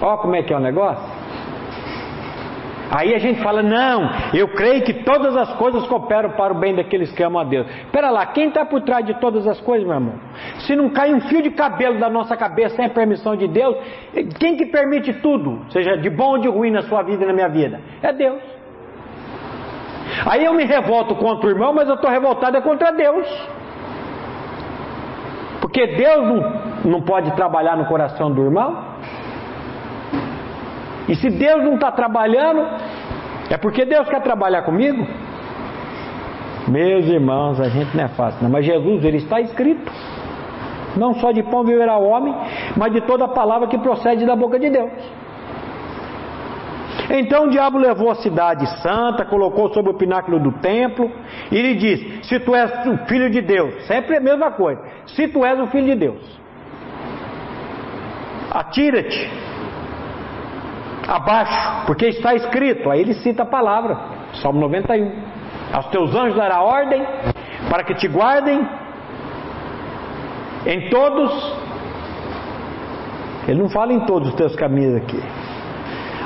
Olha 0.00 0.16
como 0.18 0.36
é 0.36 0.42
que 0.42 0.52
é 0.52 0.56
o 0.56 0.60
negócio. 0.60 1.17
Aí 2.90 3.14
a 3.14 3.18
gente 3.18 3.42
fala, 3.42 3.62
não, 3.62 4.10
eu 4.32 4.48
creio 4.48 4.82
que 4.82 4.94
todas 5.04 5.36
as 5.36 5.52
coisas 5.54 5.86
cooperam 5.86 6.30
para 6.30 6.52
o 6.52 6.58
bem 6.58 6.74
daqueles 6.74 7.12
que 7.12 7.22
amam 7.22 7.42
a 7.42 7.44
Deus. 7.44 7.66
Espera 7.68 8.10
lá, 8.10 8.24
quem 8.26 8.48
está 8.48 8.64
por 8.64 8.80
trás 8.82 9.04
de 9.04 9.14
todas 9.14 9.46
as 9.46 9.60
coisas, 9.60 9.86
meu 9.86 9.96
irmão? 9.96 10.14
Se 10.60 10.74
não 10.74 10.88
cai 10.90 11.12
um 11.12 11.20
fio 11.20 11.42
de 11.42 11.50
cabelo 11.50 11.98
da 11.98 12.08
nossa 12.08 12.36
cabeça 12.36 12.76
sem 12.76 12.86
a 12.86 12.90
permissão 12.90 13.36
de 13.36 13.46
Deus, 13.46 13.76
quem 14.38 14.56
que 14.56 14.66
permite 14.66 15.12
tudo, 15.14 15.60
seja 15.70 15.96
de 15.96 16.08
bom 16.08 16.32
ou 16.32 16.38
de 16.38 16.48
ruim 16.48 16.70
na 16.70 16.82
sua 16.82 17.02
vida 17.02 17.24
e 17.24 17.26
na 17.26 17.32
minha 17.32 17.48
vida? 17.48 17.80
É 18.02 18.12
Deus. 18.12 18.40
Aí 20.26 20.44
eu 20.44 20.54
me 20.54 20.64
revolto 20.64 21.14
contra 21.16 21.46
o 21.46 21.50
irmão, 21.50 21.72
mas 21.72 21.88
eu 21.88 21.94
estou 21.94 22.10
revoltado 22.10 22.56
é 22.56 22.60
contra 22.60 22.90
Deus. 22.90 23.26
Porque 25.60 25.86
Deus 25.86 26.26
não, 26.26 26.90
não 26.92 27.02
pode 27.02 27.30
trabalhar 27.32 27.76
no 27.76 27.84
coração 27.84 28.30
do 28.30 28.42
irmão. 28.42 28.97
E 31.08 31.16
se 31.16 31.30
Deus 31.30 31.64
não 31.64 31.74
está 31.74 31.90
trabalhando, 31.90 32.66
é 33.50 33.56
porque 33.56 33.84
Deus 33.84 34.08
quer 34.08 34.20
trabalhar 34.22 34.62
comigo? 34.62 35.06
Meus 36.68 37.06
irmãos, 37.06 37.58
a 37.60 37.68
gente 37.70 37.96
não 37.96 38.04
é 38.04 38.08
fácil, 38.08 38.42
não. 38.42 38.50
mas 38.50 38.64
Jesus, 38.64 39.02
ele 39.04 39.16
está 39.16 39.40
escrito. 39.40 39.90
Não 40.96 41.14
só 41.14 41.32
de 41.32 41.42
pão 41.42 41.64
viverá 41.64 41.96
o 41.96 42.06
homem, 42.06 42.34
mas 42.76 42.92
de 42.92 43.00
toda 43.02 43.26
palavra 43.28 43.68
que 43.68 43.78
procede 43.78 44.26
da 44.26 44.36
boca 44.36 44.58
de 44.58 44.68
Deus. 44.68 44.90
Então 47.10 47.46
o 47.46 47.50
diabo 47.50 47.78
levou 47.78 48.10
a 48.10 48.16
cidade 48.16 48.66
santa, 48.82 49.24
colocou 49.24 49.72
sobre 49.72 49.92
o 49.92 49.94
pináculo 49.94 50.38
do 50.38 50.52
templo 50.58 51.10
e 51.50 51.62
lhe 51.62 51.74
disse: 51.74 52.22
Se 52.24 52.40
tu 52.40 52.54
és 52.54 52.70
o 52.86 52.98
filho 53.06 53.30
de 53.30 53.40
Deus, 53.40 53.86
sempre 53.86 54.16
a 54.16 54.20
mesma 54.20 54.50
coisa. 54.50 54.82
Se 55.06 55.26
tu 55.28 55.44
és 55.44 55.58
o 55.58 55.68
filho 55.68 55.86
de 55.86 55.94
Deus, 55.94 56.40
atira-te 58.50 59.47
abaixo, 61.08 61.86
porque 61.86 62.06
está 62.06 62.34
escrito, 62.34 62.90
aí 62.90 63.00
ele 63.00 63.14
cita 63.14 63.42
a 63.42 63.46
palavra, 63.46 63.98
Salmo 64.34 64.60
91. 64.60 65.10
Aos 65.72 65.86
teus 65.86 66.14
anjos 66.14 66.36
dará 66.36 66.62
ordem 66.62 67.02
para 67.70 67.82
que 67.82 67.94
te 67.94 68.06
guardem 68.06 68.60
em 70.66 70.90
todos. 70.90 71.56
Ele 73.46 73.62
não 73.62 73.70
fala 73.70 73.92
em 73.94 74.00
todos 74.00 74.28
os 74.28 74.34
teus 74.34 74.54
caminhos 74.54 74.96
aqui. 74.96 75.22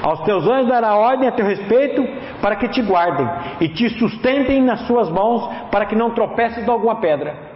Aos 0.02 0.20
teus 0.22 0.44
anjos 0.48 0.68
dará 0.68 0.96
ordem 0.96 1.28
a 1.28 1.32
teu 1.32 1.46
respeito 1.46 2.04
para 2.40 2.56
que 2.56 2.68
te 2.68 2.82
guardem 2.82 3.28
e 3.60 3.68
te 3.68 3.88
sustentem 3.90 4.60
nas 4.60 4.80
suas 4.88 5.08
mãos 5.08 5.48
para 5.70 5.86
que 5.86 5.94
não 5.94 6.10
tropeces 6.10 6.64
de 6.64 6.70
alguma 6.70 6.96
pedra. 6.96 7.52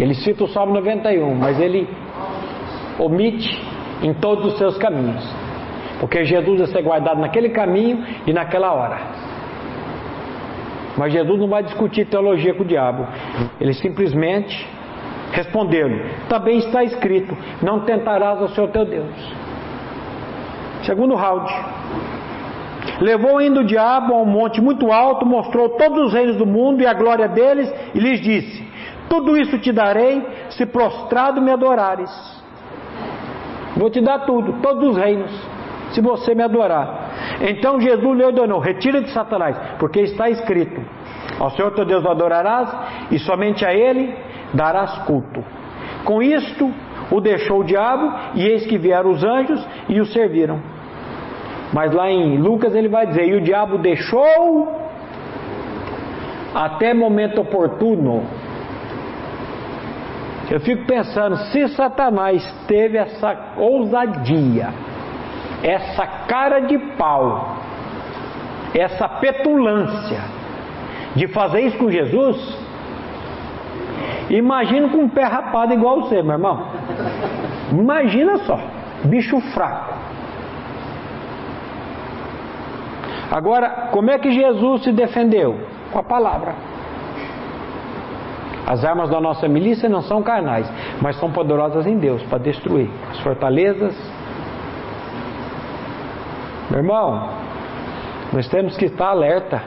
Ele 0.00 0.14
cita 0.14 0.44
o 0.44 0.48
Salmo 0.48 0.72
91, 0.72 1.34
mas 1.34 1.60
ele 1.60 1.86
omite 2.98 3.62
em 4.02 4.14
todos 4.14 4.52
os 4.52 4.58
seus 4.58 4.78
caminhos. 4.78 5.41
Porque 6.02 6.24
Jesus 6.24 6.58
ia 6.58 6.66
ser 6.66 6.82
guardado 6.82 7.20
naquele 7.20 7.50
caminho 7.50 8.04
e 8.26 8.32
naquela 8.32 8.72
hora. 8.72 8.98
Mas 10.96 11.12
Jesus 11.12 11.38
não 11.38 11.46
vai 11.46 11.62
discutir 11.62 12.06
teologia 12.06 12.52
com 12.54 12.64
o 12.64 12.66
diabo. 12.66 13.06
Ele 13.60 13.72
simplesmente 13.72 14.68
respondeu-lhe: 15.30 16.02
Também 16.28 16.58
está 16.58 16.82
escrito: 16.82 17.38
Não 17.62 17.82
tentarás 17.82 18.42
o 18.42 18.48
Senhor 18.48 18.68
teu 18.70 18.84
Deus. 18.84 19.14
Segundo 20.82 21.14
round. 21.14 21.48
Levou 23.00 23.38
ainda 23.38 23.60
o 23.60 23.64
diabo 23.64 24.12
a 24.12 24.22
um 24.22 24.26
monte 24.26 24.60
muito 24.60 24.90
alto, 24.90 25.24
mostrou 25.24 25.68
todos 25.68 26.06
os 26.06 26.12
reinos 26.12 26.34
do 26.34 26.44
mundo 26.44 26.82
e 26.82 26.86
a 26.86 26.94
glória 26.94 27.28
deles, 27.28 27.72
e 27.94 28.00
lhes 28.00 28.20
disse: 28.20 28.68
Tudo 29.08 29.36
isso 29.36 29.56
te 29.56 29.70
darei, 29.70 30.20
se 30.50 30.66
prostrado 30.66 31.40
me 31.40 31.52
adorares. 31.52 32.10
Vou 33.76 33.88
te 33.88 34.00
dar 34.00 34.26
tudo, 34.26 34.54
todos 34.54 34.88
os 34.88 34.96
reinos 34.96 35.51
se 35.92 36.00
você 36.00 36.34
me 36.34 36.42
adorar. 36.42 37.38
Então 37.40 37.80
Jesus 37.80 38.16
lhe 38.16 38.24
ordenou: 38.24 38.58
retira 38.58 39.00
de 39.00 39.10
Satanás, 39.10 39.56
porque 39.78 40.00
está 40.00 40.28
escrito: 40.28 40.80
ao 41.38 41.50
Senhor 41.50 41.72
teu 41.72 41.84
Deus 41.84 42.04
adorarás 42.04 42.74
e 43.10 43.18
somente 43.18 43.64
a 43.64 43.72
Ele 43.74 44.14
darás 44.52 44.98
culto. 45.04 45.44
Com 46.04 46.22
isto 46.22 46.70
o 47.10 47.20
deixou 47.20 47.60
o 47.60 47.64
diabo, 47.64 48.12
e 48.34 48.46
eis 48.46 48.66
que 48.66 48.78
vieram 48.78 49.10
os 49.10 49.22
anjos 49.22 49.64
e 49.88 50.00
o 50.00 50.06
serviram. 50.06 50.60
Mas 51.72 51.92
lá 51.92 52.10
em 52.10 52.38
Lucas 52.38 52.74
ele 52.74 52.88
vai 52.88 53.06
dizer: 53.06 53.26
E 53.28 53.34
o 53.34 53.40
diabo 53.40 53.78
deixou 53.78 54.82
até 56.54 56.92
momento 56.92 57.40
oportuno. 57.40 58.24
Eu 60.50 60.60
fico 60.60 60.84
pensando, 60.86 61.36
se 61.46 61.66
Satanás 61.68 62.44
teve 62.66 62.98
essa 62.98 63.54
ousadia, 63.56 64.68
essa 65.62 66.06
cara 66.26 66.60
de 66.60 66.78
pau, 66.78 67.56
essa 68.74 69.08
petulância 69.08 70.20
de 71.14 71.28
fazer 71.28 71.60
isso 71.60 71.78
com 71.78 71.90
Jesus, 71.90 72.58
imagina 74.30 74.88
com 74.88 74.98
um 74.98 75.08
pé 75.08 75.24
rapado 75.24 75.72
igual 75.72 76.02
você, 76.02 76.22
meu 76.22 76.32
irmão. 76.32 76.66
Imagina 77.70 78.38
só, 78.38 78.58
bicho 79.04 79.40
fraco. 79.52 79.92
Agora, 83.30 83.88
como 83.90 84.10
é 84.10 84.18
que 84.18 84.30
Jesus 84.30 84.82
se 84.82 84.92
defendeu? 84.92 85.58
Com 85.90 85.98
a 85.98 86.02
palavra. 86.02 86.54
As 88.66 88.84
armas 88.84 89.10
da 89.10 89.20
nossa 89.20 89.48
milícia 89.48 89.88
não 89.88 90.02
são 90.02 90.22
carnais, 90.22 90.70
mas 91.00 91.16
são 91.16 91.30
poderosas 91.30 91.86
em 91.86 91.96
Deus 91.98 92.22
para 92.24 92.38
destruir 92.38 92.88
as 93.10 93.20
fortalezas. 93.20 93.94
Meu 96.72 96.78
irmão, 96.78 97.28
nós 98.32 98.48
temos 98.48 98.78
que 98.78 98.86
estar 98.86 99.08
alerta. 99.08 99.62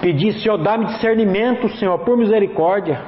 Pedir, 0.00 0.32
Senhor, 0.40 0.58
dá-me 0.58 0.86
discernimento, 0.86 1.68
Senhor, 1.76 1.96
por 2.00 2.16
misericórdia. 2.16 3.00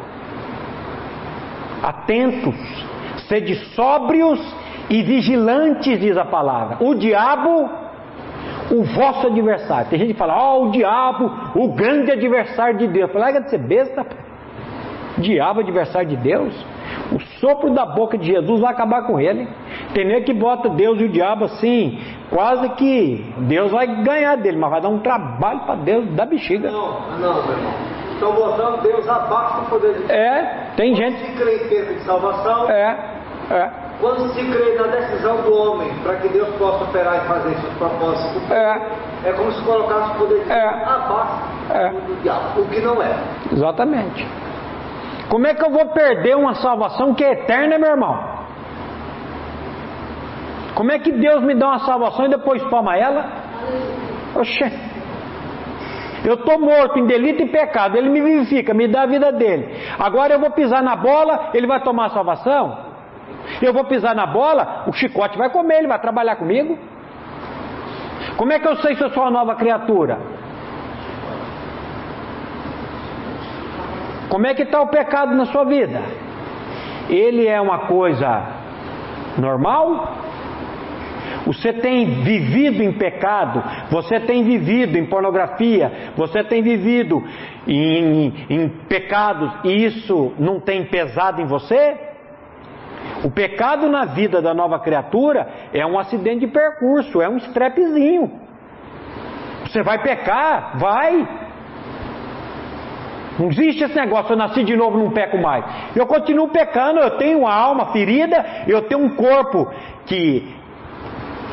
Atentos, 1.82 2.54
sede 3.26 3.56
sóbrios 3.74 4.40
e 4.88 5.02
vigilantes, 5.02 5.98
diz 5.98 6.16
a 6.16 6.24
palavra. 6.24 6.76
O 6.78 6.94
diabo 6.94 7.68
o 8.70 8.84
vosso 8.84 9.26
adversário. 9.26 9.90
Tem 9.90 9.98
gente 9.98 10.12
que 10.12 10.18
fala, 10.18 10.36
ó, 10.36 10.58
oh, 10.58 10.68
o 10.68 10.70
diabo, 10.70 11.32
o 11.56 11.72
grande 11.72 12.12
adversário 12.12 12.78
de 12.78 12.86
Deus. 12.86 13.10
Fala, 13.10 13.24
larga 13.24 13.40
de 13.40 13.50
ser 13.50 13.58
besta. 13.58 14.06
Diabo, 15.20 15.60
adversário 15.60 16.08
de 16.08 16.16
Deus. 16.16 16.54
O 17.12 17.20
sopro 17.40 17.70
da 17.72 17.84
boca 17.86 18.16
de 18.18 18.26
Jesus 18.26 18.60
vai 18.60 18.72
acabar 18.72 19.02
com 19.06 19.18
ele. 19.20 19.48
Tem 19.94 20.04
nem 20.04 20.22
que 20.22 20.32
bota 20.32 20.68
Deus 20.68 21.00
e 21.00 21.04
o 21.04 21.08
diabo 21.08 21.44
assim, 21.46 21.98
quase 22.30 22.68
que 22.70 23.24
Deus 23.38 23.70
vai 23.72 23.86
ganhar 24.02 24.36
dele, 24.36 24.56
mas 24.58 24.70
vai 24.70 24.80
dar 24.80 24.88
um 24.88 24.98
trabalho 24.98 25.60
para 25.60 25.74
Deus 25.76 26.06
da 26.10 26.24
bexiga. 26.26 26.70
Não, 26.70 27.00
não, 27.18 27.46
meu 27.46 27.52
irmão. 27.56 27.72
Estão 28.14 28.32
botando 28.32 28.82
Deus 28.82 29.08
abaixo 29.08 29.60
do 29.60 29.66
poder 29.70 29.92
de 29.92 29.98
Deus. 30.00 30.10
É, 30.10 30.66
tem 30.76 30.92
Quando 30.92 31.02
gente. 31.04 31.24
se 31.24 31.32
crê 31.40 31.56
em 31.64 31.68
termos 31.68 31.94
de 31.94 32.00
salvação, 32.02 32.68
É, 32.68 32.98
é, 33.50 33.70
quando 34.00 34.28
se 34.34 34.44
crê 34.44 34.74
na 34.74 34.88
decisão 34.88 35.36
do 35.42 35.54
homem 35.54 35.88
para 36.02 36.16
que 36.16 36.28
Deus 36.28 36.48
possa 36.56 36.82
operar 36.84 37.16
e 37.24 37.28
fazer 37.28 37.54
seus 37.60 37.74
propósitos, 37.74 38.50
é, 38.50 38.80
é 39.24 39.32
como 39.32 39.52
se 39.52 39.62
colocasse 39.62 40.10
o 40.10 40.14
poder 40.14 40.38
de 40.40 40.44
Deus 40.46 40.50
É. 40.50 40.66
abaixo 40.66 41.42
É. 41.70 41.88
do 41.90 42.22
diabo, 42.22 42.60
o 42.60 42.64
que 42.66 42.80
não 42.80 43.00
é. 43.00 43.14
exatamente. 43.52 44.26
Como 45.28 45.46
é 45.46 45.54
que 45.54 45.64
eu 45.64 45.70
vou 45.70 45.86
perder 45.86 46.36
uma 46.36 46.54
salvação 46.54 47.14
que 47.14 47.24
é 47.24 47.32
eterna, 47.32 47.78
meu 47.78 47.90
irmão? 47.90 48.38
Como 50.74 50.92
é 50.92 50.98
que 50.98 51.12
Deus 51.12 51.42
me 51.42 51.54
dá 51.54 51.68
uma 51.68 51.80
salvação 51.80 52.26
e 52.26 52.28
depois 52.28 52.62
toma 52.70 52.96
ela? 52.96 53.26
Oxê. 54.34 54.72
Eu 56.24 56.34
estou 56.34 56.58
morto 56.58 56.98
em 56.98 57.06
delito 57.06 57.42
e 57.42 57.48
pecado, 57.48 57.96
ele 57.96 58.08
me 58.08 58.20
vivifica, 58.20 58.74
me 58.74 58.88
dá 58.88 59.02
a 59.02 59.06
vida 59.06 59.32
dele. 59.32 59.68
Agora 59.98 60.34
eu 60.34 60.40
vou 60.40 60.50
pisar 60.50 60.82
na 60.82 60.96
bola, 60.96 61.50
ele 61.54 61.66
vai 61.66 61.80
tomar 61.80 62.06
a 62.06 62.10
salvação? 62.10 62.78
Eu 63.62 63.72
vou 63.72 63.84
pisar 63.84 64.14
na 64.14 64.26
bola, 64.26 64.84
o 64.86 64.92
chicote 64.92 65.38
vai 65.38 65.50
comer, 65.50 65.78
ele 65.78 65.88
vai 65.88 65.98
trabalhar 65.98 66.36
comigo? 66.36 66.78
Como 68.36 68.52
é 68.52 68.58
que 68.58 68.68
eu 68.68 68.76
sei 68.76 68.94
se 68.94 69.02
eu 69.02 69.10
sou 69.10 69.22
uma 69.24 69.30
nova 69.30 69.54
criatura? 69.56 70.18
Como 74.28 74.46
é 74.46 74.54
que 74.54 74.62
está 74.62 74.80
o 74.80 74.88
pecado 74.88 75.34
na 75.34 75.46
sua 75.46 75.64
vida? 75.64 76.02
Ele 77.08 77.46
é 77.46 77.60
uma 77.60 77.86
coisa 77.86 78.42
normal? 79.38 80.16
Você 81.46 81.72
tem 81.72 82.22
vivido 82.22 82.82
em 82.82 82.92
pecado, 82.92 83.62
você 83.90 84.20
tem 84.20 84.44
vivido 84.44 84.98
em 84.98 85.06
pornografia, 85.06 86.12
você 86.14 86.44
tem 86.44 86.62
vivido 86.62 87.22
em, 87.66 88.46
em 88.50 88.68
pecados 88.88 89.50
e 89.64 89.84
isso 89.84 90.34
não 90.38 90.60
tem 90.60 90.84
pesado 90.84 91.40
em 91.40 91.46
você? 91.46 91.96
O 93.24 93.30
pecado 93.30 93.88
na 93.88 94.04
vida 94.04 94.42
da 94.42 94.52
nova 94.52 94.78
criatura 94.78 95.48
é 95.72 95.86
um 95.86 95.98
acidente 95.98 96.40
de 96.40 96.48
percurso, 96.48 97.22
é 97.22 97.28
um 97.28 97.38
estrepezinho. 97.38 98.30
Você 99.64 99.82
vai 99.82 100.02
pecar? 100.02 100.78
Vai. 100.78 101.47
Não 103.38 103.48
existe 103.50 103.84
esse 103.84 103.94
negócio, 103.94 104.32
eu 104.32 104.36
nasci 104.36 104.64
de 104.64 104.76
novo, 104.76 104.98
não 104.98 105.10
peco 105.10 105.38
mais. 105.38 105.64
Eu 105.94 106.06
continuo 106.06 106.48
pecando, 106.48 106.98
eu 106.98 107.12
tenho 107.12 107.40
uma 107.40 107.54
alma 107.54 107.86
ferida, 107.92 108.44
eu 108.66 108.82
tenho 108.82 109.00
um 109.00 109.10
corpo 109.14 109.68
que 110.06 110.52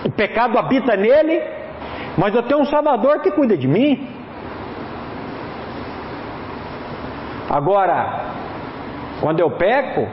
o 0.04 0.12
pecado 0.12 0.58
habita 0.58 0.96
nele, 0.96 1.42
mas 2.18 2.34
eu 2.34 2.44
tenho 2.44 2.62
um 2.62 2.66
Salvador 2.66 3.22
que 3.22 3.32
cuida 3.32 3.56
de 3.56 3.68
mim. 3.68 4.08
Agora, 7.50 8.34
quando 9.22 9.40
eu 9.40 9.52
peco, 9.52 10.08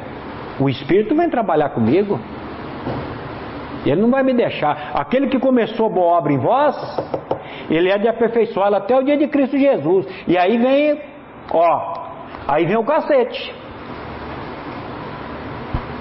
o 0.61 0.69
Espírito 0.69 1.15
vem 1.15 1.31
trabalhar 1.31 1.71
comigo. 1.71 2.21
Ele 3.85 4.01
não 4.01 4.11
vai 4.11 4.23
me 4.23 4.33
deixar. 4.33 4.93
Aquele 4.95 5.27
que 5.29 5.39
começou 5.39 5.91
boa 5.91 6.19
obra 6.19 6.33
em 6.33 6.39
vós, 6.39 6.77
ele 7.69 7.91
é 7.91 7.99
de 7.99 8.07
aperfeiçoá-la 8.07 8.79
até 8.79 8.97
o 8.97 9.03
dia 9.03 9.17
de 9.17 9.27
Cristo 9.27 9.59
Jesus. 9.59 10.07
E 10.29 10.39
aí 10.39 10.57
vem, 10.57 11.01
ó, 11.53 11.95
aí 12.49 12.65
vem 12.65 12.77
o 12.77 12.85
cacete. 12.85 13.55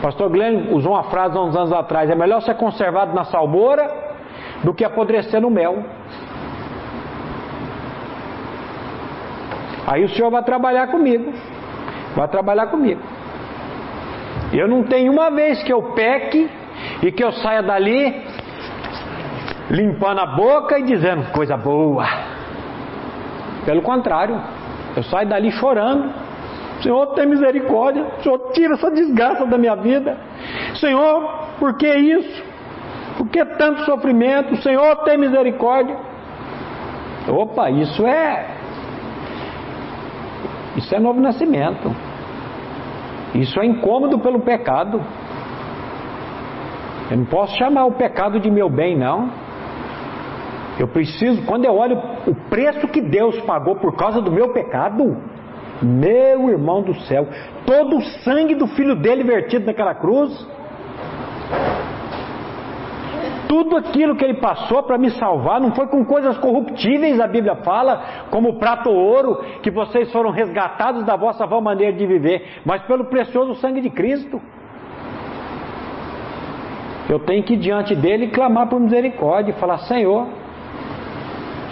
Pastor 0.02 0.30
Glenn 0.30 0.74
usou 0.74 0.94
uma 0.94 1.04
frase 1.04 1.38
há 1.38 1.42
uns 1.42 1.56
anos 1.56 1.72
atrás: 1.72 2.10
é 2.10 2.16
melhor 2.16 2.42
ser 2.42 2.56
conservado 2.56 3.14
na 3.14 3.26
salmoura 3.26 3.90
do 4.64 4.74
que 4.74 4.84
apodrecer 4.84 5.40
no 5.40 5.50
mel. 5.50 5.84
Aí 9.88 10.04
o 10.04 10.10
Senhor 10.10 10.32
vai 10.32 10.44
trabalhar 10.44 10.88
comigo. 10.88 11.34
Vai 12.16 12.28
trabalhar 12.28 12.68
comigo. 12.68 13.02
Eu 14.54 14.68
não 14.68 14.84
tenho 14.84 15.12
uma 15.12 15.30
vez 15.30 15.64
que 15.64 15.72
eu 15.72 15.82
peque 15.94 16.50
e 17.02 17.12
que 17.12 17.24
eu 17.24 17.32
saia 17.32 17.62
dali 17.62 18.24
limpando 19.70 20.20
a 20.20 20.26
boca 20.26 20.78
e 20.80 20.84
dizendo 20.84 21.32
coisa 21.32 21.56
boa. 21.56 22.06
Pelo 23.66 23.82
contrário, 23.82 24.42
eu 24.96 25.04
saio 25.04 25.28
dali 25.28 25.52
chorando. 25.52 26.12
Senhor, 26.82 27.08
tem 27.08 27.28
misericórdia. 27.28 28.06
Senhor, 28.24 28.40
tira 28.54 28.74
essa 28.74 28.90
desgraça 28.92 29.46
da 29.46 29.58
minha 29.58 29.76
vida. 29.76 30.18
Senhor, 30.76 31.50
por 31.60 31.76
que 31.76 31.88
isso? 31.88 32.44
Por 33.18 33.28
que 33.28 33.44
tanto 33.46 33.86
sofrimento? 33.86 34.56
Senhor, 34.62 34.96
tem 35.04 35.18
misericórdia. 35.18 35.96
Opa, 37.28 37.70
isso 37.70 38.06
é. 38.06 38.48
Isso 40.76 40.96
é 40.96 41.00
novo 41.00 41.22
nascimento. 41.22 41.96
Isso 43.36 43.60
é 43.60 43.66
incômodo 43.66 44.20
pelo 44.20 44.40
pecado. 44.40 45.02
Eu 47.10 47.18
não 47.18 47.26
posso 47.26 47.56
chamar 47.58 47.86
o 47.86 47.92
pecado 47.92 48.40
de 48.40 48.50
meu 48.50 48.70
bem, 48.70 48.98
não. 48.98 49.30
Eu 50.82 50.88
preciso, 50.88 51.46
quando 51.46 51.64
eu 51.64 51.76
olho 51.76 51.96
o 52.26 52.34
preço 52.50 52.88
que 52.88 53.02
Deus 53.02 53.40
pagou 53.42 53.76
por 53.76 53.96
causa 53.96 54.20
do 54.20 54.32
meu 54.32 54.52
pecado, 54.52 55.16
meu 55.80 56.50
irmão 56.50 56.82
do 56.82 56.96
céu, 57.02 57.28
todo 57.68 57.98
o 57.98 58.02
sangue 58.24 58.56
do 58.56 58.66
filho 58.66 58.96
dele 58.96 59.24
vertido 59.24 59.68
naquela 59.68 59.94
cruz, 59.94 60.32
tudo 63.48 63.78
aquilo 63.78 64.16
que 64.16 64.26
ele 64.26 64.42
passou 64.42 64.82
para 64.82 64.98
me 64.98 65.12
salvar 65.12 65.62
não 65.62 65.72
foi 65.76 65.86
com 65.86 66.04
coisas 66.04 66.36
corruptíveis, 66.40 67.20
a 67.20 67.28
Bíblia 67.28 67.58
fala, 67.58 68.26
como 68.32 68.58
prato 68.58 68.90
ou 68.90 68.96
ouro, 68.96 69.46
que 69.62 69.70
vocês 69.70 70.12
foram 70.12 70.32
resgatados 70.32 71.04
da 71.06 71.16
vossa 71.16 71.46
vã 71.46 71.62
maneira 71.62 71.96
de 71.96 72.08
viver, 72.08 72.60
mas 72.66 72.82
pelo 72.86 73.06
precioso 73.06 73.54
sangue 73.58 73.82
de 73.82 73.92
Cristo. 73.92 74.42
Eu 77.08 77.20
tenho 77.20 77.44
que 77.44 77.54
ir 77.54 77.58
diante 77.58 77.94
dele 77.94 78.30
clamar 78.30 78.68
por 78.68 78.80
misericórdia 78.80 79.52
e 79.52 79.60
falar: 79.60 79.80
Senhor, 79.80 80.41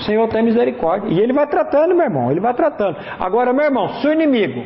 Senhor 0.01 0.27
tem 0.29 0.43
misericórdia. 0.43 1.09
E 1.09 1.19
ele 1.19 1.33
vai 1.33 1.47
tratando, 1.47 1.95
meu 1.95 2.05
irmão, 2.05 2.31
ele 2.31 2.39
vai 2.39 2.53
tratando. 2.53 2.97
Agora, 3.19 3.53
meu 3.53 3.65
irmão, 3.65 3.89
se 3.95 4.07
o 4.07 4.13
inimigo 4.13 4.63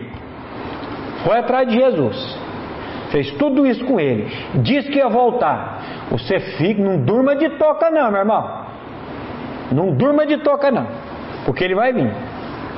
foi 1.24 1.38
atrás 1.38 1.68
de 1.68 1.76
Jesus, 1.76 2.40
fez 3.12 3.32
tudo 3.34 3.66
isso 3.66 3.84
com 3.86 4.00
ele, 4.00 4.28
diz 4.56 4.88
que 4.88 4.98
ia 4.98 5.08
voltar, 5.08 5.82
você 6.10 6.40
fica, 6.40 6.82
não 6.82 6.98
durma 6.98 7.36
de 7.36 7.50
toca, 7.52 7.90
não, 7.90 8.12
meu 8.12 8.20
irmão. 8.20 8.64
Não 9.72 9.96
durma 9.96 10.26
de 10.26 10.38
toca, 10.38 10.70
não, 10.70 10.88
porque 11.46 11.64
ele 11.64 11.76
vai 11.76 11.94
vir. 11.94 12.12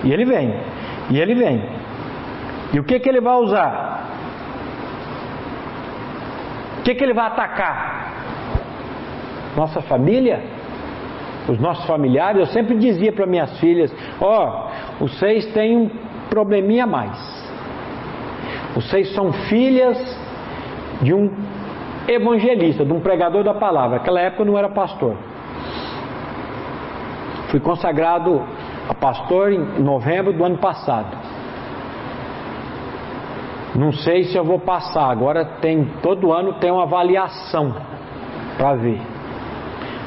E 0.03 0.14
ele 0.14 0.26
vem, 0.26 0.53
e 1.10 1.20
ele 1.20 1.36
vem. 1.36 1.70
E 2.74 2.80
o 2.80 2.84
que, 2.84 2.99
que 2.99 3.10
ele 3.10 3.22
vai 3.22 3.36
usar? 3.36 4.06
O 6.80 6.84
que, 6.84 6.93
que 6.93 7.03
ele 7.03 7.14
vai 7.14 7.26
atacar? 7.26 7.95
nossa 9.56 9.82
família, 9.82 10.43
os 11.48 11.60
nossos 11.60 11.86
familiares. 11.86 12.39
Eu 12.39 12.48
sempre 12.48 12.76
dizia 12.78 13.12
para 13.12 13.26
minhas 13.26 13.60
filhas: 13.60 13.93
Ó, 14.20 14.70
oh, 15.00 15.06
vocês 15.06 15.46
têm 15.54 15.78
um 15.78 15.89
probleminha 16.30 16.84
a 16.84 16.88
mais. 16.88 17.36
Vocês 18.76 19.14
são 19.14 19.32
filhas 19.32 19.98
de 21.02 21.14
um 21.14 21.32
evangelista, 22.08 22.86
de 22.86 22.91
um 22.91 23.00
pregador 23.00 23.43
da 23.43 23.54
palavra. 23.54 23.98
Naquela 23.98 24.20
época 24.20 24.43
eu 24.43 24.48
não 24.48 24.58
era 24.58 24.70
pastor. 24.70 25.16
Fui 27.50 27.60
consagrado 27.60 28.41
a 28.89 28.93
pastor 28.93 29.52
em 29.52 29.82
novembro 29.82 30.34
do 30.34 30.43
ano 30.43 30.58
passado. 30.58 31.18
Não 33.76 33.91
sei 33.91 34.26
se 34.26 34.38
eu 34.38 34.43
vou 34.43 34.60
passar. 34.60 35.10
Agora 35.10 35.46
tem 35.62 35.86
todo 36.02 36.32
ano 36.32 36.54
tem 36.54 36.72
uma 36.72 36.84
avaliação 36.84 37.76
para 38.58 38.76
ver. 38.76 39.02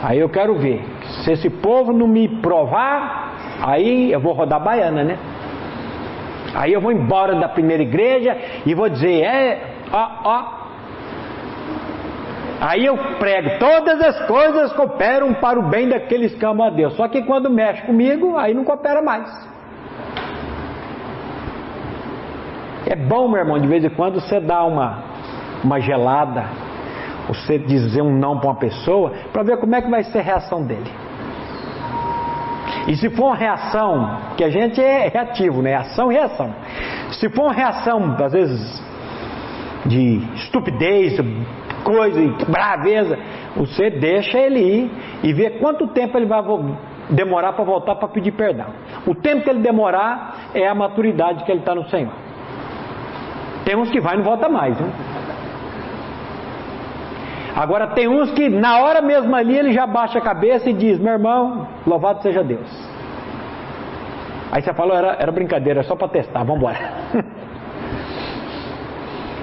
Aí 0.02 0.18
eu 0.18 0.28
quero 0.28 0.56
ver. 0.56 0.97
Se 1.24 1.32
esse 1.32 1.50
povo 1.50 1.92
não 1.92 2.06
me 2.06 2.28
provar, 2.28 3.34
aí 3.62 4.12
eu 4.12 4.20
vou 4.20 4.32
rodar 4.32 4.62
baiana, 4.62 5.02
né? 5.02 5.18
Aí 6.54 6.72
eu 6.72 6.80
vou 6.80 6.92
embora 6.92 7.34
da 7.34 7.48
primeira 7.48 7.82
igreja 7.82 8.36
e 8.66 8.74
vou 8.74 8.88
dizer, 8.88 9.22
é, 9.22 9.62
ó, 9.92 10.08
ó. 10.24 10.58
Aí 12.60 12.84
eu 12.84 12.96
prego, 13.18 13.58
todas 13.58 14.00
as 14.00 14.26
coisas 14.26 14.72
cooperam 14.72 15.32
para 15.34 15.58
o 15.58 15.68
bem 15.68 15.88
daqueles 15.88 16.34
que 16.34 16.44
amam 16.44 16.66
a 16.66 16.70
Deus. 16.70 16.94
Só 16.96 17.06
que 17.06 17.22
quando 17.22 17.48
mexe 17.48 17.82
comigo, 17.82 18.36
aí 18.36 18.52
não 18.52 18.64
coopera 18.64 19.00
mais. 19.00 19.48
É 22.86 22.96
bom, 22.96 23.28
meu 23.28 23.38
irmão, 23.38 23.58
de 23.58 23.68
vez 23.68 23.84
em 23.84 23.90
quando 23.90 24.20
você 24.20 24.40
dá 24.40 24.64
uma, 24.64 25.02
uma 25.62 25.78
gelada, 25.78 26.46
você 27.28 27.58
dizer 27.58 28.02
um 28.02 28.16
não 28.18 28.38
para 28.38 28.48
uma 28.48 28.56
pessoa, 28.56 29.12
para 29.32 29.42
ver 29.42 29.58
como 29.58 29.74
é 29.74 29.82
que 29.82 29.90
vai 29.90 30.02
ser 30.04 30.18
a 30.18 30.22
reação 30.22 30.62
dele. 30.62 30.90
E 32.88 32.96
se 32.96 33.10
for 33.10 33.26
uma 33.26 33.36
reação, 33.36 34.18
que 34.36 34.42
a 34.42 34.48
gente 34.48 34.80
é 34.80 35.08
reativo, 35.08 35.60
né? 35.60 35.74
Ação 35.74 36.10
e 36.10 36.14
reação. 36.14 36.54
Se 37.12 37.28
for 37.28 37.42
uma 37.44 37.52
reação, 37.52 38.16
às 38.18 38.32
vezes, 38.32 38.82
de 39.84 40.22
estupidez, 40.36 41.18
coisa, 41.84 42.20
braveza, 42.48 43.18
você 43.56 43.90
deixa 43.90 44.38
ele 44.38 44.60
ir 44.60 44.90
e 45.22 45.32
vê 45.34 45.50
quanto 45.50 45.86
tempo 45.88 46.16
ele 46.16 46.26
vai 46.26 46.42
demorar 47.10 47.52
para 47.52 47.64
voltar 47.64 47.94
para 47.96 48.08
pedir 48.08 48.32
perdão. 48.32 48.68
O 49.06 49.14
tempo 49.14 49.42
que 49.42 49.50
ele 49.50 49.60
demorar 49.60 50.50
é 50.54 50.66
a 50.66 50.74
maturidade 50.74 51.44
que 51.44 51.50
ele 51.50 51.60
está 51.60 51.74
no 51.74 51.88
Senhor. 51.88 52.12
Tem 53.64 53.76
uns 53.76 53.90
que 53.90 54.00
vai 54.00 54.14
e 54.14 54.16
não 54.18 54.24
volta 54.24 54.48
mais. 54.48 54.78
Né? 54.78 54.90
Agora 57.58 57.88
tem 57.88 58.06
uns 58.06 58.30
que 58.30 58.48
na 58.48 58.78
hora 58.78 59.02
mesmo 59.02 59.34
ali 59.34 59.58
ele 59.58 59.72
já 59.72 59.84
baixa 59.84 60.18
a 60.20 60.22
cabeça 60.22 60.70
e 60.70 60.72
diz: 60.72 60.96
Meu 60.96 61.14
irmão, 61.14 61.66
louvado 61.84 62.22
seja 62.22 62.44
Deus. 62.44 62.68
Aí 64.52 64.62
você 64.62 64.72
falou: 64.72 64.96
Era, 64.96 65.16
era 65.18 65.32
brincadeira, 65.32 65.82
só 65.82 65.96
para 65.96 66.06
testar, 66.06 66.44
vamos 66.44 66.58
embora. 66.58 66.78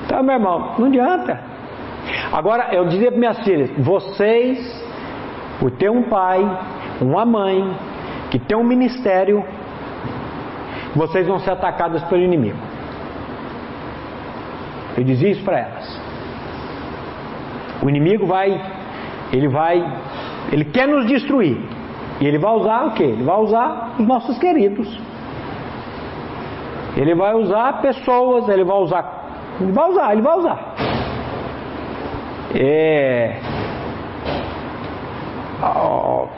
então, 0.06 0.24
meu 0.24 0.36
irmão, 0.36 0.76
não 0.80 0.88
adianta. 0.88 1.42
Agora 2.32 2.74
eu 2.74 2.86
dizia 2.86 3.12
para 3.12 3.20
minhas 3.20 3.40
filhas: 3.44 3.70
Vocês, 3.78 4.60
por 5.60 5.72
ter 5.72 5.92
um 5.92 6.04
pai, 6.04 6.40
uma 7.02 7.26
mãe, 7.26 7.78
que 8.32 8.40
tem 8.40 8.58
um 8.58 8.64
ministério, 8.64 9.44
vocês 10.96 11.28
vão 11.28 11.40
ser 11.40 11.52
atacadas 11.52 12.02
pelo 12.06 12.22
inimigo. 12.22 12.60
Eu 14.98 15.04
dizia 15.04 15.32
isso 15.32 15.44
para 15.44 15.60
elas. 15.60 16.05
O 17.82 17.90
inimigo 17.90 18.26
vai, 18.26 18.60
ele 19.32 19.48
vai, 19.48 19.84
ele 20.52 20.66
quer 20.66 20.88
nos 20.88 21.06
destruir. 21.06 21.58
E 22.20 22.26
ele 22.26 22.38
vai 22.38 22.54
usar 22.54 22.86
o 22.86 22.92
que? 22.92 23.04
Ele 23.04 23.24
vai 23.24 23.38
usar 23.38 23.96
os 24.00 24.08
nossos 24.08 24.38
queridos. 24.38 24.88
Ele 26.96 27.14
vai 27.14 27.34
usar 27.36 27.82
pessoas, 27.82 28.48
ele 28.48 28.64
vai 28.64 28.78
usar, 28.78 29.58
ele 29.60 29.72
vai 29.72 29.90
usar, 29.90 30.12
ele 30.14 30.22
vai 30.22 30.38
usar. 30.38 30.76
É, 32.58 33.42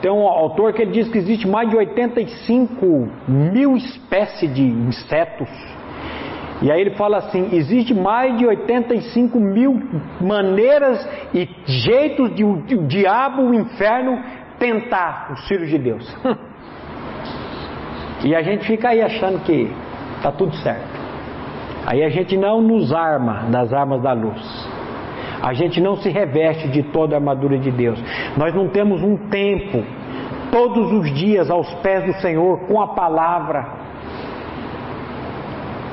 tem 0.00 0.10
um 0.10 0.26
autor 0.26 0.72
que 0.72 0.82
ele 0.82 0.92
diz 0.92 1.08
que 1.08 1.18
existe 1.18 1.46
mais 1.46 1.68
de 1.68 1.76
85 1.76 3.08
mil 3.26 3.76
espécies 3.76 4.52
de 4.54 4.62
insetos 4.62 5.48
e 6.60 6.72
aí 6.72 6.80
ele 6.80 6.90
fala 6.90 7.18
assim: 7.18 7.50
existe 7.52 7.94
mais 7.94 8.36
de 8.36 8.46
85 8.46 9.38
mil 9.38 9.80
maneiras 10.20 11.08
e 11.32 11.48
jeitos 11.64 12.34
de 12.34 12.44
o, 12.44 12.62
diabo, 12.86 13.42
o 13.42 13.54
inferno, 13.54 14.20
tentar 14.58 15.30
os 15.32 15.46
filhos 15.46 15.68
de 15.68 15.78
Deus. 15.78 16.16
e 18.24 18.34
a 18.34 18.42
gente 18.42 18.66
fica 18.66 18.88
aí 18.88 19.00
achando 19.00 19.38
que 19.44 19.70
está 20.16 20.32
tudo 20.32 20.54
certo. 20.56 20.98
Aí 21.86 22.02
a 22.02 22.08
gente 22.08 22.36
não 22.36 22.60
nos 22.60 22.92
arma 22.92 23.44
das 23.50 23.72
armas 23.72 24.02
da 24.02 24.12
luz. 24.12 24.68
A 25.40 25.54
gente 25.54 25.80
não 25.80 25.96
se 25.96 26.08
reveste 26.08 26.66
de 26.68 26.82
toda 26.82 27.14
a 27.14 27.18
armadura 27.18 27.56
de 27.56 27.70
Deus. 27.70 28.02
Nós 28.36 28.52
não 28.52 28.68
temos 28.68 29.00
um 29.00 29.16
tempo, 29.28 29.84
todos 30.50 30.92
os 30.92 31.14
dias, 31.14 31.48
aos 31.48 31.72
pés 31.74 32.04
do 32.04 32.20
Senhor, 32.20 32.58
com 32.66 32.80
a 32.80 32.88
palavra 32.88 33.87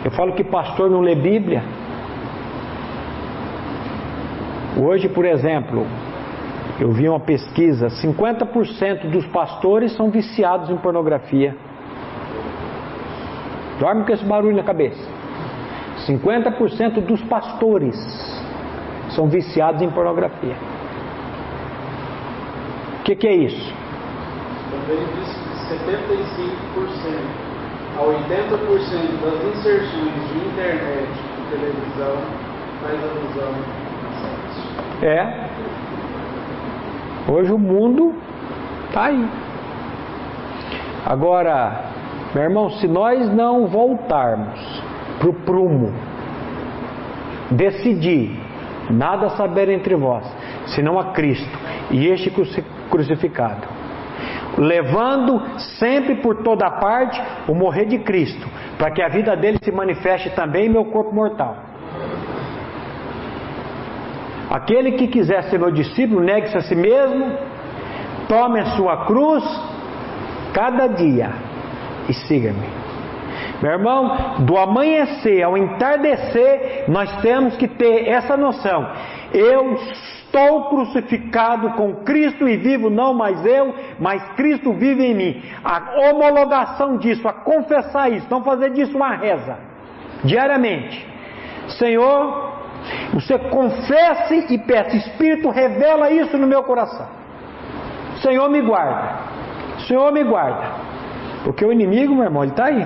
eu 0.06 0.12
falo 0.12 0.34
que 0.34 0.44
pastor 0.44 0.88
não 0.88 1.02
lê 1.02 1.16
Bíblia. 1.16 1.64
Hoje, 4.80 5.10
por 5.10 5.26
exemplo, 5.26 5.84
eu 6.80 6.92
vi 6.92 7.10
uma 7.10 7.20
pesquisa: 7.20 7.88
50% 7.88 9.10
dos 9.10 9.26
pastores 9.26 9.94
são 9.94 10.12
viciados 10.12 10.70
em 10.70 10.78
pornografia. 10.78 11.56
Dorme 13.80 14.04
com 14.06 14.12
esse 14.14 14.24
barulho 14.24 14.56
na 14.56 14.64
cabeça. 14.64 15.04
50% 16.08 17.02
dos 17.02 17.22
pastores 17.24 17.98
são 19.10 19.28
viciados 19.28 19.82
em 19.82 19.90
pornografia. 19.90 20.56
O 23.00 23.04
que, 23.04 23.16
que 23.16 23.28
é 23.28 23.36
isso? 23.36 23.74
Também 24.70 25.00
disse 25.16 25.36
que 25.40 25.74
75% 25.74 27.45
a 27.98 28.02
80% 28.02 29.22
das 29.22 29.58
inserções 29.58 30.30
de 30.30 30.48
internet 30.48 31.10
e 31.40 31.50
televisão 31.50 32.16
faz 32.82 33.04
alusão 33.04 33.54
a 34.04 34.12
sexo. 34.22 35.06
É. 35.06 35.50
Hoje 37.32 37.52
o 37.52 37.58
mundo 37.58 38.14
está 38.88 39.06
aí. 39.06 39.28
Agora, 41.06 41.86
meu 42.34 42.44
irmão, 42.44 42.70
se 42.72 42.88
nós 42.88 43.34
não 43.34 43.68
voltarmos 43.68 44.60
para 45.20 45.30
o 45.30 45.34
prumo, 45.34 45.94
decidir 47.52 48.40
nada 48.90 49.30
saber 49.32 49.70
entre 49.70 49.96
vós, 49.96 50.26
senão 50.68 51.00
a 51.00 51.12
Cristo 51.12 51.58
e 51.92 52.08
este 52.08 52.32
crucificado, 52.90 53.68
levando 54.58 55.42
sempre 55.80 56.16
por 56.16 56.44
toda 56.44 56.70
parte 56.72 57.22
o 57.48 57.54
morrer 57.54 57.86
de 57.86 58.00
Cristo, 58.00 58.48
para 58.78 58.92
que 58.92 59.02
a 59.02 59.08
vida 59.08 59.36
dele 59.36 59.60
se 59.62 59.72
manifeste 59.72 60.30
também 60.32 60.66
em 60.66 60.70
meu 60.70 60.86
corpo 60.86 61.14
mortal. 61.14 61.58
Aquele 64.50 64.94
que 64.94 65.08
quiser 65.08 65.44
ser 65.46 65.60
meu 65.60 65.72
discípulo, 65.72 66.22
negue-se 66.22 66.58
a 66.58 66.62
si 66.62 66.76
mesmo, 66.76 67.38
tome 68.28 68.60
a 68.60 68.66
sua 68.78 69.06
cruz 69.06 69.44
cada 70.54 70.88
dia 70.88 71.32
e 72.08 72.14
siga-me. 72.14 72.86
Meu 73.62 73.72
irmão, 73.72 74.36
do 74.40 74.58
amanhecer 74.58 75.42
ao 75.44 75.58
entardecer, 75.58 76.86
nós 76.88 77.22
temos 77.22 77.56
que 77.58 77.68
ter 77.68 78.08
essa 78.08 78.38
noção. 78.38 78.88
Eu 79.34 79.78
Estou 80.36 80.66
crucificado 80.66 81.70
com 81.76 81.96
Cristo 82.04 82.46
e 82.46 82.58
vivo 82.58 82.90
não 82.90 83.14
mais 83.14 83.46
eu, 83.46 83.74
mas 83.98 84.22
Cristo 84.36 84.74
vive 84.74 85.06
em 85.06 85.14
mim. 85.16 85.42
A 85.64 86.10
homologação 86.10 86.98
disso, 86.98 87.26
a 87.26 87.32
confessar 87.32 88.12
isso, 88.12 88.28
não 88.30 88.44
fazer 88.44 88.72
disso 88.72 88.98
uma 88.98 89.16
reza, 89.16 89.58
diariamente. 90.26 91.08
Senhor, 91.80 92.52
você 93.14 93.40
confesse 93.40 94.54
e 94.54 94.58
peça, 94.58 94.98
Espírito 94.98 95.50
revela 95.50 96.12
isso 96.12 96.38
no 96.38 96.48
meu 96.48 96.64
coração. 96.64 97.08
Senhor 98.22 98.50
me 98.50 98.62
guarda, 98.62 99.20
Senhor 99.88 100.12
me 100.12 100.24
guarda, 100.26 100.66
porque 101.46 101.64
o 101.64 101.72
inimigo, 101.72 102.14
meu 102.14 102.26
irmão, 102.26 102.44
ele 102.44 102.52
está 102.52 102.66
aí. 102.66 102.86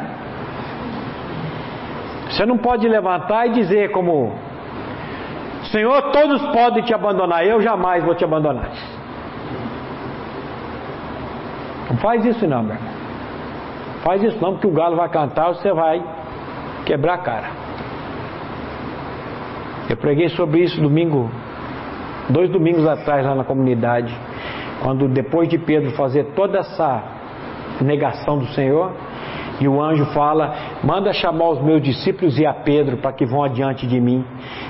Você 2.30 2.46
não 2.46 2.60
pode 2.60 2.88
levantar 2.88 3.48
e 3.48 3.54
dizer 3.54 3.90
como 3.90 4.36
Senhor, 5.72 6.12
todos 6.12 6.42
podem 6.48 6.84
te 6.84 6.94
abandonar, 6.94 7.46
eu 7.46 7.62
jamais 7.62 8.04
vou 8.04 8.16
te 8.16 8.24
abandonar. 8.24 8.72
Não 11.90 11.98
faz 11.98 12.26
isso 12.26 12.48
não, 12.48 12.64
meu 12.64 12.76
irmão. 12.76 12.94
Faz 14.04 14.24
isso 14.24 14.42
não, 14.42 14.54
porque 14.54 14.68
o 14.68 14.72
galo 14.72 14.96
vai 14.96 15.10
cantar, 15.10 15.50
você 15.50 15.72
vai 15.74 16.02
quebrar 16.86 17.16
a 17.16 17.18
cara. 17.20 17.48
Eu 19.90 19.98
preguei 19.98 20.30
sobre 20.30 20.62
isso 20.62 20.80
domingo, 20.80 21.30
dois 22.30 22.50
domingos 22.50 22.88
atrás 22.88 23.26
lá 23.26 23.36
na 23.36 23.44
comunidade. 23.44 24.16
Quando 24.82 25.08
depois 25.08 25.50
de 25.50 25.58
Pedro 25.58 25.92
fazer 25.92 26.26
toda 26.36 26.60
essa 26.60 27.04
negação 27.82 28.38
do 28.38 28.48
Senhor, 28.48 28.92
e 29.60 29.68
o 29.68 29.82
anjo 29.82 30.06
fala: 30.08 30.56
manda 30.84 31.12
chamar 31.14 31.50
os 31.50 31.62
meus 31.62 31.82
discípulos 31.82 32.38
e 32.40 32.46
a 32.46 32.54
Pedro 32.54 32.98
para 32.98 33.12
que 33.12 33.26
vão 33.26 33.44
adiante 33.44 33.86
de 33.86 34.00
mim. 34.00 34.24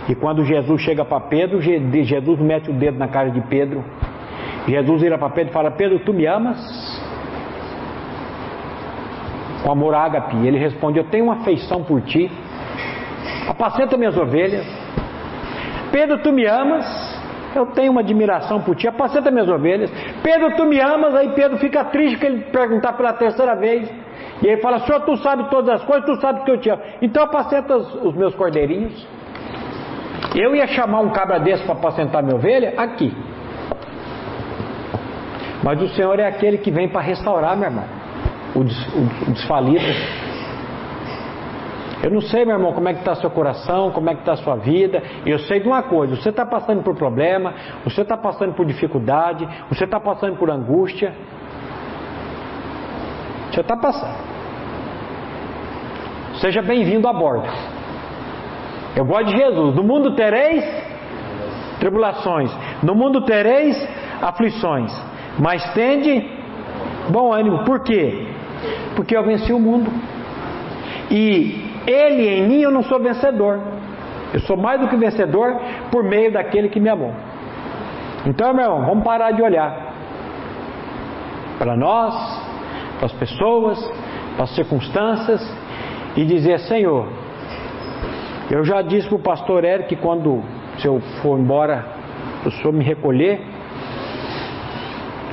E 0.07 0.15
quando 0.15 0.43
Jesus 0.43 0.81
chega 0.81 1.05
para 1.05 1.19
Pedro, 1.21 1.61
Jesus 1.61 2.39
mete 2.39 2.69
o 2.69 2.73
dedo 2.73 2.97
na 2.97 3.07
cara 3.07 3.29
de 3.29 3.41
Pedro. 3.41 3.83
Jesus 4.67 5.01
vira 5.01 5.17
para 5.17 5.29
Pedro 5.29 5.51
e 5.51 5.53
fala: 5.53 5.71
Pedro, 5.71 5.99
tu 5.99 6.13
me 6.13 6.25
amas? 6.25 6.59
Com 9.63 9.71
amor 9.71 9.93
ágape. 9.93 10.35
Ele 10.45 10.57
responde: 10.57 10.97
Eu 10.97 11.05
tenho 11.05 11.25
uma 11.25 11.35
afeição 11.35 11.83
por 11.83 12.01
ti. 12.01 12.31
Apacenta 13.47 13.97
minhas 13.97 14.17
ovelhas. 14.17 14.65
Pedro, 15.91 16.19
tu 16.19 16.31
me 16.31 16.45
amas? 16.45 17.09
Eu 17.55 17.65
tenho 17.67 17.91
uma 17.91 18.01
admiração 18.01 18.61
por 18.61 18.75
ti, 18.75 18.87
apacenta 18.87 19.31
minhas 19.31 19.49
ovelhas. 19.49 19.91
Pedro, 20.21 20.55
tu 20.55 20.65
me 20.65 20.79
amas? 20.79 21.15
Aí 21.15 21.29
Pedro 21.29 21.57
fica 21.57 21.83
triste 21.85 22.17
que 22.17 22.25
ele 22.25 22.41
perguntar 22.51 22.93
pela 22.93 23.13
terceira 23.13 23.55
vez. 23.55 23.89
E 24.41 24.47
ele 24.47 24.61
fala: 24.61 24.79
Senhor, 24.79 25.01
tu 25.01 25.17
sabe 25.17 25.49
todas 25.49 25.81
as 25.81 25.83
coisas, 25.83 26.05
tu 26.05 26.21
sabe 26.21 26.43
que 26.43 26.51
eu 26.51 26.57
te 26.57 26.69
amo. 26.69 26.81
Então 27.01 27.23
apacenta 27.23 27.75
os, 27.75 27.93
os 28.03 28.15
meus 28.15 28.33
cordeirinhos. 28.35 29.07
Eu 30.35 30.55
ia 30.55 30.67
chamar 30.67 31.01
um 31.01 31.09
cabra 31.09 31.39
desse 31.39 31.63
para 31.63 31.73
apacentar 31.73 32.23
minha 32.23 32.35
ovelha? 32.35 32.73
Aqui. 32.77 33.15
Mas 35.63 35.81
o 35.81 35.89
Senhor 35.89 36.19
é 36.19 36.27
aquele 36.27 36.57
que 36.57 36.71
vem 36.71 36.87
para 36.87 37.01
restaurar, 37.01 37.57
meu 37.57 37.67
irmão, 37.67 37.83
o, 38.55 38.63
des, 38.63 38.87
o, 38.93 39.29
o 39.29 39.33
desfalido. 39.33 39.83
Eu 42.01 42.11
não 42.11 42.21
sei, 42.21 42.45
meu 42.45 42.55
irmão, 42.55 42.71
como 42.71 42.87
é 42.87 42.93
que 42.93 42.99
está 42.99 43.13
seu 43.15 43.29
coração, 43.29 43.91
como 43.91 44.09
é 44.09 44.13
que 44.13 44.21
está 44.21 44.37
sua 44.37 44.55
vida. 44.55 45.03
Eu 45.25 45.37
sei 45.39 45.59
de 45.59 45.67
uma 45.67 45.83
coisa: 45.83 46.15
você 46.15 46.29
está 46.29 46.45
passando 46.45 46.81
por 46.81 46.95
problema, 46.95 47.53
você 47.83 48.01
está 48.01 48.15
passando 48.15 48.53
por 48.53 48.65
dificuldade, 48.65 49.47
você 49.69 49.83
está 49.83 49.99
passando 49.99 50.37
por 50.37 50.49
angústia. 50.49 51.13
Você 53.51 53.61
está 53.61 53.75
passando. 53.75 54.28
Seja 56.39 56.61
bem-vindo 56.61 57.05
a 57.05 57.11
bordo. 57.11 57.49
Eu 58.95 59.03
gosto 59.03 59.25
de 59.25 59.37
Jesus. 59.37 59.75
No 59.75 59.83
mundo 59.83 60.15
tereis 60.15 60.63
tribulações, 61.81 62.49
no 62.81 62.95
mundo 62.95 63.21
tereis 63.21 63.75
aflições, 64.21 64.91
mas 65.37 65.73
tende 65.73 66.25
bom 67.09 67.33
ânimo. 67.33 67.65
Por 67.65 67.81
quê? 67.81 68.27
Porque 68.95 69.15
eu 69.17 69.23
venci 69.23 69.51
o 69.51 69.59
mundo. 69.59 69.91
E 71.11 71.61
ele 71.85 72.29
em 72.29 72.47
mim 72.47 72.61
eu 72.61 72.71
não 72.71 72.83
sou 72.83 73.01
vencedor. 73.01 73.59
Eu 74.33 74.39
sou 74.41 74.55
mais 74.55 74.79
do 74.79 74.87
que 74.87 74.95
vencedor 74.95 75.59
por 75.91 76.03
meio 76.03 76.31
daquele 76.31 76.69
que 76.69 76.79
me 76.79 76.87
amou. 76.87 77.13
Então, 78.25 78.53
meu 78.53 78.63
irmão, 78.63 78.85
vamos 78.85 79.03
parar 79.03 79.31
de 79.31 79.41
olhar 79.41 79.93
para 81.57 81.75
nós, 81.75 82.15
para 82.97 83.07
as 83.07 83.13
pessoas, 83.13 83.91
para 84.37 84.45
as 84.45 84.55
circunstâncias 84.55 85.58
e 86.15 86.25
dizer: 86.25 86.59
Senhor, 86.59 87.07
eu 88.49 88.63
já 88.63 88.81
disse 88.81 89.07
para 89.07 89.15
o 89.15 89.19
pastor 89.19 89.63
Eric 89.63 89.89
que 89.89 89.95
quando 89.95 90.43
se 90.77 90.87
eu 90.87 90.99
for 91.21 91.37
embora, 91.37 91.85
o 92.45 92.51
senhor 92.51 92.71
me 92.71 92.83
recolher, 92.83 93.41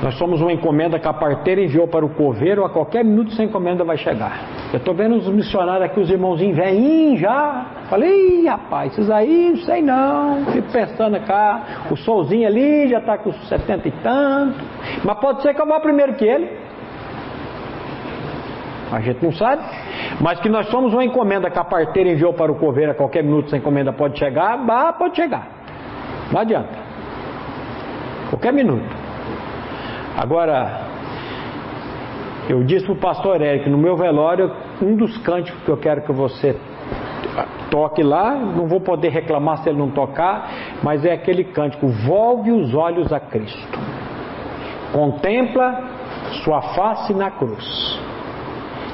nós 0.03 0.15
somos 0.15 0.41
uma 0.41 0.53
encomenda 0.53 0.99
que 0.99 1.07
a 1.07 1.13
parteira 1.13 1.61
enviou 1.61 1.87
para 1.87 2.05
o 2.05 2.09
coveiro, 2.09 2.63
a 2.63 2.69
qualquer 2.69 3.03
minuto 3.03 3.31
essa 3.31 3.43
encomenda 3.43 3.83
vai 3.83 3.97
chegar. 3.97 4.41
Eu 4.71 4.77
estou 4.77 4.93
vendo 4.93 5.15
os 5.15 5.27
missionários 5.27 5.85
aqui, 5.85 5.99
os 5.99 6.09
irmãozinhos 6.09 6.55
velhinhos 6.55 7.19
já. 7.19 7.65
Falei, 7.89 8.45
rapaz, 8.45 8.91
esses 8.91 9.09
aí, 9.09 9.49
não 9.49 9.57
sei 9.57 9.81
não. 9.81 10.45
Fico 10.51 10.71
pensando 10.71 11.19
cá, 11.21 11.87
o 11.89 11.95
solzinho 11.95 12.45
ali 12.45 12.87
já 12.89 12.99
está 12.99 13.17
com 13.17 13.31
70 13.31 13.87
e 13.87 13.91
tanto. 14.03 14.59
Mas 15.03 15.17
pode 15.19 15.41
ser 15.41 15.55
que 15.55 15.61
eu 15.61 15.65
vá 15.65 15.79
primeiro 15.79 16.13
que 16.13 16.25
ele. 16.25 16.47
A 18.91 18.99
gente 19.01 19.23
não 19.23 19.31
sabe. 19.31 19.63
Mas 20.19 20.39
que 20.39 20.49
nós 20.49 20.67
somos 20.67 20.93
uma 20.93 21.03
encomenda 21.03 21.49
que 21.49 21.59
a 21.59 21.63
parteira 21.63 22.09
enviou 22.09 22.33
para 22.33 22.51
o 22.51 22.55
coveiro, 22.55 22.91
a 22.91 22.95
qualquer 22.95 23.23
minuto 23.23 23.47
essa 23.47 23.57
encomenda 23.57 23.93
pode 23.93 24.17
chegar, 24.17 24.57
bah, 24.57 24.93
pode 24.93 25.15
chegar. 25.15 25.47
Não 26.31 26.41
adianta. 26.41 26.87
Qualquer 28.29 28.51
minuto. 28.51 28.95
Agora, 30.17 30.81
eu 32.49 32.63
disse 32.63 32.85
para 32.85 32.93
o 32.93 32.97
pastor 32.97 33.41
Eric, 33.41 33.69
no 33.69 33.77
meu 33.77 33.95
velório, 33.95 34.51
um 34.81 34.95
dos 34.95 35.17
cânticos 35.19 35.61
que 35.63 35.69
eu 35.69 35.77
quero 35.77 36.01
que 36.01 36.11
você 36.11 36.55
toque 37.69 38.01
lá, 38.01 38.35
não 38.35 38.67
vou 38.67 38.79
poder 38.79 39.09
reclamar 39.09 39.59
se 39.59 39.69
ele 39.69 39.77
não 39.77 39.91
tocar, 39.91 40.49
mas 40.81 41.05
é 41.05 41.13
aquele 41.13 41.43
cântico: 41.43 41.87
volve 41.87 42.51
os 42.51 42.73
olhos 42.73 43.11
a 43.11 43.19
Cristo, 43.19 43.79
contempla 44.91 45.83
sua 46.43 46.61
face 46.73 47.13
na 47.13 47.31
cruz, 47.31 47.99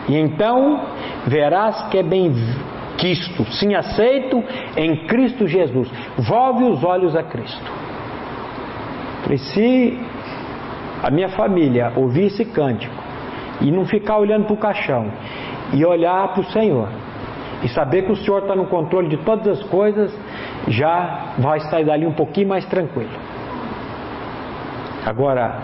e 0.07 0.17
então 0.17 0.81
verás 1.27 1.87
que 1.89 1.97
é 1.97 2.03
bem 2.03 2.33
quisto, 2.97 3.45
sim 3.53 3.73
aceito 3.73 4.43
em 4.77 5.07
Cristo 5.07 5.47
Jesus. 5.47 5.89
Volve 6.17 6.63
os 6.65 6.83
olhos 6.83 7.15
a 7.15 7.23
Cristo. 7.23 7.71
E 9.29 9.37
se 9.37 9.99
a 11.01 11.09
minha 11.09 11.29
família 11.29 11.91
ouvir 11.95 12.25
esse 12.25 12.45
cântico 12.45 12.93
e 13.61 13.71
não 13.71 13.85
ficar 13.85 14.17
olhando 14.17 14.45
para 14.45 14.53
o 14.53 14.57
caixão 14.57 15.11
e 15.73 15.83
olhar 15.85 16.29
para 16.29 16.41
o 16.41 16.45
Senhor 16.45 16.87
e 17.63 17.69
saber 17.69 18.03
que 18.03 18.11
o 18.11 18.15
Senhor 18.15 18.41
está 18.43 18.55
no 18.55 18.65
controle 18.65 19.07
de 19.07 19.17
todas 19.17 19.59
as 19.59 19.63
coisas, 19.69 20.13
já 20.67 21.33
vai 21.37 21.61
sair 21.61 21.85
dali 21.85 22.05
um 22.05 22.11
pouquinho 22.11 22.49
mais 22.49 22.65
tranquilo. 22.65 23.09
Agora, 25.05 25.59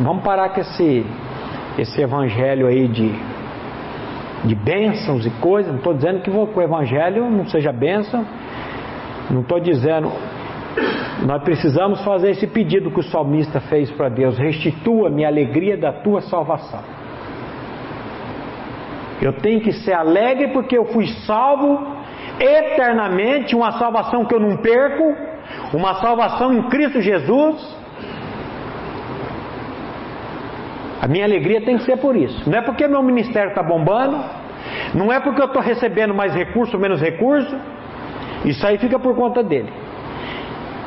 vamos 0.00 0.22
parar 0.22 0.50
com 0.50 0.60
esse, 0.60 1.04
esse 1.78 2.00
evangelho 2.00 2.66
aí 2.66 2.86
de, 2.86 3.14
de 4.44 4.54
bênçãos 4.54 5.26
e 5.26 5.30
coisas. 5.30 5.70
Não 5.70 5.78
estou 5.78 5.94
dizendo 5.94 6.20
que 6.20 6.30
o 6.30 6.62
evangelho 6.62 7.30
não 7.30 7.46
seja 7.46 7.72
bênção. 7.72 8.24
Não 9.30 9.42
estou 9.42 9.60
dizendo 9.60 10.10
nós 11.24 11.42
precisamos 11.42 12.00
fazer 12.04 12.30
esse 12.30 12.46
pedido 12.46 12.90
que 12.90 13.00
o 13.00 13.02
salmista 13.02 13.60
fez 13.60 13.90
para 13.90 14.08
Deus: 14.08 14.38
restitua-me 14.38 15.24
a 15.24 15.28
alegria 15.28 15.76
da 15.76 15.92
tua 15.92 16.20
salvação. 16.20 16.80
Eu 19.20 19.32
tenho 19.32 19.60
que 19.60 19.72
ser 19.72 19.94
alegre 19.94 20.48
porque 20.48 20.78
eu 20.78 20.84
fui 20.86 21.06
salvo 21.26 21.98
eternamente, 22.38 23.56
uma 23.56 23.72
salvação 23.72 24.24
que 24.24 24.34
eu 24.34 24.38
não 24.38 24.58
perco, 24.58 25.02
uma 25.74 25.94
salvação 25.94 26.52
em 26.52 26.62
Cristo 26.68 27.00
Jesus. 27.00 27.77
A 31.00 31.06
minha 31.06 31.24
alegria 31.24 31.60
tem 31.60 31.76
que 31.78 31.84
ser 31.84 31.96
por 31.98 32.16
isso. 32.16 32.48
Não 32.48 32.58
é 32.58 32.62
porque 32.62 32.86
meu 32.88 33.02
ministério 33.02 33.50
está 33.50 33.62
bombando, 33.62 34.18
não 34.94 35.12
é 35.12 35.20
porque 35.20 35.40
eu 35.40 35.46
estou 35.46 35.62
recebendo 35.62 36.14
mais 36.14 36.34
recurso, 36.34 36.78
menos 36.78 37.00
recurso. 37.00 37.54
Isso 38.44 38.66
aí 38.66 38.78
fica 38.78 38.98
por 38.98 39.14
conta 39.14 39.42
dele. 39.42 39.72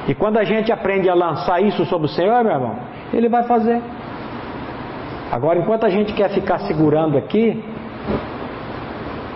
E 0.07 0.15
quando 0.15 0.37
a 0.37 0.43
gente 0.43 0.71
aprende 0.71 1.09
a 1.09 1.13
lançar 1.13 1.61
isso 1.61 1.85
sobre 1.85 2.07
o 2.07 2.09
Senhor, 2.09 2.43
meu 2.43 2.53
irmão, 2.53 2.75
Ele 3.13 3.29
vai 3.29 3.43
fazer. 3.43 3.81
Agora, 5.31 5.59
enquanto 5.59 5.85
a 5.85 5.89
gente 5.89 6.13
quer 6.13 6.29
ficar 6.31 6.59
segurando 6.59 7.17
aqui 7.17 7.63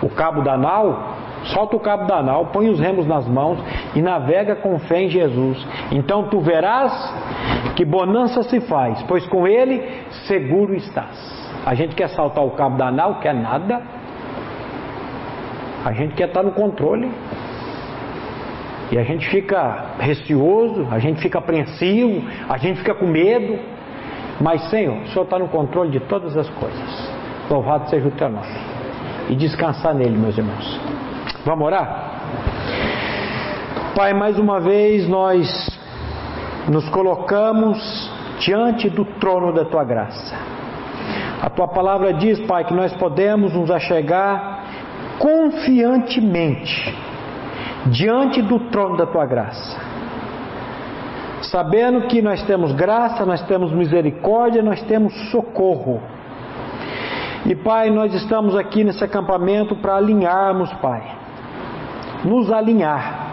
o 0.02 0.10
cabo 0.10 0.42
da 0.42 0.56
nau, 0.56 1.15
solta 1.44 1.76
o 1.76 1.80
cabo 1.80 2.06
da 2.06 2.22
nau, 2.22 2.46
põe 2.46 2.68
os 2.68 2.80
remos 2.80 3.06
nas 3.06 3.26
mãos 3.28 3.58
e 3.94 4.02
navega 4.02 4.56
com 4.56 4.78
fé 4.78 5.02
em 5.02 5.08
Jesus. 5.08 5.66
Então 5.92 6.24
tu 6.24 6.40
verás 6.40 6.92
que 7.74 7.84
bonança 7.84 8.42
se 8.42 8.60
faz, 8.60 9.02
pois 9.02 9.26
com 9.26 9.46
Ele 9.46 9.82
seguro 10.26 10.74
estás. 10.74 11.36
A 11.64 11.74
gente 11.74 11.94
quer 11.94 12.08
saltar 12.08 12.44
o 12.44 12.52
cabo 12.52 12.76
da 12.76 12.90
nau, 12.90 13.20
quer 13.20 13.34
nada. 13.34 13.82
A 15.84 15.92
gente 15.92 16.14
quer 16.14 16.28
estar 16.28 16.42
no 16.42 16.52
controle. 16.52 17.10
E 18.90 18.98
a 18.98 19.02
gente 19.02 19.28
fica 19.28 19.94
receoso, 19.98 20.86
a 20.90 20.98
gente 21.00 21.20
fica 21.20 21.38
apreensivo, 21.38 22.22
a 22.48 22.56
gente 22.56 22.78
fica 22.78 22.94
com 22.94 23.06
medo. 23.06 23.58
Mas, 24.40 24.70
Senhor, 24.70 24.96
o 25.02 25.08
Senhor 25.08 25.24
está 25.24 25.38
no 25.38 25.48
controle 25.48 25.90
de 25.90 26.00
todas 26.00 26.36
as 26.36 26.48
coisas. 26.50 27.10
Louvado 27.50 27.88
seja 27.88 28.06
o 28.06 28.10
teu 28.12 28.28
nome. 28.28 28.46
E 29.28 29.34
descansar 29.34 29.94
nele, 29.94 30.16
meus 30.16 30.38
irmãos. 30.38 30.80
Vamos 31.46 31.64
orar? 31.64 32.10
Pai, 33.94 34.12
mais 34.12 34.36
uma 34.36 34.58
vez 34.58 35.08
nós 35.08 35.70
nos 36.68 36.88
colocamos 36.88 38.10
diante 38.40 38.90
do 38.90 39.04
trono 39.04 39.52
da 39.52 39.64
tua 39.64 39.84
graça. 39.84 40.34
A 41.40 41.48
tua 41.48 41.68
palavra 41.68 42.12
diz, 42.14 42.40
Pai, 42.40 42.64
que 42.64 42.74
nós 42.74 42.92
podemos 42.94 43.54
nos 43.54 43.70
achegar 43.70 44.64
confiantemente 45.20 46.92
diante 47.86 48.42
do 48.42 48.58
trono 48.58 48.96
da 48.96 49.06
tua 49.06 49.24
graça. 49.24 49.80
Sabendo 51.42 52.08
que 52.08 52.20
nós 52.20 52.42
temos 52.42 52.72
graça, 52.72 53.24
nós 53.24 53.40
temos 53.42 53.70
misericórdia, 53.70 54.64
nós 54.64 54.82
temos 54.82 55.14
socorro. 55.30 56.02
E 57.44 57.54
Pai, 57.54 57.88
nós 57.88 58.12
estamos 58.14 58.56
aqui 58.56 58.82
nesse 58.82 59.04
acampamento 59.04 59.76
para 59.76 59.94
alinharmos, 59.94 60.72
Pai. 60.82 61.24
Nos 62.26 62.50
alinhar. 62.50 63.24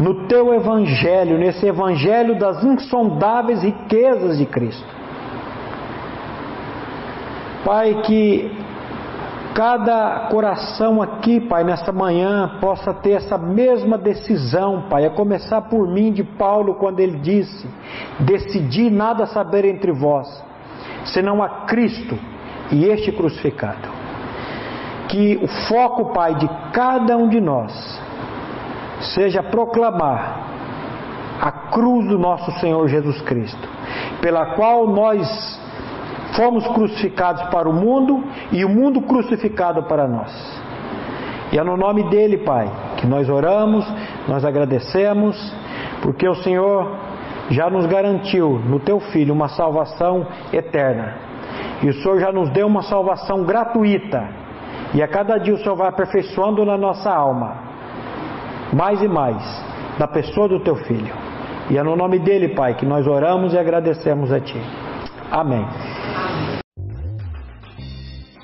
no 0.00 0.26
teu 0.26 0.54
evangelho, 0.54 1.38
nesse 1.38 1.66
evangelho 1.66 2.38
das 2.38 2.64
insondáveis 2.64 3.62
riquezas 3.62 4.38
de 4.38 4.46
Cristo. 4.46 4.88
Pai, 7.64 8.00
que 8.02 8.50
cada 9.54 10.28
coração 10.30 11.02
aqui, 11.02 11.38
Pai, 11.40 11.62
nesta 11.64 11.92
manhã 11.92 12.56
possa 12.60 12.94
ter 12.94 13.12
essa 13.12 13.36
mesma 13.36 13.98
decisão, 13.98 14.84
Pai, 14.88 15.04
a 15.04 15.10
começar 15.10 15.60
por 15.62 15.86
mim, 15.86 16.12
de 16.12 16.24
Paulo, 16.24 16.76
quando 16.76 17.00
ele 17.00 17.18
disse: 17.18 17.68
Decidi 18.20 18.88
nada 18.88 19.26
saber 19.26 19.66
entre 19.66 19.92
vós, 19.92 20.26
senão 21.04 21.42
a 21.42 21.66
Cristo 21.66 22.18
e 22.72 22.86
este 22.86 23.12
crucificado. 23.12 23.99
Que 25.10 25.38
o 25.42 25.48
foco, 25.68 26.12
Pai, 26.12 26.34
de 26.36 26.48
cada 26.72 27.16
um 27.16 27.28
de 27.28 27.40
nós 27.40 27.72
seja 29.14 29.42
proclamar 29.42 30.50
a 31.40 31.50
cruz 31.50 32.06
do 32.06 32.18
nosso 32.18 32.52
Senhor 32.60 32.86
Jesus 32.86 33.20
Cristo, 33.22 33.68
pela 34.20 34.54
qual 34.54 34.86
nós 34.86 35.58
fomos 36.36 36.66
crucificados 36.68 37.42
para 37.44 37.68
o 37.68 37.72
mundo 37.72 38.22
e 38.52 38.64
o 38.64 38.68
mundo 38.68 39.00
crucificado 39.00 39.84
para 39.84 40.06
nós. 40.06 40.30
E 41.52 41.58
é 41.58 41.64
no 41.64 41.76
nome 41.76 42.04
dele, 42.04 42.38
Pai, 42.38 42.70
que 42.98 43.06
nós 43.06 43.28
oramos, 43.28 43.84
nós 44.28 44.44
agradecemos, 44.44 45.36
porque 46.02 46.28
o 46.28 46.34
Senhor 46.36 46.96
já 47.50 47.68
nos 47.68 47.86
garantiu 47.86 48.60
no 48.66 48.78
teu 48.78 49.00
filho 49.00 49.34
uma 49.34 49.48
salvação 49.48 50.26
eterna. 50.52 51.14
E 51.82 51.88
o 51.88 51.94
Senhor 51.94 52.20
já 52.20 52.30
nos 52.30 52.50
deu 52.50 52.66
uma 52.66 52.82
salvação 52.82 53.42
gratuita. 53.42 54.28
E 54.94 55.02
a 55.02 55.08
cada 55.08 55.38
dia 55.38 55.54
o 55.54 55.58
Senhor 55.58 55.76
vai 55.76 55.88
aperfeiçoando 55.88 56.64
na 56.64 56.76
nossa 56.76 57.10
alma, 57.10 57.56
mais 58.72 59.00
e 59.00 59.08
mais, 59.08 59.42
da 59.98 60.08
pessoa 60.08 60.48
do 60.48 60.60
teu 60.60 60.76
filho. 60.76 61.14
E 61.70 61.78
é 61.78 61.82
no 61.82 61.94
nome 61.94 62.18
dele, 62.18 62.48
Pai, 62.48 62.74
que 62.74 62.84
nós 62.84 63.06
oramos 63.06 63.52
e 63.52 63.58
agradecemos 63.58 64.32
a 64.32 64.40
Ti. 64.40 64.60
Amém. 65.30 65.64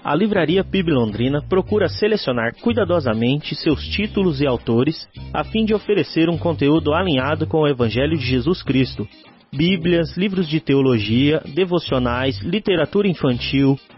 A 0.05 0.14
Livraria 0.14 0.62
PIB 0.62 0.92
Londrina 0.92 1.42
procura 1.49 1.88
selecionar 1.88 2.55
cuidadosamente 2.62 3.57
seus 3.57 3.84
títulos 3.88 4.40
e 4.40 4.47
autores 4.47 5.09
a 5.34 5.42
fim 5.42 5.64
de 5.64 5.74
oferecer 5.74 6.28
um 6.30 6.38
conteúdo 6.38 6.94
alinhado 6.94 7.44
com 7.49 7.62
o 7.62 7.66
Evangelho 7.66 8.16
de 8.16 8.24
Jesus 8.24 8.62
Cristo. 8.62 9.09
Bíblias, 9.53 10.16
livros 10.16 10.47
de 10.47 10.61
teologia, 10.61 11.42
devocionais, 11.53 12.38
literatura 12.38 13.09
infantil, 13.09 13.76